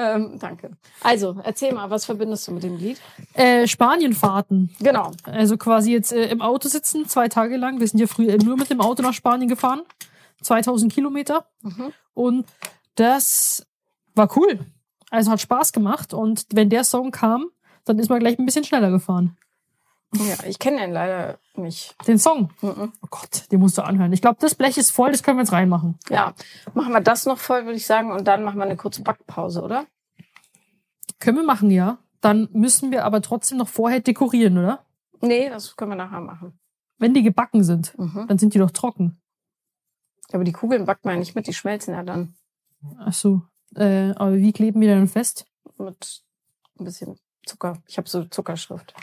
Ähm, 0.00 0.38
danke. 0.38 0.70
Also, 1.02 1.40
erzähl 1.42 1.74
mal, 1.74 1.90
was 1.90 2.04
verbindest 2.04 2.46
du 2.46 2.52
mit 2.52 2.62
dem 2.62 2.76
Lied? 2.76 3.00
Äh, 3.34 3.66
Spanienfahrten. 3.66 4.70
Genau. 4.78 5.10
Also 5.24 5.56
quasi 5.56 5.90
jetzt 5.90 6.12
äh, 6.12 6.28
im 6.28 6.40
Auto 6.40 6.68
sitzen, 6.68 7.08
zwei 7.08 7.26
Tage 7.26 7.56
lang. 7.56 7.80
Wir 7.80 7.88
sind 7.88 7.98
ja 7.98 8.06
früher 8.06 8.38
nur 8.38 8.56
mit 8.56 8.70
dem 8.70 8.80
Auto 8.80 9.02
nach 9.02 9.12
Spanien 9.12 9.48
gefahren. 9.48 9.82
2000 10.42 10.92
Kilometer. 10.92 11.46
Mhm. 11.62 11.92
Und 12.14 12.46
das 12.98 13.66
war 14.14 14.36
cool. 14.36 14.60
Also 15.10 15.30
hat 15.30 15.40
Spaß 15.40 15.72
gemacht. 15.72 16.12
Und 16.12 16.46
wenn 16.52 16.68
der 16.70 16.84
Song 16.84 17.10
kam, 17.10 17.46
dann 17.84 17.98
ist 17.98 18.10
man 18.10 18.20
gleich 18.20 18.38
ein 18.38 18.44
bisschen 18.46 18.64
schneller 18.64 18.90
gefahren. 18.90 19.36
Ja, 20.14 20.36
ich 20.46 20.58
kenne 20.58 20.78
den 20.78 20.92
leider 20.92 21.38
nicht. 21.54 21.94
Den 22.06 22.18
Song. 22.18 22.50
Mhm. 22.62 22.92
Oh 23.02 23.06
Gott, 23.10 23.50
den 23.52 23.60
musst 23.60 23.76
du 23.76 23.82
anhören. 23.82 24.12
Ich 24.12 24.22
glaube, 24.22 24.38
das 24.40 24.54
Blech 24.54 24.78
ist 24.78 24.90
voll, 24.90 25.12
das 25.12 25.22
können 25.22 25.36
wir 25.38 25.42
jetzt 25.42 25.52
reinmachen. 25.52 25.98
Ja, 26.08 26.34
machen 26.72 26.92
wir 26.92 27.00
das 27.02 27.26
noch 27.26 27.38
voll, 27.38 27.64
würde 27.66 27.76
ich 27.76 27.86
sagen, 27.86 28.10
und 28.10 28.26
dann 28.26 28.42
machen 28.42 28.56
wir 28.58 28.64
eine 28.64 28.76
kurze 28.76 29.02
Backpause, 29.02 29.62
oder? 29.62 29.84
Können 31.18 31.36
wir 31.36 31.44
machen, 31.44 31.70
ja. 31.70 31.98
Dann 32.22 32.48
müssen 32.52 32.90
wir 32.90 33.04
aber 33.04 33.20
trotzdem 33.20 33.58
noch 33.58 33.68
vorher 33.68 34.00
dekorieren, 34.00 34.56
oder? 34.56 34.84
Nee, 35.20 35.50
das 35.50 35.76
können 35.76 35.90
wir 35.92 35.96
nachher 35.96 36.20
machen. 36.20 36.58
Wenn 36.98 37.12
die 37.12 37.22
gebacken 37.22 37.62
sind, 37.62 37.96
Mhm. 37.98 38.26
dann 38.28 38.38
sind 38.38 38.54
die 38.54 38.58
doch 38.58 38.70
trocken. 38.70 39.20
Aber 40.32 40.44
die 40.44 40.52
Kugeln 40.52 40.84
backt 40.86 41.04
man 41.04 41.14
ja 41.14 41.18
nicht 41.20 41.34
mit, 41.34 41.46
die 41.46 41.54
schmelzen 41.54 41.94
ja 41.94 42.02
dann 42.02 42.34
Ach 42.98 43.12
so. 43.12 43.42
Äh, 43.74 44.12
aber 44.12 44.36
wie 44.36 44.52
kleben 44.52 44.80
wir 44.80 44.94
dann 44.94 45.08
fest? 45.08 45.44
mit 45.78 46.22
ein 46.78 46.84
bisschen 46.84 47.18
Zucker. 47.46 47.82
Ich 47.86 47.98
habe 47.98 48.08
so 48.08 48.24
Zuckerschrift. 48.24 48.94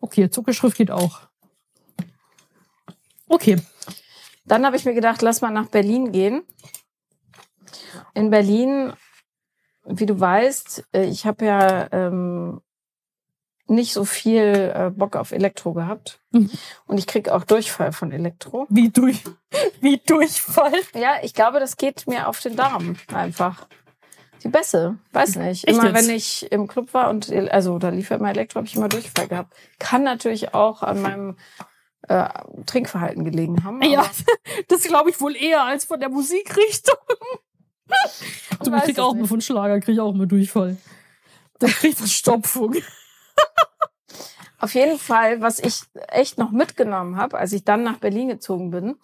Okay, 0.00 0.30
Zuckerschrift 0.30 0.76
geht 0.76 0.90
auch. 0.90 1.28
Okay. 3.28 3.60
Dann 4.44 4.64
habe 4.64 4.76
ich 4.76 4.84
mir 4.84 4.94
gedacht, 4.94 5.20
lass 5.22 5.42
mal 5.42 5.50
nach 5.50 5.68
Berlin 5.68 6.12
gehen. 6.12 6.42
In 8.14 8.30
Berlin, 8.30 8.94
wie 9.84 10.06
du 10.06 10.18
weißt, 10.18 10.88
äh, 10.94 11.04
ich 11.04 11.26
habe 11.26 11.44
ja 11.44 11.92
ähm, 11.92 12.62
nicht 13.68 13.92
so 13.92 14.04
viel 14.04 14.72
äh, 14.74 14.90
Bock 14.90 15.16
auf 15.16 15.32
Elektro 15.32 15.72
gehabt. 15.72 16.20
Mhm. 16.32 16.50
Und 16.86 16.98
ich 16.98 17.06
krieg 17.06 17.28
auch 17.28 17.44
Durchfall 17.44 17.92
von 17.92 18.12
Elektro. 18.12 18.66
Wie 18.68 18.88
durch, 18.88 19.22
wie 19.80 19.98
Durchfall. 19.98 20.72
Ja, 20.94 21.16
ich 21.22 21.34
glaube, 21.34 21.60
das 21.60 21.76
geht 21.76 22.06
mir 22.06 22.28
auf 22.28 22.40
den 22.40 22.56
Darm 22.56 22.96
einfach. 23.12 23.66
Die 24.42 24.48
Bässe, 24.48 24.98
weiß 25.12 25.36
nicht. 25.36 25.66
Echt 25.66 25.76
immer 25.76 25.86
jetzt? 25.86 25.94
wenn 25.94 26.14
ich 26.14 26.52
im 26.52 26.68
Club 26.68 26.94
war 26.94 27.10
und 27.10 27.30
also 27.32 27.78
da 27.78 27.88
lief 27.88 28.10
ja 28.10 28.16
immer 28.16 28.30
Elektro, 28.30 28.58
habe 28.58 28.68
ich 28.68 28.76
immer 28.76 28.88
Durchfall 28.88 29.26
gehabt. 29.26 29.54
Kann 29.78 30.04
natürlich 30.04 30.54
auch 30.54 30.82
an 30.82 31.02
meinem 31.02 31.36
äh, 32.08 32.28
Trinkverhalten 32.66 33.24
gelegen 33.24 33.64
haben. 33.64 33.82
Ja, 33.82 34.08
das 34.68 34.82
glaube 34.82 35.10
ich 35.10 35.20
wohl 35.20 35.36
eher 35.36 35.64
als 35.64 35.84
von 35.84 36.00
der 36.00 36.08
Musikrichtung. 36.08 36.96
Du 38.62 38.70
weiß 38.70 38.84
krieg 38.84 38.98
es 38.98 39.02
auch 39.02 39.14
nicht. 39.14 39.22
mal 39.22 39.28
von 39.28 39.40
Schlager, 39.40 39.80
krieg 39.80 39.94
ich 39.94 40.00
auch 40.00 40.12
mal 40.12 40.26
Durchfall. 40.26 40.76
Da 41.58 41.68
krieg 41.68 41.92
ich 41.92 41.96
Verstopfung. 41.98 42.76
Auf 44.60 44.74
jeden 44.74 44.98
Fall, 44.98 45.40
was 45.40 45.60
ich 45.60 45.82
echt 46.08 46.36
noch 46.36 46.50
mitgenommen 46.50 47.16
habe, 47.16 47.38
als 47.38 47.52
ich 47.52 47.62
dann 47.64 47.84
nach 47.84 47.98
Berlin 47.98 48.26
gezogen 48.28 48.70
bin, 48.72 48.96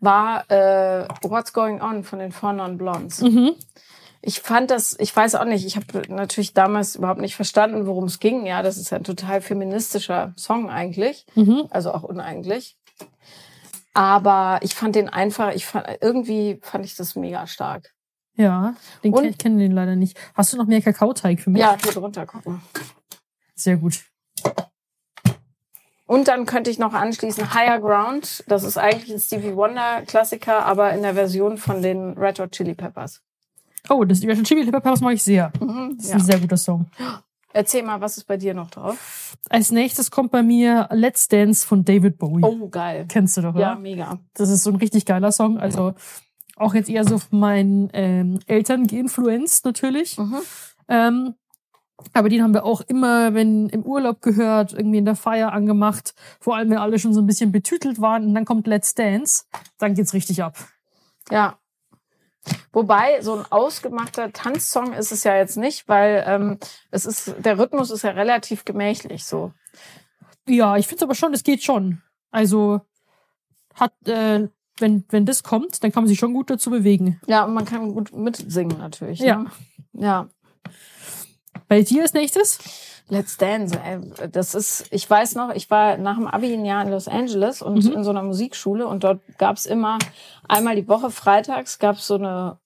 war 0.00 0.50
äh, 0.50 1.06
What's 1.22 1.52
Going 1.52 1.82
On 1.82 2.02
von 2.02 2.18
den 2.18 2.32
Four 2.32 2.54
Non 2.54 2.78
Blondes. 2.78 3.20
Mhm. 3.20 3.52
Ich 4.22 4.40
fand 4.40 4.70
das, 4.70 4.96
ich 4.98 5.14
weiß 5.14 5.34
auch 5.34 5.44
nicht, 5.44 5.66
ich 5.66 5.76
habe 5.76 6.02
natürlich 6.08 6.54
damals 6.54 6.96
überhaupt 6.96 7.20
nicht 7.20 7.34
verstanden, 7.36 7.86
worum 7.86 8.04
es 8.04 8.20
ging. 8.20 8.46
Ja, 8.46 8.62
das 8.62 8.78
ist 8.78 8.90
ein 8.92 9.04
total 9.04 9.42
feministischer 9.42 10.32
Song 10.36 10.70
eigentlich, 10.70 11.26
Mhm. 11.34 11.66
also 11.70 11.92
auch 11.92 12.04
uneigentlich. 12.04 12.78
Aber 13.94 14.60
ich 14.62 14.74
fand 14.74 14.94
den 14.96 15.10
einfach, 15.10 15.52
ich 15.54 15.66
fand 15.66 15.86
irgendwie 16.00 16.58
fand 16.62 16.86
ich 16.86 16.96
das 16.96 17.16
mega 17.16 17.46
stark. 17.46 17.90
Ja, 18.34 18.74
den 19.04 19.12
Und- 19.12 19.24
ich 19.24 19.36
kenne 19.36 19.58
den 19.58 19.72
leider 19.72 19.94
nicht. 19.96 20.16
Hast 20.34 20.54
du 20.54 20.56
noch 20.56 20.66
mehr 20.66 20.80
Kakaoteig 20.80 21.38
für 21.40 21.50
mich? 21.50 21.60
Ja, 21.60 21.76
hier 21.82 21.92
drunter 21.92 22.24
gucken. 22.24 22.62
Sehr 23.62 23.76
gut. 23.76 24.00
Und 26.06 26.28
dann 26.28 26.46
könnte 26.46 26.68
ich 26.70 26.78
noch 26.78 26.92
anschließen 26.92 27.54
Higher 27.54 27.78
Ground. 27.80 28.44
Das 28.48 28.64
ist 28.64 28.76
eigentlich 28.76 29.12
ein 29.12 29.20
Stevie 29.20 29.54
Wonder 29.54 30.02
Klassiker, 30.02 30.66
aber 30.66 30.92
in 30.92 31.02
der 31.02 31.14
Version 31.14 31.56
von 31.58 31.80
den 31.80 32.18
Red 32.18 32.38
Hot 32.40 32.52
Chili 32.52 32.74
Peppers. 32.74 33.22
Oh, 33.88 34.04
das 34.04 34.22
Red 34.22 34.38
Hot 34.38 34.44
Chili 34.44 34.70
Peppers 34.70 35.00
mag 35.00 35.14
ich 35.14 35.22
sehr. 35.22 35.52
Mhm, 35.60 35.94
Das 35.96 36.06
ist 36.06 36.10
ja. 36.10 36.16
ein 36.16 36.24
sehr 36.24 36.40
guter 36.40 36.56
Song. 36.56 36.86
Erzähl 37.54 37.82
mal, 37.82 38.00
was 38.00 38.16
ist 38.16 38.24
bei 38.24 38.36
dir 38.36 38.52
noch 38.52 38.70
drauf? 38.70 39.36
Als 39.48 39.70
nächstes 39.70 40.10
kommt 40.10 40.32
bei 40.32 40.42
mir 40.42 40.88
Let's 40.90 41.28
Dance 41.28 41.66
von 41.66 41.84
David 41.84 42.18
Bowie. 42.18 42.42
Oh, 42.42 42.68
geil. 42.68 43.04
Kennst 43.08 43.36
du 43.36 43.42
doch, 43.42 43.54
Ja, 43.54 43.72
oder? 43.72 43.80
mega. 43.80 44.18
Das 44.34 44.48
ist 44.50 44.64
so 44.64 44.70
ein 44.70 44.76
richtig 44.76 45.04
geiler 45.06 45.30
Song. 45.32 45.58
Also 45.58 45.94
auch 46.56 46.74
jetzt 46.74 46.88
eher 46.90 47.04
so 47.04 47.18
von 47.18 47.38
meinen 47.38 47.90
ähm, 47.92 48.40
Eltern 48.46 48.86
geinfluenzt 48.86 49.64
natürlich. 49.64 50.18
Mhm. 50.18 50.38
Ähm, 50.88 51.34
aber 52.12 52.28
den 52.28 52.42
haben 52.42 52.54
wir 52.54 52.64
auch 52.64 52.80
immer, 52.82 53.34
wenn 53.34 53.68
im 53.68 53.82
Urlaub 53.82 54.20
gehört, 54.22 54.72
irgendwie 54.72 54.98
in 54.98 55.04
der 55.04 55.16
Feier 55.16 55.52
angemacht. 55.52 56.14
Vor 56.40 56.56
allem, 56.56 56.70
wenn 56.70 56.78
alle 56.78 56.98
schon 56.98 57.14
so 57.14 57.20
ein 57.20 57.26
bisschen 57.26 57.52
betütelt 57.52 58.00
waren. 58.00 58.26
Und 58.26 58.34
dann 58.34 58.44
kommt 58.44 58.66
Let's 58.66 58.94
Dance. 58.94 59.44
Dann 59.78 59.94
geht's 59.94 60.14
richtig 60.14 60.42
ab. 60.42 60.56
Ja. 61.30 61.58
Wobei, 62.72 63.20
so 63.20 63.36
ein 63.36 63.44
ausgemachter 63.50 64.32
Tanzsong 64.32 64.94
ist 64.94 65.12
es 65.12 65.24
ja 65.24 65.36
jetzt 65.36 65.56
nicht, 65.56 65.88
weil 65.88 66.24
ähm, 66.26 66.58
es 66.90 67.06
ist, 67.06 67.34
der 67.38 67.58
Rhythmus 67.58 67.90
ist 67.90 68.02
ja 68.02 68.10
relativ 68.10 68.64
gemächlich 68.64 69.24
so. 69.24 69.52
Ja, 70.48 70.76
ich 70.76 70.88
finde 70.88 71.04
aber 71.04 71.14
schon, 71.14 71.32
es 71.34 71.44
geht 71.44 71.62
schon. 71.62 72.02
Also 72.30 72.80
hat, 73.74 73.92
äh, 74.08 74.48
wenn, 74.78 75.04
wenn 75.10 75.26
das 75.26 75.42
kommt, 75.42 75.84
dann 75.84 75.92
kann 75.92 76.02
man 76.02 76.08
sich 76.08 76.18
schon 76.18 76.34
gut 76.34 76.50
dazu 76.50 76.70
bewegen. 76.70 77.20
Ja, 77.26 77.44
und 77.44 77.54
man 77.54 77.64
kann 77.64 77.92
gut 77.94 78.12
mitsingen 78.12 78.78
natürlich. 78.78 79.20
Ja. 79.20 79.38
Ne? 79.38 79.50
Ja. 79.92 80.28
Bei 81.72 81.80
dir 81.80 82.02
als 82.02 82.12
nächstes? 82.12 82.58
Let's 83.08 83.38
Dance, 83.38 83.80
ey. 83.82 84.28
das 84.30 84.54
ist, 84.54 84.84
ich 84.90 85.08
weiß 85.08 85.36
noch, 85.36 85.54
ich 85.54 85.70
war 85.70 85.96
nach 85.96 86.16
dem 86.16 86.26
Abi 86.26 86.52
ein 86.52 86.66
Jahr 86.66 86.84
in 86.84 86.90
Los 86.90 87.08
Angeles 87.08 87.62
und 87.62 87.82
Mhm. 87.82 87.92
in 87.92 88.04
so 88.04 88.10
einer 88.10 88.22
Musikschule 88.22 88.86
und 88.86 89.04
dort 89.04 89.20
gab's 89.38 89.64
immer 89.64 89.96
einmal 90.46 90.76
die 90.76 90.86
Woche 90.86 91.10
freitags 91.10 91.78
gab's 91.78 92.06
so 92.06 92.16
eine, 92.16 92.58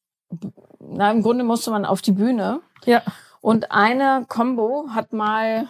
na 0.81 1.13
im 1.13 1.23
Grunde 1.23 1.45
musste 1.45 1.71
man 1.71 1.85
auf 1.85 2.03
die 2.03 2.11
Bühne 2.11 2.63
Ja. 2.85 3.03
Und 3.47 3.71
eine 3.71 4.25
Combo 4.29 4.87
hat 4.93 5.13
mal 5.13 5.69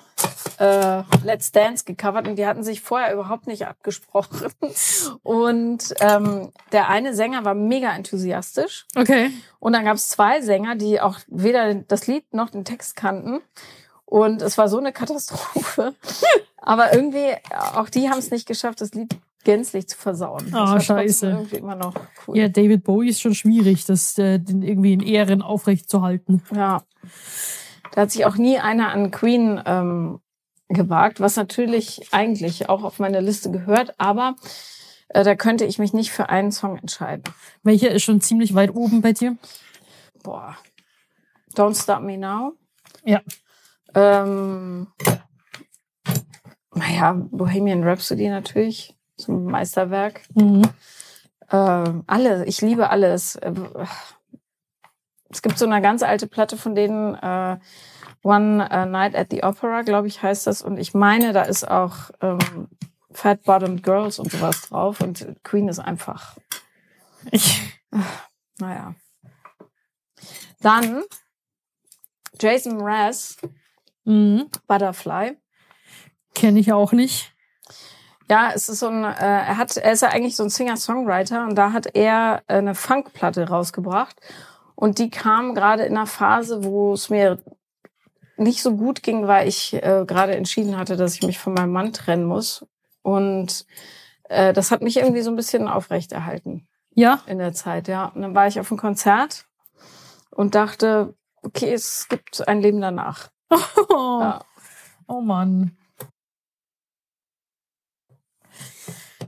äh, 0.59 1.03
Let's 1.23 1.53
Dance 1.53 1.85
gecovert 1.85 2.27
und 2.27 2.37
die 2.37 2.47
hatten 2.47 2.65
sich 2.65 2.81
vorher 2.81 3.13
überhaupt 3.13 3.47
nicht 3.47 3.67
abgesprochen 3.67 4.47
und 5.23 5.93
ähm, 6.01 6.53
der 6.73 6.89
eine 6.89 7.15
Sänger 7.15 7.45
war 7.45 7.53
mega 7.53 7.95
enthusiastisch 7.95 8.87
Okay. 8.97 9.31
und 9.59 9.75
dann 9.75 9.85
gab 9.85 9.97
es 9.97 10.09
zwei 10.09 10.41
Sänger, 10.41 10.77
die 10.77 11.03
auch 11.03 11.19
weder 11.27 11.75
das 11.75 12.07
Lied 12.07 12.33
noch 12.33 12.49
den 12.49 12.65
Text 12.65 12.97
kannten. 12.97 13.41
Und 14.07 14.41
es 14.41 14.57
war 14.57 14.69
so 14.69 14.79
eine 14.79 14.93
Katastrophe. 14.93 15.95
Aber 16.59 16.95
irgendwie, 16.95 17.35
auch 17.75 17.89
die 17.91 18.09
haben 18.09 18.21
es 18.21 18.31
nicht 18.31 18.47
geschafft, 18.47 18.81
das 18.81 18.93
Lied 18.95 19.17
gänzlich 19.43 19.89
zu 19.89 19.99
versauen. 19.99 20.55
Ah, 20.55 20.79
scheiße. 20.81 21.29
irgendwie 21.29 21.57
immer 21.57 21.75
noch 21.75 21.95
cool. 22.27 22.39
Ja, 22.39 22.49
David 22.49 22.85
Bowie 22.85 23.09
ist 23.11 23.21
schon 23.21 23.35
schwierig, 23.35 23.85
das 23.85 24.17
äh, 24.17 24.35
irgendwie 24.47 24.93
in 24.93 25.01
Ehren 25.01 25.43
aufrecht 25.43 25.91
zu 25.91 26.03
halten. 26.03 26.41
Ja. 26.55 26.83
Da 27.97 28.03
hat 28.03 28.11
sich 28.11 28.27
auch 28.27 28.37
nie 28.37 28.59
einer 28.59 28.93
an 28.93 29.11
Queen 29.11 29.59
ähm, 29.65 30.21
gewagt, 30.69 31.19
was 31.19 31.37
natürlich 31.37 32.07
eigentlich 32.13 32.69
auch 32.69 32.85
auf 32.85 32.99
meine 32.99 33.23
Liste 33.23 33.51
gehört, 33.51 33.95
aber 33.97 34.37
äh, 35.09 35.25
da 35.25 35.35
könnte 35.35 35.65
ich 35.65 35.79
mich 35.79 35.95
nicht 35.95 36.11
für 36.11 36.29
einen 36.29 36.53
Song 36.53 36.77
entscheiden. 36.77 37.25
Welcher 37.63 37.91
ist 37.91 38.03
schon 38.03 38.21
ziemlich 38.21 38.55
weit 38.55 38.75
oben 38.75 39.01
bei 39.01 39.15
dir? 39.15 39.39
Boah. 40.23 40.59
Don't 41.55 41.83
Stop 41.83 42.03
Me 42.03 42.19
Now. 42.19 42.53
Ja. 43.03 43.23
Ähm, 43.95 44.89
naja, 46.75 47.15
Bohemian 47.31 47.83
Rhapsody 47.83 48.29
natürlich. 48.29 48.95
Ein 49.27 49.45
Meisterwerk. 49.47 50.21
Mhm. 50.35 50.69
Ähm, 51.51 52.05
alle, 52.07 52.45
ich 52.45 52.61
liebe 52.61 52.91
alles. 52.91 53.39
Es 55.31 55.43
gibt 55.43 55.59
so 55.59 55.67
eine 55.67 55.83
ganz 55.83 56.03
alte 56.03 56.27
Platte 56.27 56.57
von 56.57 56.75
denen, 56.75 57.15
äh, 57.15 57.59
One 58.27 58.69
äh, 58.71 58.87
Night 58.87 59.15
at 59.15 59.29
the 59.31 59.45
Opera, 59.45 59.83
glaube 59.83 60.09
ich, 60.09 60.21
heißt 60.21 60.49
das. 60.49 60.61
Und 60.61 60.79
ich 60.79 60.95
meine, 60.95 61.33
da 61.33 61.43
ist 61.43 61.69
auch 61.69 62.11
ähm, 62.21 62.69
Fat 63.13 63.45
Bottomed 63.45 63.85
Girls 63.85 64.19
und 64.19 64.33
sowas 64.33 64.63
drauf. 64.63 65.01
Und 65.01 65.27
Queen 65.45 65.69
ist 65.69 65.79
einfach, 65.79 66.37
Ich, 67.31 67.63
naja. 68.59 68.95
Dann 70.61 71.05
Jason 72.41 72.79
Mraz, 72.79 73.37
mhm. 74.05 74.51
Butterfly. 74.67 75.39
Kenne 76.35 76.59
ich 76.59 76.73
auch 76.73 76.93
nicht. 76.93 77.33
Ja, 78.29 78.51
es 78.53 78.69
ist 78.69 78.81
so 78.81 78.89
ein, 78.89 79.05
äh, 79.05 79.15
er 79.15 79.57
hat, 79.57 79.77
er 79.77 79.93
ist 79.93 80.03
ja 80.03 80.09
eigentlich 80.09 80.35
so 80.35 80.43
ein 80.43 80.51
Singer-Songwriter 80.51 81.45
und 81.45 81.55
da 81.55 81.73
hat 81.73 81.95
er 81.95 82.43
äh, 82.49 82.55
eine 82.55 82.75
Funkplatte 82.75 83.49
rausgebracht 83.49 84.17
und 84.77 84.99
die 84.99 85.11
kam 85.11 85.55
gerade 85.55 85.83
in 85.85 85.97
einer 85.97 86.07
Phase, 86.07 86.63
wo 86.63 86.93
es 86.93 87.11
mir 87.11 87.39
nicht 88.37 88.63
so 88.63 88.77
gut 88.77 89.03
ging, 89.03 89.27
weil 89.27 89.49
ich 89.49 89.73
äh, 89.75 90.05
gerade 90.07 90.37
entschieden 90.37 90.77
hatte, 90.79 90.97
dass 90.97 91.15
ich 91.15 91.23
mich 91.23 91.39
von 91.39 91.55
meinem 91.55 91.73
Mann 91.73 91.93
trennen 91.93 92.25
muss 92.27 92.65
und 93.03 93.67
äh, 94.29 94.53
das 94.53 94.71
hat 94.71 94.83
mich 94.83 94.97
irgendwie 94.99 95.23
so 95.23 95.31
ein 95.31 95.37
bisschen 95.37 95.67
aufrechterhalten 95.69 96.69
Ja? 96.95 97.23
in 97.27 97.39
der 97.39 97.53
Zeit, 97.55 97.89
ja. 97.89 98.07
Und 98.07 98.23
dann 98.23 98.35
war 98.35 98.47
ich 98.47 98.61
auf 98.61 98.71
einem 98.71 98.79
Konzert 98.79 99.47
und 100.31 100.55
dachte, 100.55 101.15
okay, 101.43 101.73
es 101.73 102.09
gibt 102.09 102.47
ein 102.47 102.61
Leben 102.61 102.81
danach. 102.81 103.31
Oh, 103.89 104.21
Ja. 104.21 104.45
oh 105.07 105.21
Mann. 105.21 105.77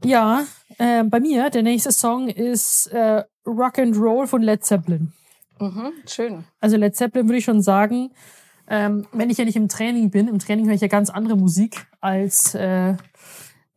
Ja, 0.04 0.44
äh, 0.78 1.04
bei 1.04 1.20
mir, 1.20 1.50
der 1.50 1.62
nächste 1.62 1.92
Song 1.92 2.28
ist 2.28 2.86
äh, 2.88 3.24
Rock 3.46 3.78
and 3.78 3.96
Roll 3.96 4.26
von 4.26 4.42
Led 4.42 4.64
Zeppelin. 4.64 5.12
Mhm, 5.60 5.92
schön. 6.06 6.44
Also 6.60 6.76
Led 6.76 6.96
Zeppelin 6.96 7.26
würde 7.28 7.38
ich 7.38 7.44
schon 7.44 7.62
sagen, 7.62 8.10
ähm, 8.68 9.06
wenn 9.12 9.30
ich 9.30 9.38
ja 9.38 9.44
nicht 9.44 9.56
im 9.56 9.68
Training 9.68 10.10
bin, 10.10 10.28
im 10.28 10.38
Training 10.38 10.66
höre 10.66 10.74
ich 10.74 10.80
ja 10.80 10.88
ganz 10.88 11.10
andere 11.10 11.36
Musik 11.36 11.86
als 12.00 12.54
äh, 12.54 12.94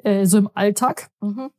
äh, 0.03 0.25
so 0.25 0.37
im 0.37 0.49
Alltag. 0.53 1.09
Mhm. 1.21 1.51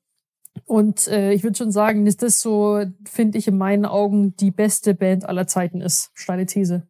Und 0.64 1.08
äh, 1.08 1.32
ich 1.32 1.42
würde 1.42 1.56
schon 1.56 1.72
sagen, 1.72 2.04
dass 2.04 2.16
das 2.16 2.40
so, 2.40 2.84
finde 3.04 3.38
ich 3.38 3.48
in 3.48 3.56
meinen 3.56 3.86
Augen, 3.86 4.36
die 4.36 4.50
beste 4.50 4.94
Band 4.94 5.24
aller 5.24 5.46
Zeiten 5.46 5.80
ist. 5.80 6.10
Steile 6.14 6.46
These. 6.46 6.86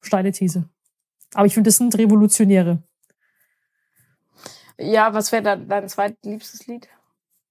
Steile 0.00 0.32
These. 0.32 0.68
Aber 1.34 1.46
ich 1.46 1.54
finde, 1.54 1.68
das 1.68 1.76
sind 1.76 1.96
Revolutionäre. 1.98 2.82
Ja, 4.78 5.14
was 5.14 5.32
wäre 5.32 5.58
dein 5.58 5.88
zweitliebstes 5.88 6.66
Lied? 6.66 6.88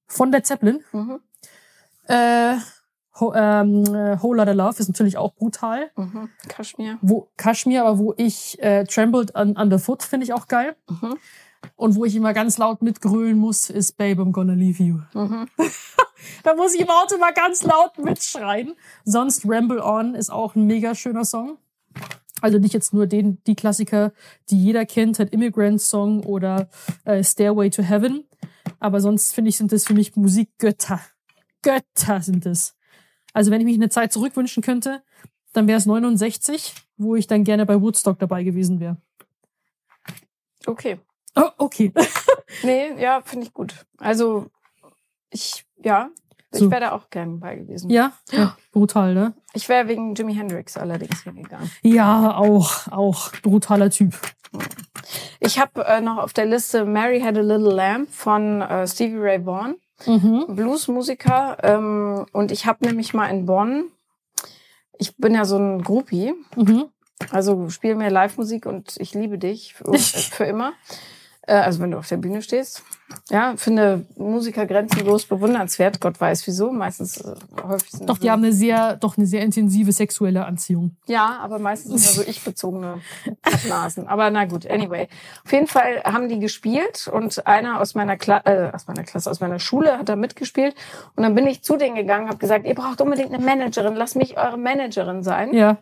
Von 0.08 0.32
Led 0.32 0.46
Zeppelin. 0.46 0.84
Mhm. 0.92 1.20
Äh, 2.08 2.56
Ho, 3.20 3.34
ähm, 3.36 3.84
äh, 3.86 4.22
Whole 4.22 4.38
Lotta 4.38 4.54
Love 4.54 4.80
ist 4.80 4.88
natürlich 4.88 5.18
auch 5.18 5.34
brutal. 5.36 5.92
Mhm. 5.96 6.30
Kaschmir. 6.48 6.98
Wo 7.02 7.30
Kashmir, 7.38 7.86
aber 7.86 8.00
wo 8.00 8.14
ich 8.18 8.62
äh, 8.62 8.86
Trembled 8.86 9.36
un, 9.36 9.56
Underfoot 9.56 10.04
finde 10.04 10.26
ich 10.26 10.34
auch 10.34 10.48
geil. 10.48 10.76
Mhm. 10.90 11.18
Und 11.76 11.96
wo 11.96 12.06
ich 12.06 12.16
immer 12.16 12.34
ganz 12.34 12.58
laut 12.58 12.82
mitgrölen 12.82 13.38
muss, 13.38 13.70
ist 13.70 13.98
Babe, 13.98 14.22
I'm 14.22 14.32
gonna 14.32 14.54
leave 14.54 14.84
you. 14.84 15.00
Mhm. 15.14 15.48
Da 16.44 16.56
muss 16.56 16.74
ich 16.74 16.80
im 16.80 16.90
Auto 16.90 17.18
mal 17.18 17.34
ganz 17.34 17.64
laut 17.64 17.98
mitschreien. 17.98 18.76
Sonst 19.04 19.44
Ramble 19.46 19.84
On 19.84 20.16
ist 20.16 20.32
auch 20.32 20.56
ein 20.56 20.66
mega 20.66 20.96
schöner 20.96 21.26
Song. 21.26 21.58
Also 22.42 22.60
nicht 22.60 22.74
jetzt 22.74 22.94
nur 22.94 23.08
den, 23.08 23.42
die 23.46 23.56
Klassiker, 23.56 24.12
die 24.50 24.62
jeder 24.62 24.86
kennt, 24.86 25.20
halt 25.20 25.34
Immigrant 25.34 25.82
Song 25.82 26.24
oder 26.24 26.70
äh, 27.06 27.24
Stairway 27.24 27.70
to 27.70 27.84
Heaven. 27.84 28.26
Aber 28.80 29.00
sonst 29.02 29.34
finde 29.34 29.50
ich, 29.50 29.58
sind 29.58 29.72
das 29.72 29.86
für 29.86 29.94
mich 29.94 30.16
Musikgötter. 30.16 31.00
Götter 31.62 32.22
sind 32.22 32.46
es. 32.46 32.76
Also 33.34 33.52
wenn 33.52 33.60
ich 33.60 33.66
mich 33.66 33.76
eine 33.76 33.90
Zeit 33.90 34.14
zurückwünschen 34.14 34.64
könnte, 34.64 35.02
dann 35.54 35.68
wäre 35.68 35.78
es 35.78 35.86
69, 35.86 36.74
wo 36.98 37.16
ich 37.16 37.28
dann 37.28 37.44
gerne 37.44 37.66
bei 37.66 37.80
Woodstock 37.82 38.20
dabei 38.20 38.44
gewesen 38.44 38.80
wäre. 38.80 38.98
Okay. 40.66 41.00
Oh, 41.36 41.50
okay. 41.58 41.92
Nee, 42.62 43.02
ja, 43.02 43.22
finde 43.26 43.48
ich 43.48 43.54
gut. 43.54 43.74
Also, 43.98 44.46
ich, 45.32 45.66
ja, 45.84 46.12
ich 46.52 46.62
wäre 46.70 46.82
da 46.82 46.92
auch 46.92 47.10
gern 47.10 47.40
bei 47.40 47.56
gewesen. 47.56 47.90
Ja, 47.90 48.14
ja 48.32 48.56
brutal, 48.72 49.14
ne? 49.14 49.34
Ich 49.54 49.68
wäre 49.70 49.88
wegen 49.88 50.14
Jimi 50.14 50.36
Hendrix 50.36 50.78
allerdings 50.78 51.24
hingegangen. 51.24 51.72
Ja, 51.82 52.38
auch, 52.38 52.88
auch 52.92 53.32
brutaler 53.42 53.90
Typ. 53.90 54.14
Ich 55.40 55.60
habe 55.60 55.84
äh, 55.86 56.00
noch 56.00 56.18
auf 56.18 56.34
der 56.34 56.46
Liste 56.46 56.86
Mary 56.86 57.20
Had 57.22 57.38
a 57.38 57.42
Little 57.42 57.74
Lamb 57.74 58.10
von 58.10 58.62
äh, 58.62 58.88
Stevie 58.88 59.18
Ray 59.18 59.46
Vaughan, 59.46 59.76
Mhm. 60.06 60.46
Bluesmusiker. 60.50 61.58
Ähm, 61.64 62.26
und 62.32 62.52
ich 62.52 62.66
habe 62.66 62.86
nämlich 62.86 63.14
mal 63.14 63.28
in 63.28 63.46
Bonn, 63.46 63.86
ich 64.98 65.16
bin 65.18 65.34
ja 65.36 65.46
so 65.46 65.58
ein 65.58 65.82
Groupie, 65.84 66.34
Mhm. 66.56 66.86
also 67.32 67.70
spiel 67.70 67.96
mir 67.96 68.10
Live-Musik 68.10 68.66
und 68.66 68.96
ich 69.00 69.14
liebe 69.14 69.38
dich 69.38 69.74
für, 69.74 69.94
für 69.98 70.46
immer. 70.46 70.74
Äh, 71.44 71.56
also 71.56 71.80
wenn 71.82 71.92
du 71.92 71.98
auf 71.98 72.08
der 72.08 72.18
Bühne 72.18 72.42
stehst. 72.42 72.84
Ja, 73.30 73.54
finde 73.58 74.06
Musiker 74.16 74.66
grenzenlos 74.66 75.26
bewundernswert. 75.26 76.00
Gott 76.00 76.20
weiß 76.20 76.46
wieso. 76.48 76.72
Meistens 76.72 77.22
äh, 77.22 77.36
häufig 77.64 77.92
sind 77.92 78.10
Doch, 78.10 78.18
die 78.18 78.30
haben 78.30 78.44
eine 78.44 78.54
sehr, 78.54 78.96
doch 78.96 79.18
eine 79.18 79.26
sehr 79.26 79.42
intensive 79.42 79.92
sexuelle 79.92 80.46
Anziehung. 80.46 80.96
Ja, 81.08 81.40
aber 81.42 81.60
meistens 81.60 82.04
sind 82.04 82.16
so 82.16 82.22
ich-bezogene 82.30 83.02
Pappnasen. 83.42 84.08
Aber 84.08 84.30
na 84.30 84.46
gut, 84.46 84.70
anyway. 84.70 85.08
Auf 85.46 85.52
jeden 85.52 85.68
Fall 85.68 86.04
haben 86.04 86.30
die 86.30 86.40
gespielt 86.40 87.10
und 87.12 87.46
einer 87.48 87.80
aus 87.82 87.96
meiner, 87.96 88.18
Kla 88.18 88.42
äh, 88.46 88.72
aus 88.74 88.88
meiner 88.88 89.04
Klasse, 89.04 89.30
aus 89.32 89.40
meiner 89.40 89.60
Schule 89.60 89.98
hat 89.98 90.10
da 90.10 90.16
mitgespielt. 90.16 90.76
Und 91.16 91.24
dann 91.24 91.36
bin 91.36 91.48
ich 91.48 91.64
zu 91.64 91.78
denen 91.78 91.96
gegangen, 91.96 92.28
habe 92.28 92.38
gesagt, 92.38 92.66
ihr 92.66 92.76
braucht 92.76 93.02
unbedingt 93.02 93.34
eine 93.34 93.44
Managerin, 93.44 93.96
lasst 93.96 94.16
mich 94.16 94.38
eure 94.38 94.58
Managerin 94.58 95.24
sein. 95.24 95.54
Ja. 95.54 95.78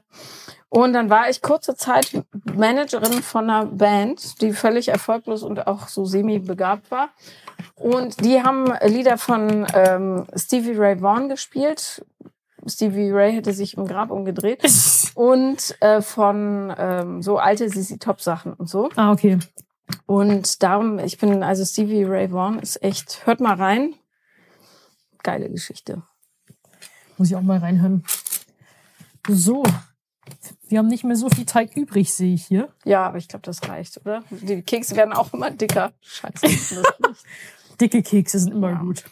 Und 0.74 0.94
dann 0.94 1.10
war 1.10 1.30
ich 1.30 1.42
kurze 1.42 1.76
Zeit 1.76 2.24
Managerin 2.56 3.22
von 3.22 3.50
einer 3.50 3.66
Band, 3.66 4.42
die 4.42 4.54
völlig 4.54 4.88
erfolglos 4.88 5.44
und 5.44 5.68
auch 5.68 5.90
so 5.90 6.06
semi-begabt 6.06 6.90
war. 6.92 7.10
Und 7.76 8.24
die 8.24 8.42
haben 8.44 8.72
Lieder 8.86 9.18
von 9.18 9.66
ähm, 9.74 10.26
Stevie 10.36 10.78
Ray 10.78 11.02
Vaughan 11.02 11.30
gespielt. 11.30 12.06
Stevie 12.68 13.10
Ray 13.12 13.34
hätte 13.34 13.54
sich 13.54 13.76
im 13.76 13.88
Grab 13.88 14.12
umgedreht. 14.12 14.64
Und 15.16 15.76
äh, 15.82 16.02
von 16.02 16.74
ähm, 16.78 17.22
so 17.22 17.38
alte 17.38 17.68
CC 17.68 17.98
Top 17.98 18.22
Sachen 18.22 18.54
und 18.54 18.70
so. 18.70 18.90
Ah, 18.96 19.12
okay. 19.12 19.40
Und 20.06 20.64
darum, 20.64 21.00
ich 21.00 21.18
bin, 21.18 21.44
also 21.44 21.66
Stevie 21.66 22.04
Ray 22.04 22.32
Vaughan 22.32 22.60
ist 22.60 22.82
echt, 22.82 23.26
hört 23.26 23.42
mal 23.42 23.56
rein. 23.56 23.96
Geile 25.24 25.50
Geschichte. 25.50 26.04
Muss 27.18 27.30
ich 27.30 27.36
auch 27.36 27.42
mal 27.42 27.58
reinhören. 27.60 28.04
So. 29.28 29.64
Wir 30.68 30.80
haben 30.80 30.88
nicht 30.88 31.04
mehr 31.04 31.16
so 31.16 31.30
viel 31.30 31.46
Teig 31.46 31.76
übrig, 31.76 32.14
sehe 32.14 32.34
ich 32.34 32.46
hier. 32.46 32.74
Ja, 32.86 33.04
aber 33.06 33.18
ich 33.18 33.28
glaube, 33.28 33.44
das 33.44 33.68
reicht, 33.68 33.98
oder? 34.02 34.24
Die 34.30 34.62
Kekse 34.62 34.96
werden 34.96 35.14
auch 35.14 35.34
immer 35.34 35.52
dicker. 35.52 35.94
Scheiße. 36.02 36.84
Dicke 37.82 38.04
Kekse 38.04 38.40
sind 38.40 38.54
immer 38.54 38.72
Ja. 38.72 38.80
gut. 38.80 39.04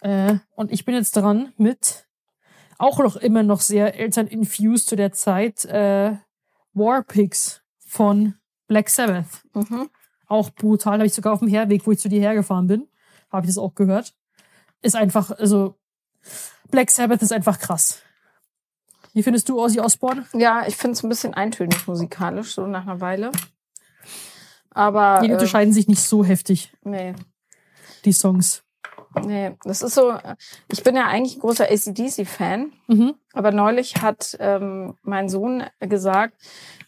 Äh, 0.00 0.36
und 0.54 0.70
ich 0.72 0.84
bin 0.84 0.94
jetzt 0.94 1.16
dran 1.16 1.52
mit 1.56 2.06
auch 2.78 2.98
noch 2.98 3.16
immer 3.16 3.42
noch 3.42 3.60
sehr 3.62 3.98
Eltern-infused 3.98 4.88
zu 4.88 4.96
der 4.96 5.12
Zeit 5.12 5.64
äh, 5.64 6.16
Warpigs 6.74 7.62
von 7.78 8.34
Black 8.66 8.90
Sabbath. 8.90 9.26
mhm. 9.54 9.88
Auch 10.28 10.50
brutal, 10.50 10.94
habe 10.94 11.06
ich 11.06 11.14
sogar 11.14 11.32
auf 11.32 11.38
dem 11.38 11.48
Herweg, 11.48 11.86
wo 11.86 11.92
ich 11.92 12.00
zu 12.00 12.08
dir 12.08 12.20
hergefahren 12.20 12.66
bin, 12.66 12.88
habe 13.30 13.46
ich 13.46 13.50
das 13.54 13.58
auch 13.58 13.74
gehört. 13.74 14.12
Ist 14.82 14.96
einfach, 14.96 15.30
also 15.30 15.78
Black 16.70 16.90
Sabbath 16.90 17.22
ist 17.22 17.32
einfach 17.32 17.58
krass. 17.60 18.02
Wie 19.16 19.22
findest 19.22 19.48
du 19.48 19.58
Ozzy 19.58 19.80
Osbourne? 19.80 20.26
Ja, 20.34 20.66
ich 20.66 20.76
finde 20.76 20.92
es 20.92 21.02
ein 21.02 21.08
bisschen 21.08 21.32
eintönig 21.32 21.86
musikalisch, 21.86 22.54
so 22.54 22.66
nach 22.66 22.82
einer 22.82 23.00
Weile. 23.00 23.30
Aber 24.70 25.20
Die 25.22 25.30
äh, 25.30 25.32
unterscheiden 25.32 25.72
sich 25.72 25.88
nicht 25.88 26.02
so 26.02 26.22
heftig, 26.22 26.70
nee, 26.82 27.14
die 28.04 28.12
Songs. 28.12 28.62
nee, 29.24 29.56
das 29.64 29.80
ist 29.80 29.94
so. 29.94 30.12
Ich 30.70 30.82
bin 30.82 30.94
ja 30.96 31.06
eigentlich 31.06 31.36
ein 31.36 31.40
großer 31.40 31.64
ACDC-Fan, 31.64 32.72
Mhm. 32.88 33.14
aber 33.32 33.52
neulich 33.52 34.02
hat 34.02 34.36
ähm, 34.38 34.98
mein 35.00 35.30
Sohn 35.30 35.64
gesagt, 35.80 36.34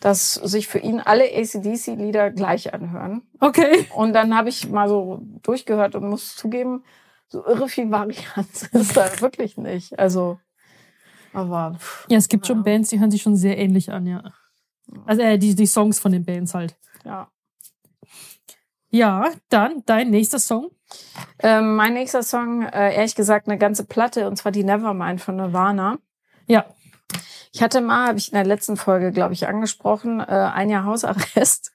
dass 0.01 0.35
sich 0.35 0.68
für 0.68 0.81
ihn 0.81 1.01
alle 1.01 1.24
ACDC-Lieder 1.35 2.31
gleich 2.31 2.74
anhören. 2.74 3.22
Okay. 3.41 3.87
Und 3.95 4.12
dann 4.12 4.37
habe 4.37 4.51
ich 4.51 4.68
mal 4.68 4.87
so 4.91 5.22
durchgehört 5.43 5.95
und 5.95 6.07
muss 6.11 6.37
zugeben, 6.37 6.85
so 7.29 7.43
irre 7.47 7.70
viel 7.70 7.91
Varianz 7.91 8.64
ist 8.72 8.99
da 8.99 9.18
wirklich 9.22 9.57
nicht. 9.57 9.99
Also, 9.99 10.39
aber 11.33 11.74
pff, 11.79 12.07
Ja, 12.09 12.18
es 12.18 12.29
gibt 12.29 12.47
Ja. 12.47 12.55
schon 12.55 12.62
Bands, 12.64 12.91
die 12.91 13.01
hören 13.01 13.11
sich 13.11 13.22
schon 13.22 13.37
sehr 13.37 13.59
ähnlich 13.59 13.91
an, 13.93 14.07
ja. 14.07 14.22
Also 15.07 15.22
äh, 15.22 15.39
die, 15.39 15.55
die 15.55 15.66
Songs 15.66 15.99
von 15.99 16.12
den 16.12 16.24
Bands 16.24 16.55
halt. 16.55 16.76
Ja. 17.05 17.29
Ja, 18.91 19.31
dann 19.51 19.83
dein 19.87 20.11
nächster 20.11 20.39
Song. 20.39 20.70
Ähm, 21.41 21.76
mein 21.76 21.93
nächster 21.93 22.22
Song, 22.22 22.62
äh, 22.62 22.95
ehrlich 22.95 23.14
gesagt, 23.14 23.47
eine 23.47 23.59
ganze 23.59 23.85
Platte, 23.85 24.26
und 24.26 24.37
zwar 24.37 24.53
die 24.53 24.64
Nevermind 24.64 25.20
von 25.20 25.37
Nirvana. 25.37 25.99
Ja. 26.47 26.64
Ich 27.53 27.62
hatte 27.62 27.81
mal, 27.83 28.09
habe 28.09 28.18
ich 28.18 28.33
in 28.33 28.37
der 28.37 28.47
letzten 28.47 28.76
Folge, 28.76 29.12
glaube 29.12 29.35
ich, 29.35 29.47
angesprochen, 29.47 30.20
äh, 30.20 30.24
ein 30.24 30.70
Jahr 30.70 30.85
Hausarrest. 30.85 31.72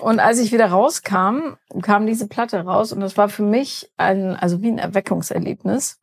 Und 0.00 0.18
als 0.18 0.40
ich 0.40 0.50
wieder 0.50 0.66
rauskam, 0.66 1.56
kam 1.82 2.06
diese 2.06 2.26
Platte 2.26 2.58
raus 2.64 2.92
und 2.92 2.98
das 2.98 3.16
war 3.16 3.28
für 3.28 3.44
mich 3.44 3.88
ein, 3.96 4.34
also 4.34 4.60
wie 4.62 4.68
ein 4.68 4.78
Erweckungserlebnis. 4.78 6.00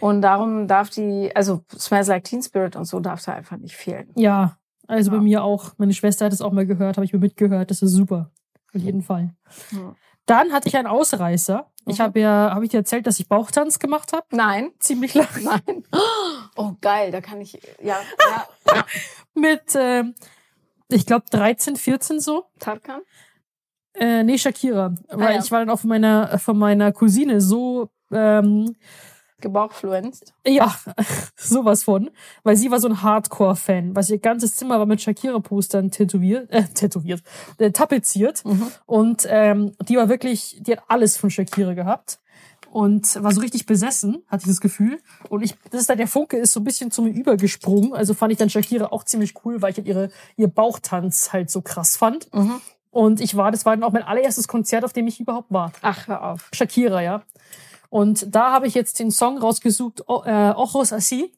Und 0.00 0.22
darum 0.22 0.66
darf 0.66 0.90
die, 0.90 1.30
also 1.34 1.62
Smells 1.76 2.08
Like 2.08 2.24
Teen 2.24 2.42
Spirit 2.42 2.76
und 2.76 2.84
so 2.84 3.00
darf 3.00 3.24
da 3.24 3.32
einfach 3.34 3.56
nicht 3.58 3.76
fehlen. 3.76 4.10
Ja, 4.14 4.56
also 4.88 5.10
Ja. 5.10 5.18
bei 5.18 5.22
mir 5.22 5.44
auch. 5.44 5.72
Meine 5.78 5.92
Schwester 5.92 6.24
hat 6.26 6.32
es 6.32 6.40
auch 6.42 6.52
mal 6.52 6.66
gehört, 6.66 6.96
habe 6.96 7.04
ich 7.04 7.12
mir 7.12 7.18
mitgehört. 7.18 7.70
Das 7.70 7.82
ist 7.82 7.92
super. 7.92 8.30
Auf 8.74 8.80
jeden 8.80 9.02
Fall. 9.02 9.34
Ja. 9.72 9.94
Dann 10.26 10.52
hatte 10.52 10.68
ich 10.68 10.76
einen 10.76 10.86
Ausreißer. 10.86 11.66
Ich 11.86 11.98
Mhm. 11.98 12.02
habe 12.02 12.20
ja, 12.20 12.50
habe 12.54 12.64
ich 12.64 12.70
dir 12.70 12.78
erzählt, 12.78 13.06
dass 13.06 13.18
ich 13.18 13.28
Bauchtanz 13.28 13.78
gemacht 13.78 14.12
habe? 14.12 14.24
Nein, 14.32 14.70
Ziemlich 14.78 15.14
lang. 15.14 15.26
nein. 15.42 15.82
Oh, 16.56 16.72
geil, 16.80 17.10
da 17.10 17.20
kann 17.20 17.40
ich, 17.40 17.54
ja, 17.82 17.96
ja, 17.96 18.46
ja. 18.74 18.84
Mit, 19.34 19.62
ähm, 19.74 20.14
ich 20.88 21.06
glaube, 21.06 21.24
13, 21.30 21.76
14 21.76 22.20
so. 22.20 22.44
Tarkan? 22.58 23.00
Äh, 23.94 24.22
nee, 24.22 24.38
Shakira. 24.38 24.94
Weil 25.08 25.34
ja. 25.34 25.40
ich 25.42 25.50
war 25.50 25.60
dann 25.60 25.70
auch 25.70 25.80
von 25.80 25.88
meiner, 25.88 26.38
von 26.38 26.56
meiner 26.58 26.92
Cousine 26.92 27.40
so, 27.40 27.90
ähm, 28.12 28.76
Gebauchfluenzt. 29.40 30.34
ja, 30.46 30.74
sowas 31.36 31.84
von. 31.84 32.10
Weil 32.42 32.56
sie 32.56 32.70
war 32.70 32.80
so 32.80 32.88
ein 32.88 33.02
Hardcore-Fan. 33.02 33.96
Was 33.96 34.10
ihr 34.10 34.18
ganzes 34.18 34.54
Zimmer 34.56 34.78
war 34.78 34.86
mit 34.86 35.00
Shakira-Postern 35.00 35.90
tätowiert, 35.90 36.50
äh, 36.50 36.64
tätowiert, 36.64 37.22
äh, 37.58 37.70
tapeziert. 37.70 38.42
Und 38.86 39.26
ähm, 39.28 39.72
die 39.88 39.96
war 39.96 40.08
wirklich, 40.08 40.58
die 40.60 40.72
hat 40.72 40.82
alles 40.88 41.16
von 41.16 41.30
Shakira 41.30 41.74
gehabt. 41.74 42.18
Und 42.70 43.20
war 43.20 43.32
so 43.32 43.40
richtig 43.40 43.66
besessen, 43.66 44.22
hatte 44.28 44.42
ich 44.42 44.48
das 44.48 44.60
Gefühl. 44.60 45.00
Und 45.28 45.42
ich, 45.42 45.56
das 45.70 45.80
ist 45.80 45.90
dann 45.90 45.98
der 45.98 46.06
Funke 46.06 46.36
ist 46.36 46.52
so 46.52 46.60
ein 46.60 46.64
bisschen 46.64 46.92
zu 46.92 47.02
mir 47.02 47.10
übergesprungen. 47.10 47.94
Also 47.94 48.14
fand 48.14 48.30
ich 48.30 48.38
dann 48.38 48.48
Shakira 48.48 48.86
auch 48.92 49.02
ziemlich 49.02 49.34
cool, 49.44 49.60
weil 49.60 49.72
ich 49.72 49.76
halt 49.78 49.88
ihre, 49.88 50.10
ihr 50.36 50.46
Bauchtanz 50.46 51.32
halt 51.32 51.50
so 51.50 51.62
krass 51.62 51.96
fand. 51.96 52.28
Und 52.92 53.20
ich 53.20 53.36
war, 53.36 53.50
das 53.50 53.64
war 53.66 53.76
dann 53.76 53.82
auch 53.82 53.92
mein 53.92 54.04
allererstes 54.04 54.46
Konzert, 54.46 54.84
auf 54.84 54.92
dem 54.92 55.08
ich 55.08 55.18
überhaupt 55.18 55.50
war. 55.50 55.72
Ach, 55.82 56.06
hör 56.06 56.24
auf. 56.24 56.48
Shakira, 56.52 57.02
ja. 57.02 57.22
Und 57.90 58.34
da 58.34 58.52
habe 58.52 58.66
ich 58.66 58.74
jetzt 58.74 58.98
den 58.98 59.10
Song 59.10 59.36
rausgesucht, 59.36 60.00
äh, 60.00 60.52
Ojos 60.54 60.92
Así, 60.92 61.32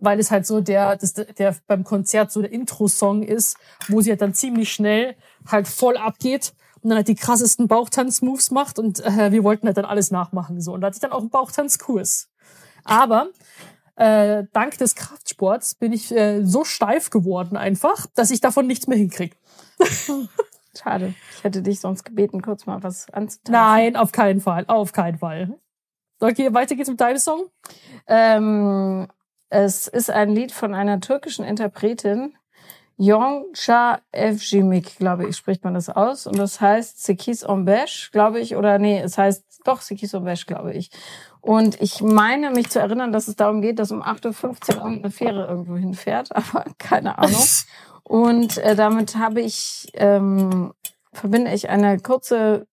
weil 0.00 0.18
es 0.18 0.30
halt 0.30 0.46
so 0.46 0.60
der, 0.60 0.96
das, 0.96 1.12
der 1.12 1.54
beim 1.66 1.84
Konzert 1.84 2.32
so 2.32 2.40
der 2.40 2.52
Intro-Song 2.52 3.22
ist, 3.22 3.58
wo 3.88 4.00
sie 4.00 4.10
halt 4.10 4.22
dann 4.22 4.32
ziemlich 4.32 4.72
schnell 4.72 5.14
halt 5.46 5.68
voll 5.68 5.98
abgeht 5.98 6.54
und 6.80 6.88
dann 6.88 6.96
halt 6.96 7.08
die 7.08 7.14
krassesten 7.14 7.68
Bauchtanz-Moves 7.68 8.50
macht 8.50 8.78
und 8.78 9.04
äh, 9.04 9.30
wir 9.30 9.44
wollten 9.44 9.66
halt 9.66 9.76
dann 9.76 9.84
alles 9.84 10.10
nachmachen 10.10 10.60
so 10.62 10.72
und 10.72 10.80
da 10.80 10.86
hatte 10.86 10.96
ich 10.96 11.02
dann 11.02 11.12
auch 11.12 11.20
einen 11.20 11.30
Bauchtanzkurs. 11.30 12.30
Aber 12.84 13.28
äh, 13.96 14.44
dank 14.52 14.78
des 14.78 14.94
Kraftsports 14.94 15.74
bin 15.74 15.92
ich 15.92 16.12
äh, 16.12 16.44
so 16.44 16.64
steif 16.64 17.10
geworden 17.10 17.56
einfach, 17.56 18.06
dass 18.14 18.30
ich 18.30 18.40
davon 18.40 18.66
nichts 18.66 18.86
mehr 18.86 18.96
hinkrieg. 18.96 19.36
Schade. 20.80 21.14
Ich 21.36 21.44
hätte 21.44 21.60
dich 21.62 21.80
sonst 21.80 22.04
gebeten, 22.04 22.40
kurz 22.40 22.64
mal 22.64 22.82
was 22.82 23.10
anzutanzen. 23.12 23.52
Nein, 23.52 23.96
auf 23.96 24.12
keinen 24.12 24.40
Fall, 24.40 24.64
auf 24.68 24.92
keinen 24.92 25.18
Fall. 25.18 25.58
Okay, 26.20 26.52
weiter 26.52 26.74
geht's 26.74 26.88
mit 26.88 27.00
deinem 27.00 27.18
Song. 27.18 27.48
Ähm, 28.06 29.06
es 29.50 29.86
ist 29.86 30.10
ein 30.10 30.30
Lied 30.30 30.52
von 30.52 30.74
einer 30.74 31.00
türkischen 31.00 31.44
Interpretin, 31.44 32.34
Yonca 33.00 34.00
Evcimik, 34.10 34.96
glaube 34.98 35.28
ich, 35.28 35.36
spricht 35.36 35.62
man 35.62 35.74
das 35.74 35.88
aus. 35.88 36.26
Und 36.26 36.36
das 36.36 36.60
heißt 36.60 37.02
Sekis 37.04 37.44
Ombeş, 37.48 38.10
glaube 38.10 38.40
ich. 38.40 38.56
Oder 38.56 38.78
nee, 38.78 39.00
es 39.00 39.16
heißt 39.16 39.60
doch 39.64 39.80
Sekis 39.80 40.14
Ombeş, 40.14 40.46
glaube 40.46 40.74
ich. 40.74 40.90
Und 41.40 41.80
ich 41.80 42.02
meine, 42.02 42.50
mich 42.50 42.70
zu 42.70 42.80
erinnern, 42.80 43.12
dass 43.12 43.28
es 43.28 43.36
darum 43.36 43.62
geht, 43.62 43.78
dass 43.78 43.92
um 43.92 44.02
8.15 44.02 44.76
Uhr 44.76 44.82
irgendeine 44.82 45.10
Fähre 45.12 45.46
irgendwo 45.46 45.76
hinfährt. 45.76 46.34
Aber 46.36 46.64
keine 46.78 47.18
Ahnung. 47.18 47.44
Und 48.02 48.58
äh, 48.58 48.74
damit 48.74 49.16
habe 49.16 49.42
ich, 49.42 49.90
ähm, 49.94 50.72
verbinde 51.12 51.52
ich 51.52 51.68
eine 51.68 52.00
kurze, 52.00 52.66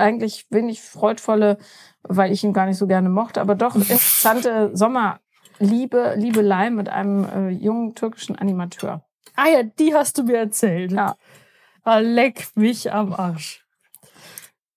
eigentlich 0.00 0.46
wenig 0.50 0.82
freudvolle, 0.82 1.58
weil 2.02 2.32
ich 2.32 2.42
ihn 2.44 2.52
gar 2.52 2.66
nicht 2.66 2.78
so 2.78 2.86
gerne 2.86 3.08
mochte, 3.08 3.40
aber 3.40 3.54
doch 3.54 3.74
interessante 3.76 4.70
Sommerliebe, 4.74 6.14
Liebelei 6.16 6.70
mit 6.70 6.88
einem 6.88 7.24
äh, 7.24 7.48
jungen 7.50 7.94
türkischen 7.94 8.36
Animateur. 8.36 9.04
Ah 9.36 9.48
ja, 9.48 9.62
die 9.62 9.94
hast 9.94 10.18
du 10.18 10.24
mir 10.24 10.38
erzählt. 10.38 10.92
Ja. 10.92 11.16
Ah, 11.84 11.98
leck 11.98 12.48
mich 12.56 12.92
am 12.92 13.12
Arsch. 13.12 13.64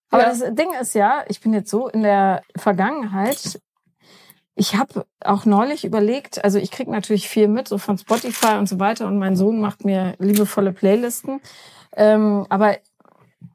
Aber 0.10 0.24
Ja. 0.24 0.30
das 0.30 0.40
Ding 0.56 0.74
ist 0.80 0.94
ja, 0.94 1.24
ich 1.28 1.42
bin 1.42 1.54
jetzt 1.54 1.70
so 1.72 1.88
in 1.88 2.04
der 2.04 2.44
Vergangenheit. 2.56 3.60
Ich 4.56 4.76
habe 4.76 5.06
auch 5.26 5.46
neulich 5.46 5.84
überlegt, 5.84 6.44
also 6.44 6.60
ich 6.60 6.70
krieg 6.70 6.88
natürlich 6.88 7.28
viel 7.28 7.48
mit, 7.48 7.68
so 7.68 7.80
von 7.80 7.98
Spotify 7.98 8.58
und 8.60 8.70
so 8.70 8.80
weiter, 8.80 9.08
und 9.08 9.18
mein 9.18 9.36
Sohn 9.36 9.60
macht 9.60 9.84
mir 9.84 10.14
liebevolle 10.20 10.72
Playlisten. 10.72 11.42
Ähm, 11.96 12.46
aber 12.50 12.78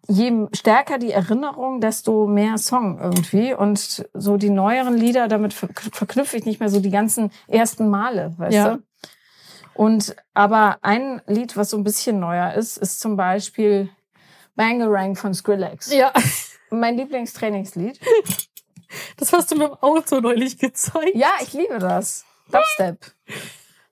je 0.09 0.47
stärker 0.53 0.99
die 0.99 1.13
Erinnerung, 1.13 1.81
desto 1.81 2.27
mehr 2.27 2.57
Song 2.59 2.99
irgendwie. 3.01 3.53
Und 3.55 4.07
so 4.15 4.37
die 4.37 4.51
neueren 4.51 4.97
Lieder, 4.97 5.29
damit 5.29 5.53
ver 5.55 5.69
verknüpfe 5.93 6.37
ich 6.39 6.45
nicht 6.47 6.61
mehr 6.61 6.71
so 6.71 6.81
die 6.81 6.91
ganzen 6.91 7.31
ersten 7.47 7.89
Male, 7.91 8.35
weißt 8.39 8.55
Ja. 8.55 8.75
du? 8.77 8.83
Und 9.75 10.17
aber 10.35 10.79
ein 10.83 11.23
Lied, 11.27 11.57
was 11.57 11.71
so 11.71 11.77
ein 11.77 11.85
bisschen 11.85 12.19
neuer 12.19 12.55
ist, 12.55 12.79
ist 12.79 12.99
zum 13.01 13.17
Beispiel 13.17 13.91
Bangarang 14.57 15.15
von 15.15 15.35
Skrillex. 15.35 15.93
Ja, 15.93 16.13
Mein 16.71 16.97
Lieblingstrainingslied. 16.97 18.01
das 19.19 19.33
hast 19.33 19.51
du 19.51 19.57
mir 19.57 19.67
im 19.67 19.75
Auto 19.75 20.21
neulich 20.21 20.59
gezeigt. 20.59 21.15
Ja, 21.15 21.31
ich 21.41 21.53
liebe 21.53 21.79
das. 21.79 22.25
Dubstep. 22.51 22.99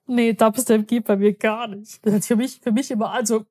Nee, 0.07 0.33
Dubstep 0.33 0.87
geht 0.87 1.05
bei 1.05 1.17
mir 1.17 1.33
gar 1.33 1.67
nicht. 1.67 2.05
Das 2.05 2.13
hat 2.13 2.25
für 2.25 2.37
mich, 2.37 2.61
für 2.61 2.71
mich 2.71 2.89
immer 2.91 3.11
also. 3.11 3.45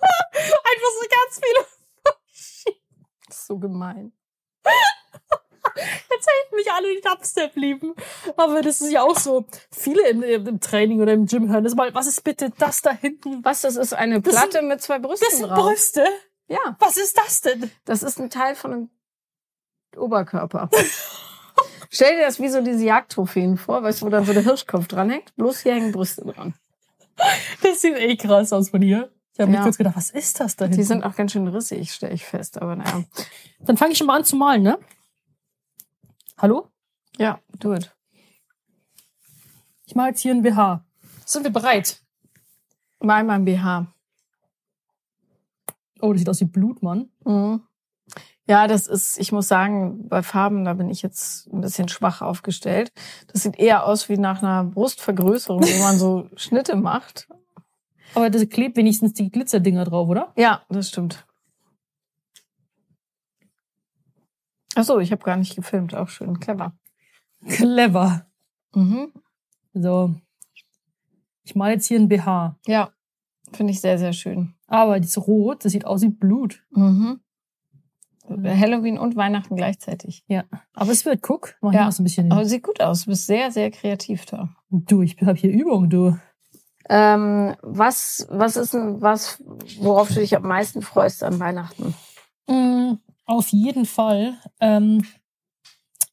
Einfach 0.00 0.90
so 1.00 1.06
ganz 1.08 1.40
viele. 1.42 1.66
So 3.30 3.58
gemein. 3.58 4.12
Jetzt 5.76 6.28
hätten 6.28 6.56
mich 6.56 6.72
alle 6.72 6.94
die 6.94 7.00
Dubstep 7.00 7.54
lieben. 7.54 7.94
Aber 8.36 8.60
das 8.60 8.80
ist 8.80 8.90
ja 8.90 9.02
auch 9.02 9.16
so. 9.16 9.44
Viele 9.70 10.08
im, 10.08 10.22
im 10.22 10.60
Training 10.60 11.00
oder 11.00 11.12
im 11.12 11.26
Gym 11.26 11.48
hören 11.48 11.62
das 11.64 11.74
mal. 11.76 11.94
Was 11.94 12.06
ist 12.08 12.24
bitte 12.24 12.50
das 12.58 12.82
da 12.82 12.90
hinten? 12.90 13.44
Was, 13.44 13.60
das 13.62 13.76
ist 13.76 13.92
eine 13.94 14.20
Das 14.20 14.34
Platte 14.34 14.62
mit 14.62 14.82
zwei 14.82 14.98
Brüsten 14.98 15.28
Das 15.28 15.38
sind 15.38 15.48
drauf. 15.48 15.58
Brüste. 15.58 16.04
Ja, 16.48 16.76
Was 16.80 16.96
ist 16.96 17.16
das 17.16 17.40
denn? 17.42 17.70
das 17.84 18.02
ist 18.02 18.18
ein 18.18 18.30
Teil 18.30 18.56
von 18.56 18.72
einem 18.72 18.90
Oberkörper. 19.96 20.68
Stell 21.92 22.16
dir 22.16 22.22
das 22.22 22.38
wie 22.40 22.48
so 22.48 22.62
diese 22.62 22.84
Jagdtrophäen 22.84 23.56
vor, 23.56 23.82
weißt 23.82 24.00
du, 24.02 24.06
wo 24.06 24.10
dann 24.10 24.24
so 24.24 24.32
der 24.32 24.42
Hirschkopf 24.44 24.86
dranhängt. 24.86 25.34
Bloß 25.36 25.60
hier 25.60 25.74
hängen 25.74 25.90
Brüste 25.92 26.22
dran. 26.24 26.54
Das 27.62 27.80
sieht 27.82 27.96
echt 27.96 28.22
krass 28.22 28.52
aus 28.52 28.70
von 28.70 28.80
hier. 28.80 29.12
Ich 29.34 29.40
habe 29.40 29.52
Ja. 29.52 29.58
mir 29.58 29.64
kurz 29.64 29.76
gedacht, 29.76 29.96
was 29.96 30.10
ist 30.10 30.38
das 30.40 30.56
da 30.56 30.66
hinten? 30.66 30.78
Die 30.78 30.84
sind 30.84 31.02
auch 31.04 31.14
ganz 31.16 31.32
schön 31.32 31.48
rissig, 31.48 31.92
stelle 31.92 32.14
ich 32.14 32.24
fest. 32.24 32.62
Aber 32.62 32.76
naja. 32.76 33.02
Dann 33.60 33.76
fange 33.76 33.92
ich 33.92 33.98
schon 33.98 34.06
mal 34.06 34.16
an 34.18 34.24
zu 34.24 34.36
malen, 34.36 34.62
ne? 34.62 34.78
Hallo? 36.38 36.68
Ja, 37.18 37.40
do 37.58 37.74
it. 37.74 37.94
Ich 39.84 39.94
male 39.94 40.10
jetzt 40.10 40.20
hier 40.20 40.32
ein 40.32 40.42
BH. 40.42 40.84
Sind 41.26 41.42
wir 41.44 41.50
bereit? 41.52 42.00
Mal 43.00 43.24
mein 43.24 43.44
BH. 43.44 43.92
Oh, 46.00 46.12
das 46.12 46.20
sieht 46.20 46.28
aus 46.28 46.40
wie 46.40 46.44
Blut, 46.46 46.82
Mann. 46.82 47.10
Mhm. 47.24 47.62
Ja, 48.50 48.66
das 48.66 48.88
ist, 48.88 49.16
ich 49.20 49.30
muss 49.30 49.46
sagen, 49.46 50.08
bei 50.08 50.24
Farben, 50.24 50.64
da 50.64 50.74
bin 50.74 50.90
ich 50.90 51.02
jetzt 51.02 51.46
ein 51.52 51.60
bisschen 51.60 51.86
schwach 51.88 52.20
aufgestellt. 52.20 52.92
Das 53.28 53.44
sieht 53.44 53.56
eher 53.56 53.86
aus 53.86 54.08
wie 54.08 54.16
nach 54.16 54.42
einer 54.42 54.64
Brustvergrößerung, 54.64 55.62
wo 55.62 55.78
man 55.78 55.96
so 55.96 56.28
Schnitte 56.36 56.74
macht. 56.74 57.28
Aber 58.12 58.28
das 58.28 58.48
klebt 58.48 58.76
wenigstens 58.76 59.12
die 59.12 59.30
Glitzerdinger 59.30 59.84
drauf, 59.84 60.08
oder? 60.08 60.32
Ja, 60.36 60.62
das 60.68 60.88
stimmt. 60.88 61.24
Ach 64.74 64.82
so, 64.82 64.98
ich 64.98 65.12
habe 65.12 65.22
gar 65.22 65.36
nicht 65.36 65.54
gefilmt, 65.54 65.94
auch 65.94 66.08
schön, 66.08 66.40
clever. 66.40 66.72
Clever. 67.46 68.26
Mhm. 68.74 69.12
So. 69.74 70.12
Ich 71.44 71.54
male 71.54 71.74
jetzt 71.74 71.86
hier 71.86 72.00
ein 72.00 72.08
BH. 72.08 72.58
Ja, 72.66 72.90
finde 73.52 73.70
ich 73.70 73.80
sehr, 73.80 73.96
sehr 73.96 74.12
schön. 74.12 74.54
Aber 74.66 74.98
das 74.98 75.16
Rot, 75.18 75.64
das 75.64 75.70
sieht 75.70 75.84
aus 75.84 76.02
wie 76.02 76.08
Blut. 76.08 76.64
Mhm. 76.70 77.20
Halloween 78.30 78.98
und 78.98 79.16
Weihnachten 79.16 79.56
gleichzeitig. 79.56 80.24
Ja. 80.28 80.44
Aber 80.74 80.92
es 80.92 81.04
wird, 81.04 81.22
guck, 81.22 81.54
mach 81.60 81.72
Ja. 81.72 81.84
noch 81.86 81.92
so 81.92 82.02
ein 82.02 82.04
bisschen 82.04 82.30
Aber 82.32 82.44
sieht 82.44 82.62
gut 82.62 82.80
aus. 82.80 83.04
Du 83.04 83.10
bist 83.10 83.26
sehr, 83.26 83.50
sehr 83.50 83.70
kreativ 83.70 84.26
da. 84.26 84.48
Du, 84.70 85.02
ich 85.02 85.16
hab 85.22 85.36
hier 85.36 85.50
Übung, 85.50 85.90
du. 85.90 86.16
Ähm, 86.88 87.54
was, 87.62 88.26
was 88.30 88.56
ist 88.56 88.74
denn 88.74 89.00
was, 89.00 89.42
worauf 89.78 90.08
du 90.08 90.14
dich 90.14 90.36
am 90.36 90.42
meisten 90.42 90.82
freust 90.82 91.22
an 91.22 91.38
Weihnachten? 91.38 91.94
Mm, 92.48 92.94
auf 93.26 93.48
jeden 93.48 93.86
Fall 93.86 94.34
ähm, 94.60 95.04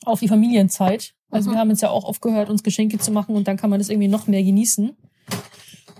auf 0.06 0.20
die 0.20 0.28
Familienzeit. 0.28 1.14
Also 1.30 1.52
wir 1.52 1.58
haben 1.60 1.70
jetzt 1.70 1.82
ja 1.82 1.90
auch 1.90 2.06
aufgehört, 2.06 2.50
uns 2.50 2.64
Geschenke 2.64 3.00
zu 3.00 3.12
machen 3.12 3.36
und 3.36 3.48
dann 3.48 3.58
kann 3.58 3.70
man 3.70 3.80
das 3.80 3.90
irgendwie 3.90 4.08
noch 4.08 4.28
mehr 4.28 4.44
genießen. 4.44 4.96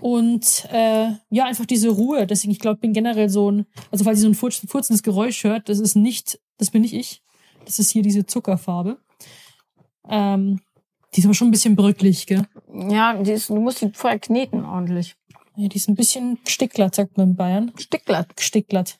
Und 0.00 0.66
äh, 0.70 1.10
ja, 1.30 1.44
einfach 1.44 1.66
diese 1.66 1.88
Ruhe. 1.88 2.26
Deswegen, 2.26 2.52
ich 2.52 2.60
glaube, 2.60 2.80
bin 2.80 2.92
generell 2.92 3.28
so 3.28 3.50
ein, 3.50 3.66
also 3.90 4.04
falls 4.04 4.18
ihr 4.18 4.22
so 4.22 4.28
ein 4.28 4.34
furz- 4.34 4.64
furzendes 4.68 5.02
Geräusch 5.02 5.44
hört, 5.44 5.68
das 5.68 5.80
ist 5.80 5.96
nicht, 5.96 6.40
das 6.56 6.70
bin 6.70 6.82
nicht 6.82 6.94
ich. 6.94 7.22
Das 7.64 7.78
ist 7.78 7.90
hier 7.90 8.02
diese 8.02 8.24
Zuckerfarbe. 8.24 8.98
Ähm, 10.08 10.60
die 11.14 11.20
ist 11.20 11.26
aber 11.26 11.34
schon 11.34 11.48
ein 11.48 11.52
bisschen 11.52 11.76
bröcklig, 11.76 12.26
gell? 12.26 12.46
Ja, 12.72 13.14
die 13.14 13.32
ist, 13.32 13.48
du 13.48 13.56
musst 13.56 13.82
die 13.82 13.90
vorher 13.92 14.18
kneten 14.18 14.64
ordentlich. 14.64 15.16
Ja, 15.56 15.68
die 15.68 15.76
ist 15.76 15.88
ein 15.88 15.96
bisschen 15.96 16.38
gesticklert, 16.44 16.94
sagt 16.94 17.16
man 17.16 17.30
in 17.30 17.36
Bayern. 17.36 17.72
Sticklatt. 17.76 18.36
Gesticklert. 18.36 18.98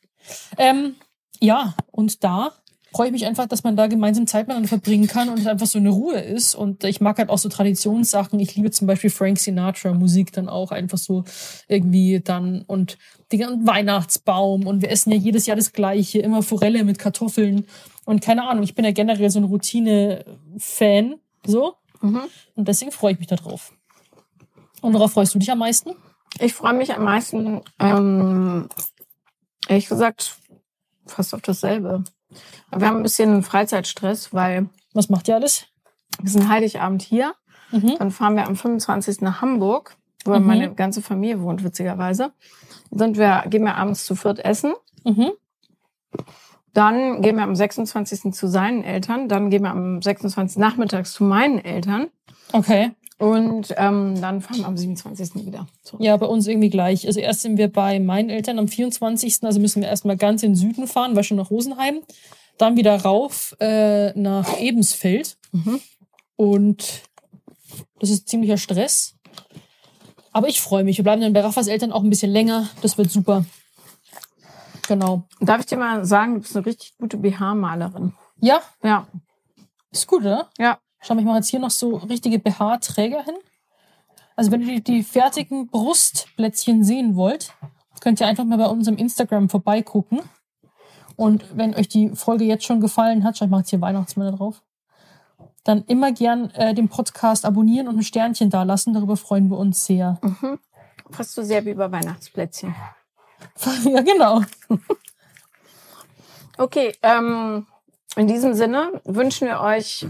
Ähm, 0.57 0.97
ja, 1.41 1.75
und 1.93 2.25
da 2.25 2.53
freue 2.99 3.07
ich 3.07 3.13
mich 3.13 3.27
einfach, 3.27 3.47
dass 3.47 3.63
man 3.63 3.77
da 3.77 3.87
gemeinsam 3.87 4.27
Zeit 4.27 4.49
miteinander 4.49 4.69
verbringen 4.69 5.07
kann 5.07 5.29
und 5.29 5.39
es 5.39 5.47
einfach 5.47 5.69
so 5.69 5.79
eine 5.79 5.91
Ruhe 5.91 6.19
ist. 6.19 6.57
Und 6.57 6.83
ich 6.83 7.01
mag 7.01 7.17
halt 7.19 7.31
auch 7.31 7.39
so 7.39 7.49
Traditionssachen. 7.49 8.41
Ich 8.41 8.57
liebe 8.57 8.73
zum 8.73 8.89
Beispiel 8.89 9.09
Frank 9.09 9.39
Sinatra 9.39 9.95
Musik 9.95 10.33
dann 10.33 10.49
auch 10.49 10.73
einfach 10.73 10.99
so 10.99 11.23
irgendwie 11.69 12.19
dann 12.19 12.63
und 12.63 12.99
den 13.31 13.39
ganzen 13.39 13.65
Weihnachtsbaum 13.69 14.67
und 14.67 14.83
wir 14.83 14.91
essen 14.91 15.13
ja 15.13 15.17
jedes 15.17 15.47
Jahr 15.47 15.57
das 15.57 15.73
Gleiche, 15.73 16.19
immer 16.19 16.43
Forelle 16.43 16.83
mit 16.83 16.99
Kartoffeln 16.99 17.67
und 18.05 18.21
keine 18.21 18.49
Ahnung. 18.49 18.65
Ich 18.65 18.75
bin 18.75 18.85
ja 18.85 18.91
generell 18.91 19.31
so 19.31 19.39
ein 19.39 19.45
Routine-Fan, 19.45 21.21
so. 21.47 21.75
Mhm. 22.01 22.23
Und 22.57 22.67
deswegen 22.67 22.91
freue 22.91 23.13
ich 23.13 23.21
mich 23.21 23.29
da 23.29 23.37
drauf. 23.37 23.73
Und 24.81 24.93
worauf 24.93 25.13
freust 25.13 25.37
du 25.37 25.39
dich 25.39 25.53
am 25.53 25.59
meisten? 25.59 25.93
Ich 26.41 26.53
freue 26.53 26.75
mich 26.75 26.93
am 26.93 27.05
meisten, 27.05 27.61
ähm, 27.79 28.69
ehrlich 29.69 29.89
gesagt, 29.89 30.37
fast 31.07 31.33
auf 31.33 31.43
dasselbe. 31.43 32.03
Wir 32.77 32.87
haben 32.87 32.99
ein 32.99 33.03
bisschen 33.03 33.43
Freizeitstress, 33.43 34.33
weil 34.35 34.69
Was 34.95 35.09
macht 35.09 35.29
ihr 35.29 35.37
alles? 35.37 35.67
wir 36.21 36.31
sind 36.31 36.49
Heiligabend 36.49 37.03
hier. 37.03 37.35
Mhm. 37.71 37.97
Dann 37.99 38.11
fahren 38.11 38.35
wir 38.37 38.47
am 38.47 38.57
25. 38.57 39.21
nach 39.21 39.41
Hamburg, 39.43 39.97
wo 40.25 40.39
Mhm. 40.39 40.47
meine 40.47 40.75
ganze 40.75 41.01
Familie 41.03 41.41
wohnt, 41.43 41.63
witzigerweise. 41.65 42.33
Sind 42.91 43.17
wir, 43.19 43.45
gehen 43.49 43.63
wir 43.65 43.77
abends 43.77 44.05
zu 44.07 44.15
viert 44.15 44.39
essen. 44.45 44.73
Mhm. 45.05 45.31
Dann 46.75 47.23
gehen 47.23 47.37
wir 47.37 47.43
am 47.43 47.55
26. 47.57 48.33
zu 48.33 48.47
seinen 48.47 48.85
Eltern. 48.85 49.29
Dann 49.29 49.51
gehen 49.51 49.63
wir 49.63 49.71
am 49.71 50.01
26. 50.03 50.59
nachmittags 50.59 51.13
zu 51.13 51.25
meinen 51.25 51.59
Eltern. 51.59 52.09
Okay. 52.53 52.93
Und 53.19 53.75
ähm, 53.77 54.21
dann 54.21 54.41
fahren 54.41 54.59
wir 54.61 54.67
am 54.67 54.77
27. 54.77 55.45
wieder. 55.47 55.67
zurück. 55.83 56.01
Ja, 56.03 56.17
bei 56.17 56.27
uns 56.27 56.47
irgendwie 56.47 56.71
gleich. 56.71 57.07
Also 57.07 57.19
erst 57.19 57.43
sind 57.43 57.59
wir 57.59 57.71
bei 57.71 57.99
meinen 57.99 58.31
Eltern 58.31 58.59
am 58.59 58.69
24. 58.69 59.43
Also 59.43 59.59
müssen 59.59 59.83
wir 59.83 59.89
erstmal 59.89 60.17
ganz 60.17 60.43
in 60.45 60.53
den 60.53 60.57
Süden 60.57 60.87
fahren, 60.87 61.17
weil 61.17 61.25
schon 61.25 61.37
nach 61.37 61.51
Rosenheim. 61.51 62.01
Dann 62.59 62.77
wieder 62.77 62.97
rauf 62.97 63.57
äh, 63.61 64.13
nach 64.19 64.59
Ebensfeld. 64.61 65.37
Mhm. 65.53 65.81
Und 66.37 67.03
das 67.99 68.11
ist 68.11 68.29
ziemlicher 68.29 68.57
Stress. 68.57 69.15
Aber 70.33 70.49
ich 70.49 70.61
freue 70.61 70.85
mich. 70.85 70.97
Wir 70.99 71.05
bleiben 71.05 71.21
dann 71.21 71.33
bei 71.33 71.41
Raffas 71.41 71.67
Eltern 71.67 71.91
auch 71.91 72.05
ein 72.05 72.11
bisschen 72.11 72.31
länger. 72.31 72.69
Das 72.83 72.99
wird 72.99 73.11
super. 73.11 73.45
Genau. 74.87 75.25
Darf 75.41 75.61
ich 75.61 75.67
dir 75.67 75.77
mal 75.77 76.05
sagen, 76.05 76.35
du 76.35 76.41
bist 76.41 76.57
eine 76.57 76.67
richtig 76.67 76.97
gute 76.99 77.17
BH-Malerin. 77.17 78.15
Ja, 78.41 78.63
Ja, 78.85 79.09
ist 79.91 80.07
gut, 80.07 80.21
oder? 80.23 80.49
ja. 80.59 80.79
Schau 81.01 81.15
mal, 81.15 81.21
ich 81.21 81.27
mache 81.27 81.37
jetzt 81.37 81.49
hier 81.49 81.61
noch 81.61 81.71
so 81.71 81.97
richtige 81.97 82.39
BH-Träger 82.39 83.25
hin. 83.25 83.37
Also 84.37 84.51
wenn 84.51 84.63
ihr 84.63 84.77
die, 84.77 84.83
die 84.83 85.03
fertigen 85.03 85.69
Brustplätzchen 85.69 86.85
sehen 86.85 87.17
wollt, 87.17 87.55
könnt 88.01 88.21
ihr 88.21 88.27
einfach 88.27 88.45
mal 88.45 88.59
bei 88.59 88.67
unserem 88.67 88.97
Instagram 88.97 89.49
vorbeigucken. 89.49 90.21
Und 91.17 91.45
wenn 91.57 91.75
euch 91.75 91.89
die 91.89 92.11
Folge 92.11 92.45
jetzt 92.45 92.65
schon 92.65 92.81
gefallen 92.81 93.25
hat, 93.25 93.37
schau, 93.37 93.47
ich 93.47 93.51
mache 93.51 93.63
jetzt 93.63 93.71
hier 93.71 93.81
Weihnachtsmänner 93.81 94.33
drauf, 94.33 94.63
dann 95.65 95.83
immer 95.85 96.13
gern 96.13 96.51
äh, 96.51 96.75
den 96.75 96.89
Podcast 96.89 97.45
abonnieren 97.45 97.89
und 97.89 97.97
ein 97.99 98.03
Sternchen 98.05 98.51
da 98.51 98.63
lassen. 98.63 98.95
Darüber 98.95 99.17
freuen 99.17 99.51
wir 99.51 99.59
uns 99.59 99.85
sehr. 99.85 100.19
Mhm. 100.23 100.59
Fast 101.11 101.35
so 101.35 101.43
sehr 101.43 101.65
wie 101.65 101.71
über 101.71 101.91
Weihnachtsplätzchen. 101.91 102.75
ja, 103.85 104.03
genau. 104.03 104.43
Okay, 106.61 106.93
ähm, 107.03 107.69
in 108.17 108.27
diesem 108.27 108.53
Sinne 108.53 109.01
wünschen 109.05 109.47
wir 109.47 109.61
euch 109.61 110.09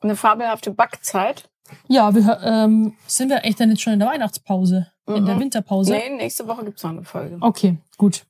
eine 0.00 0.16
fabelhafte 0.16 0.70
Backzeit. 0.72 1.48
Ja, 1.88 2.14
wir 2.14 2.40
ähm, 2.42 2.94
sind 3.06 3.28
wir 3.28 3.44
echt 3.44 3.60
dann 3.60 3.70
jetzt 3.70 3.82
schon 3.82 3.92
in 3.92 4.00
der 4.00 4.08
Weihnachtspause, 4.08 4.90
in 5.06 5.24
der 5.26 5.36
Mhm. 5.36 5.40
Winterpause. 5.40 5.92
Nee, 5.92 6.10
nächste 6.10 6.48
Woche 6.48 6.64
gibt's 6.64 6.82
noch 6.82 6.90
eine 6.90 7.04
Folge. 7.04 7.38
Okay, 7.40 7.76
gut. 7.96 8.24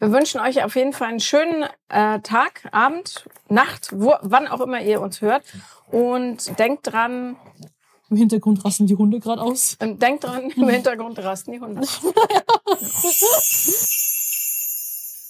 Wir 0.00 0.10
wünschen 0.10 0.40
euch 0.40 0.64
auf 0.64 0.74
jeden 0.74 0.92
Fall 0.92 1.08
einen 1.08 1.20
schönen 1.20 1.64
äh, 1.88 2.18
Tag, 2.20 2.68
Abend, 2.72 3.26
Nacht, 3.48 3.90
wo, 3.92 4.14
wann 4.22 4.48
auch 4.48 4.60
immer 4.60 4.80
ihr 4.80 5.00
uns 5.00 5.20
hört. 5.20 5.44
Und 5.92 6.58
denkt 6.58 6.90
dran, 6.92 7.36
Im 8.10 8.16
Hintergrund 8.16 8.64
rasten 8.64 8.86
die 8.88 8.96
Hunde 8.96 9.20
gerade 9.20 9.40
aus. 9.40 9.76
denkt 9.80 10.24
dran, 10.24 10.50
im 10.50 10.68
Hintergrund 10.68 11.18
rasten 11.20 11.52
die 11.52 11.60
Hunde. 11.60 11.82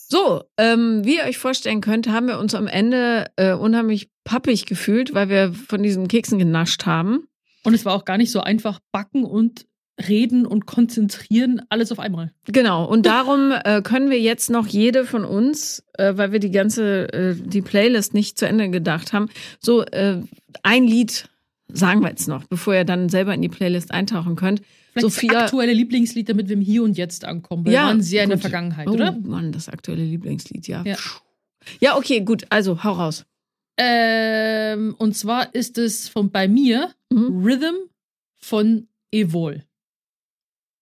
So, 0.08 0.42
ähm, 0.58 1.00
wie 1.06 1.16
ihr 1.16 1.24
euch 1.24 1.38
vorstellen 1.38 1.80
könnt, 1.80 2.06
haben 2.06 2.28
wir 2.28 2.38
uns 2.38 2.54
am 2.54 2.66
Ende 2.66 3.30
äh, 3.36 3.54
unheimlich 3.54 4.10
pappig 4.24 4.66
gefühlt, 4.66 5.14
weil 5.14 5.28
wir 5.28 5.52
von 5.52 5.82
diesen 5.82 6.08
Keksen 6.08 6.38
genascht 6.38 6.86
haben. 6.86 7.26
Und 7.64 7.74
es 7.74 7.84
war 7.84 7.94
auch 7.94 8.04
gar 8.04 8.18
nicht 8.18 8.30
so 8.30 8.40
einfach, 8.40 8.80
backen 8.90 9.24
und 9.24 9.66
reden 10.08 10.46
und 10.46 10.66
konzentrieren, 10.66 11.62
alles 11.68 11.92
auf 11.92 11.98
einmal. 11.98 12.32
Genau, 12.46 12.84
und 12.84 13.06
darum 13.06 13.52
äh, 13.52 13.82
können 13.82 14.10
wir 14.10 14.20
jetzt 14.20 14.50
noch 14.50 14.66
jede 14.66 15.04
von 15.04 15.24
uns, 15.24 15.84
äh, 15.94 16.16
weil 16.16 16.32
wir 16.32 16.38
die 16.40 16.50
ganze, 16.50 17.12
äh, 17.12 17.34
die 17.36 17.62
Playlist 17.62 18.14
nicht 18.14 18.38
zu 18.38 18.46
Ende 18.46 18.70
gedacht 18.70 19.12
haben, 19.12 19.28
so 19.60 19.82
äh, 19.84 20.20
ein 20.62 20.84
Lied 20.84 21.28
sagen 21.68 22.00
wir 22.00 22.08
jetzt 22.08 22.26
noch, 22.26 22.44
bevor 22.44 22.74
ihr 22.74 22.84
dann 22.84 23.08
selber 23.08 23.34
in 23.34 23.42
die 23.42 23.48
Playlist 23.48 23.92
eintauchen 23.92 24.34
könnt. 24.36 24.62
Vielleicht 24.92 25.04
Sophia- 25.04 25.32
das 25.32 25.42
aktuelle 25.44 25.72
Lieblingslied, 25.72 26.28
damit 26.28 26.48
wir 26.48 26.56
im 26.56 26.62
Hier 26.62 26.82
und 26.82 26.96
Jetzt 26.96 27.24
ankommen. 27.24 27.64
Weil 27.64 27.72
wir 27.72 27.80
waren 27.80 28.02
sehr 28.02 28.24
in 28.24 28.30
der 28.30 28.38
gut. 28.38 28.42
Vergangenheit, 28.42 28.88
oh, 28.88 28.92
oder? 28.92 29.12
Mann, 29.12 29.52
das 29.52 29.68
aktuelle 29.68 30.04
Lieblingslied, 30.04 30.68
ja. 30.68 30.82
Ja. 30.84 30.96
Ja, 31.80 31.96
okay, 31.96 32.20
gut, 32.20 32.44
also 32.50 32.82
hau 32.82 32.92
raus. 32.92 33.24
Ähm, 33.78 34.94
und 34.98 35.16
zwar 35.16 35.54
ist 35.54 35.78
es 35.78 36.08
von 36.08 36.30
bei 36.30 36.48
mir 36.48 36.92
Mhm. 37.12 37.44
Rhythm 37.44 37.74
von 38.38 38.88
Evol. 39.10 39.62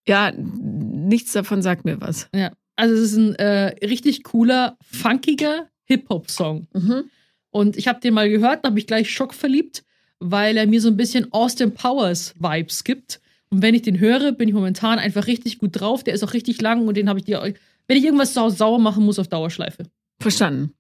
Ja, 0.07 0.33
nichts 0.33 1.33
davon 1.33 1.63
sagt 1.63 1.85
mir 1.85 2.01
was. 2.01 2.29
Ja. 2.35 2.53
Also 2.77 2.95
es 2.95 3.13
ist 3.13 3.17
ein 3.17 3.35
äh, 3.35 3.87
richtig 3.87 4.23
cooler, 4.25 4.79
funkiger 4.83 5.69
Hip-Hop-Song. 5.85 6.67
Mhm. 6.73 7.11
Und 7.51 7.77
ich 7.77 7.89
habe 7.89 8.01
den 8.01 8.15
mal 8.15 8.31
gehört, 8.31 8.65
da 8.65 8.69
habe 8.71 8.79
ich 8.79 8.87
gleich 8.87 9.11
Schock 9.11 9.35
verliebt, 9.35 9.85
weil 10.21 10.57
er 10.57 10.67
mir 10.67 10.81
so 10.81 10.89
ein 10.89 10.97
bisschen 10.97 11.33
Austin 11.33 11.75
Powers 11.75 12.35
Vibes 12.39 12.85
gibt. 12.85 13.21
Und 13.51 13.61
wenn 13.63 13.75
ich 13.75 13.83
den 13.83 13.99
höre, 13.99 14.33
bin 14.33 14.49
ich 14.49 14.55
momentan 14.55 14.99
einfach 14.99 15.27
richtig 15.27 15.59
gut 15.59 15.81
drauf. 15.81 16.05
Der 16.05 16.15
ist 16.15 16.23
auch 16.23 16.33
richtig 16.33 16.61
lang 16.63 16.87
und 16.87 16.97
den 16.97 17.09
habe 17.09 17.19
ich 17.19 17.25
dir, 17.25 17.43
wenn 17.89 17.97
ich 17.97 18.05
irgendwas 18.05 18.33
sau 18.35 18.49
sauer 18.49 18.79
machen 18.79 19.05
muss, 19.05 19.19
auf 19.19 19.27
Dauerschleife. 19.29 19.85
Verstanden. 20.21 20.73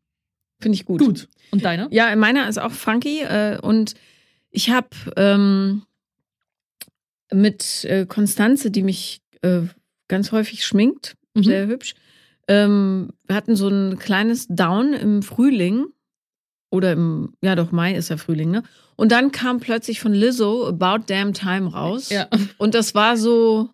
Finde 0.60 0.76
ich 0.76 0.84
gut. 0.84 1.00
Gut. 1.00 1.28
Und 1.50 1.64
deiner? 1.64 1.88
Ja, 1.90 2.14
meiner 2.16 2.48
ist 2.48 2.58
auch 2.58 2.72
funky 2.72 3.20
äh, 3.22 3.58
und 3.60 3.94
ich 4.50 4.70
habe 4.70 4.88
ähm, 5.16 5.82
mit 7.32 7.84
äh, 7.84 8.06
Konstanze, 8.06 8.70
die 8.70 8.82
mich 8.82 9.20
äh, 9.42 9.62
ganz 10.08 10.32
häufig 10.32 10.64
schminkt, 10.64 11.16
Mhm. 11.34 11.44
sehr 11.44 11.66
hübsch. 11.68 11.94
Ähm, 12.48 13.10
wir 13.28 13.36
hatten 13.36 13.54
so 13.54 13.68
ein 13.68 13.98
kleines 14.00 14.48
Down 14.48 14.92
im 14.94 15.22
Frühling 15.22 15.86
oder 16.70 16.92
im, 16.92 17.34
ja 17.40 17.54
doch, 17.54 17.70
Mai 17.70 17.94
ist 17.94 18.08
ja 18.08 18.16
Frühling, 18.16 18.50
ne? 18.50 18.64
Und 18.96 19.12
dann 19.12 19.30
kam 19.30 19.60
plötzlich 19.60 20.00
von 20.00 20.12
Lizzo 20.12 20.66
About 20.66 21.04
Damn 21.06 21.32
Time 21.32 21.70
raus. 21.72 22.10
Ja. 22.10 22.28
Und 22.58 22.74
das 22.74 22.96
war 22.96 23.16
so 23.16 23.70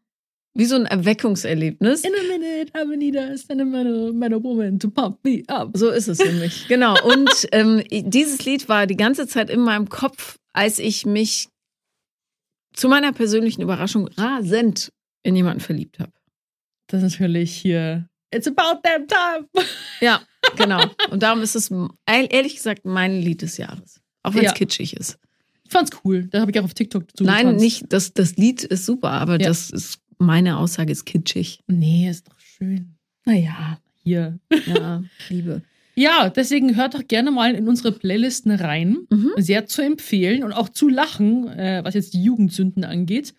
wie 0.56 0.64
so 0.64 0.74
ein 0.76 0.86
Erweckungserlebnis. 0.86 2.02
In 2.04 2.12
a 2.14 2.22
minute, 2.38 2.72
have 2.74 2.92
a 2.92 2.96
need 2.96 3.16
a 3.16 3.36
sentimental 3.36 4.12
metal 4.12 4.42
woman 4.42 4.78
to 4.78 4.90
pump 4.90 5.18
me 5.24 5.42
up. 5.48 5.70
So 5.76 5.90
ist 5.90 6.08
es 6.08 6.18
nämlich. 6.18 6.66
Genau. 6.68 6.94
Und 7.04 7.30
ähm, 7.52 7.82
dieses 7.90 8.44
Lied 8.44 8.68
war 8.68 8.86
die 8.86 8.96
ganze 8.96 9.26
Zeit 9.26 9.50
in 9.50 9.60
meinem 9.60 9.88
Kopf, 9.88 10.38
als 10.52 10.78
ich 10.78 11.04
mich 11.06 11.48
zu 12.74 12.88
meiner 12.88 13.12
persönlichen 13.12 13.62
Überraschung 13.62 14.08
rasend 14.16 14.92
in 15.22 15.34
jemanden 15.36 15.60
verliebt 15.60 15.98
habe. 15.98 16.12
Das 16.88 17.02
ist 17.02 17.18
natürlich 17.20 17.54
hier. 17.54 18.08
It's 18.34 18.46
about 18.46 18.80
that 18.82 19.08
time. 19.08 19.48
Ja, 20.00 20.20
genau. 20.56 20.82
Und 21.10 21.22
darum 21.22 21.40
ist 21.42 21.56
es 21.56 21.70
ehr- 21.70 22.30
ehrlich 22.30 22.56
gesagt 22.56 22.84
mein 22.84 23.20
Lied 23.20 23.40
des 23.42 23.56
Jahres. 23.56 24.00
Auch 24.22 24.34
wenn 24.34 24.40
es 24.44 24.50
Ja. 24.50 24.52
kitschig 24.52 24.94
ist. 24.96 25.16
Ich 25.64 25.72
fand's 25.72 25.90
cool. 26.04 26.28
Da 26.30 26.40
habe 26.40 26.50
ich 26.50 26.60
auch 26.60 26.64
auf 26.64 26.74
TikTok 26.74 27.08
dazu 27.08 27.24
Nein, 27.24 27.56
nicht, 27.56 27.84
das, 27.92 28.12
das 28.12 28.36
Lied 28.36 28.62
ist 28.62 28.84
super, 28.86 29.10
aber 29.12 29.40
Ja. 29.40 29.48
das 29.48 29.70
ist 29.70 29.98
meine 30.18 30.58
Aussage 30.58 30.92
ist 30.92 31.04
kitschig. 31.04 31.60
Nee, 31.66 32.08
ist 32.08 32.28
doch 32.28 32.38
schön. 32.38 32.94
Naja, 33.24 33.78
Hier. 34.02 34.38
ja, 34.66 35.02
Liebe. 35.28 35.62
Ja, 35.98 36.28
deswegen 36.28 36.76
hört 36.76 36.94
doch 36.94 37.08
gerne 37.08 37.30
mal 37.30 37.54
in 37.54 37.66
unsere 37.68 37.90
Playlisten 37.90 38.52
rein. 38.52 38.98
Mhm. 39.10 39.30
Sehr 39.38 39.66
zu 39.66 39.80
empfehlen 39.82 40.44
und 40.44 40.52
auch 40.52 40.68
zu 40.68 40.88
lachen, 40.88 41.48
äh, 41.48 41.80
was 41.82 41.94
jetzt 41.94 42.12
die 42.12 42.22
Jugendsünden 42.22 42.84
angeht. 42.84 43.34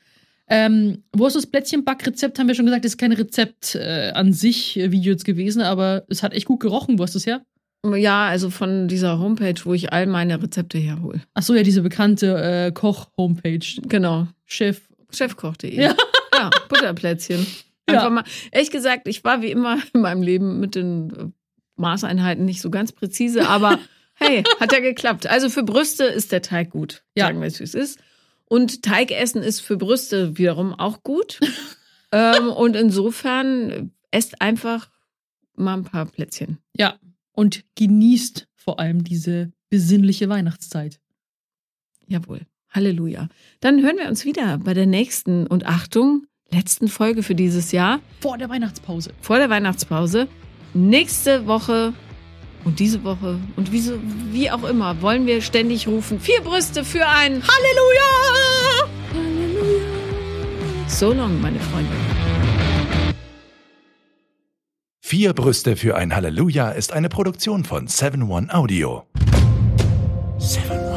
Ähm, 0.49 1.03
wo 1.13 1.27
ist 1.27 1.35
das 1.35 1.45
Plätzchenbackrezept? 1.45 2.39
Haben 2.39 2.47
wir 2.47 2.55
schon 2.55 2.65
gesagt, 2.65 2.85
das 2.85 2.93
ist 2.93 2.97
kein 2.97 3.11
Rezept 3.11 3.75
äh, 3.75 4.11
an 4.13 4.33
sich 4.33 4.77
äh, 4.79 4.91
Video 4.91 5.11
jetzt 5.11 5.25
gewesen, 5.25 5.61
aber 5.61 6.05
es 6.09 6.23
hat 6.23 6.33
echt 6.33 6.45
gut 6.45 6.59
gerochen. 6.61 6.97
Wo 6.97 7.03
hast 7.03 7.13
du 7.13 7.19
es 7.19 7.25
her? 7.25 7.43
Ja, 7.85 8.27
also 8.27 8.49
von 8.49 8.87
dieser 8.87 9.19
Homepage, 9.19 9.59
wo 9.63 9.73
ich 9.73 9.93
all 9.93 10.07
meine 10.07 10.41
Rezepte 10.41 10.77
herhole. 10.79 11.21
Ach 11.33 11.43
so, 11.43 11.53
ja, 11.53 11.63
diese 11.63 11.81
bekannte 11.81 12.67
äh, 12.67 12.71
Koch-Homepage. 12.71 13.81
Genau. 13.87 14.27
Chef. 14.45 14.81
Chefkoch.de. 15.11 15.79
Ja. 15.79 15.95
Ja, 16.37 16.49
Butterplätzchen. 16.69 17.45
Ja. 17.89 17.95
Einfach 17.95 18.09
mal. 18.09 18.23
Ehrlich 18.51 18.71
gesagt, 18.71 19.07
ich 19.07 19.23
war 19.23 19.41
wie 19.41 19.51
immer 19.51 19.79
in 19.93 20.01
meinem 20.01 20.21
Leben 20.21 20.59
mit 20.59 20.75
den 20.75 21.11
äh, 21.11 21.31
Maßeinheiten 21.77 22.43
nicht 22.43 22.61
so 22.61 22.69
ganz 22.69 22.91
präzise, 22.91 23.47
aber 23.47 23.79
hey, 24.15 24.43
hat 24.59 24.71
ja 24.71 24.79
geklappt. 24.79 25.27
Also 25.27 25.49
für 25.49 25.63
Brüste 25.63 26.03
ist 26.03 26.31
der 26.31 26.41
Teig 26.41 26.71
gut. 26.71 27.03
Ja. 27.15 27.27
Sagen 27.27 27.39
wir 27.39 27.47
es, 27.47 27.59
wie 27.59 27.63
es 27.63 27.75
ist. 27.75 27.99
Und 28.45 28.83
Teigessen 28.83 29.41
ist 29.41 29.61
für 29.61 29.77
Brüste 29.77 30.37
wiederum 30.37 30.73
auch 30.73 31.03
gut. 31.03 31.39
ähm, 32.11 32.49
und 32.49 32.75
insofern 32.75 33.69
äh, 33.69 33.83
esst 34.11 34.41
einfach 34.41 34.89
mal 35.55 35.73
ein 35.73 35.83
paar 35.83 36.05
Plätzchen. 36.05 36.59
Ja. 36.75 36.97
Und 37.31 37.63
genießt 37.75 38.47
vor 38.55 38.79
allem 38.79 39.03
diese 39.03 39.51
besinnliche 39.69 40.29
Weihnachtszeit. 40.29 40.99
Jawohl. 42.07 42.41
Halleluja. 42.69 43.27
Dann 43.59 43.81
hören 43.81 43.97
wir 43.97 44.07
uns 44.07 44.25
wieder 44.25 44.57
bei 44.57 44.73
der 44.73 44.85
nächsten 44.85 45.47
und 45.47 45.65
Achtung, 45.65 46.25
letzten 46.51 46.87
Folge 46.87 47.23
für 47.23 47.35
dieses 47.35 47.71
Jahr. 47.71 47.99
Vor 48.21 48.37
der 48.37 48.49
Weihnachtspause. 48.49 49.11
vor 49.21 49.37
der 49.37 49.49
Weihnachtspause. 49.49 50.27
Nächste 50.73 51.47
Woche 51.47 51.93
und 52.65 52.79
diese 52.79 53.03
Woche 53.03 53.39
und 53.55 53.71
wie, 53.71 53.79
so, 53.79 53.93
wie 54.31 54.51
auch 54.51 54.63
immer 54.63 55.01
wollen 55.01 55.25
wir 55.25 55.41
ständig 55.41 55.87
rufen: 55.87 56.19
Vier 56.19 56.41
Brüste 56.41 56.83
für 56.83 57.07
ein 57.07 57.41
Halleluja! 57.41 58.87
Halleluja! 59.13 59.87
So 60.87 61.13
long, 61.13 61.39
meine 61.41 61.59
Freunde. 61.59 61.91
Vier 65.01 65.33
Brüste 65.33 65.77
für 65.77 65.95
ein 65.95 66.13
Halleluja 66.13 66.71
ist 66.71 66.91
eine 66.91 67.07
Produktion 67.07 67.63
von 67.63 67.87
7-One 67.87 68.53
Audio. 68.53 69.03
7-One 70.39 70.96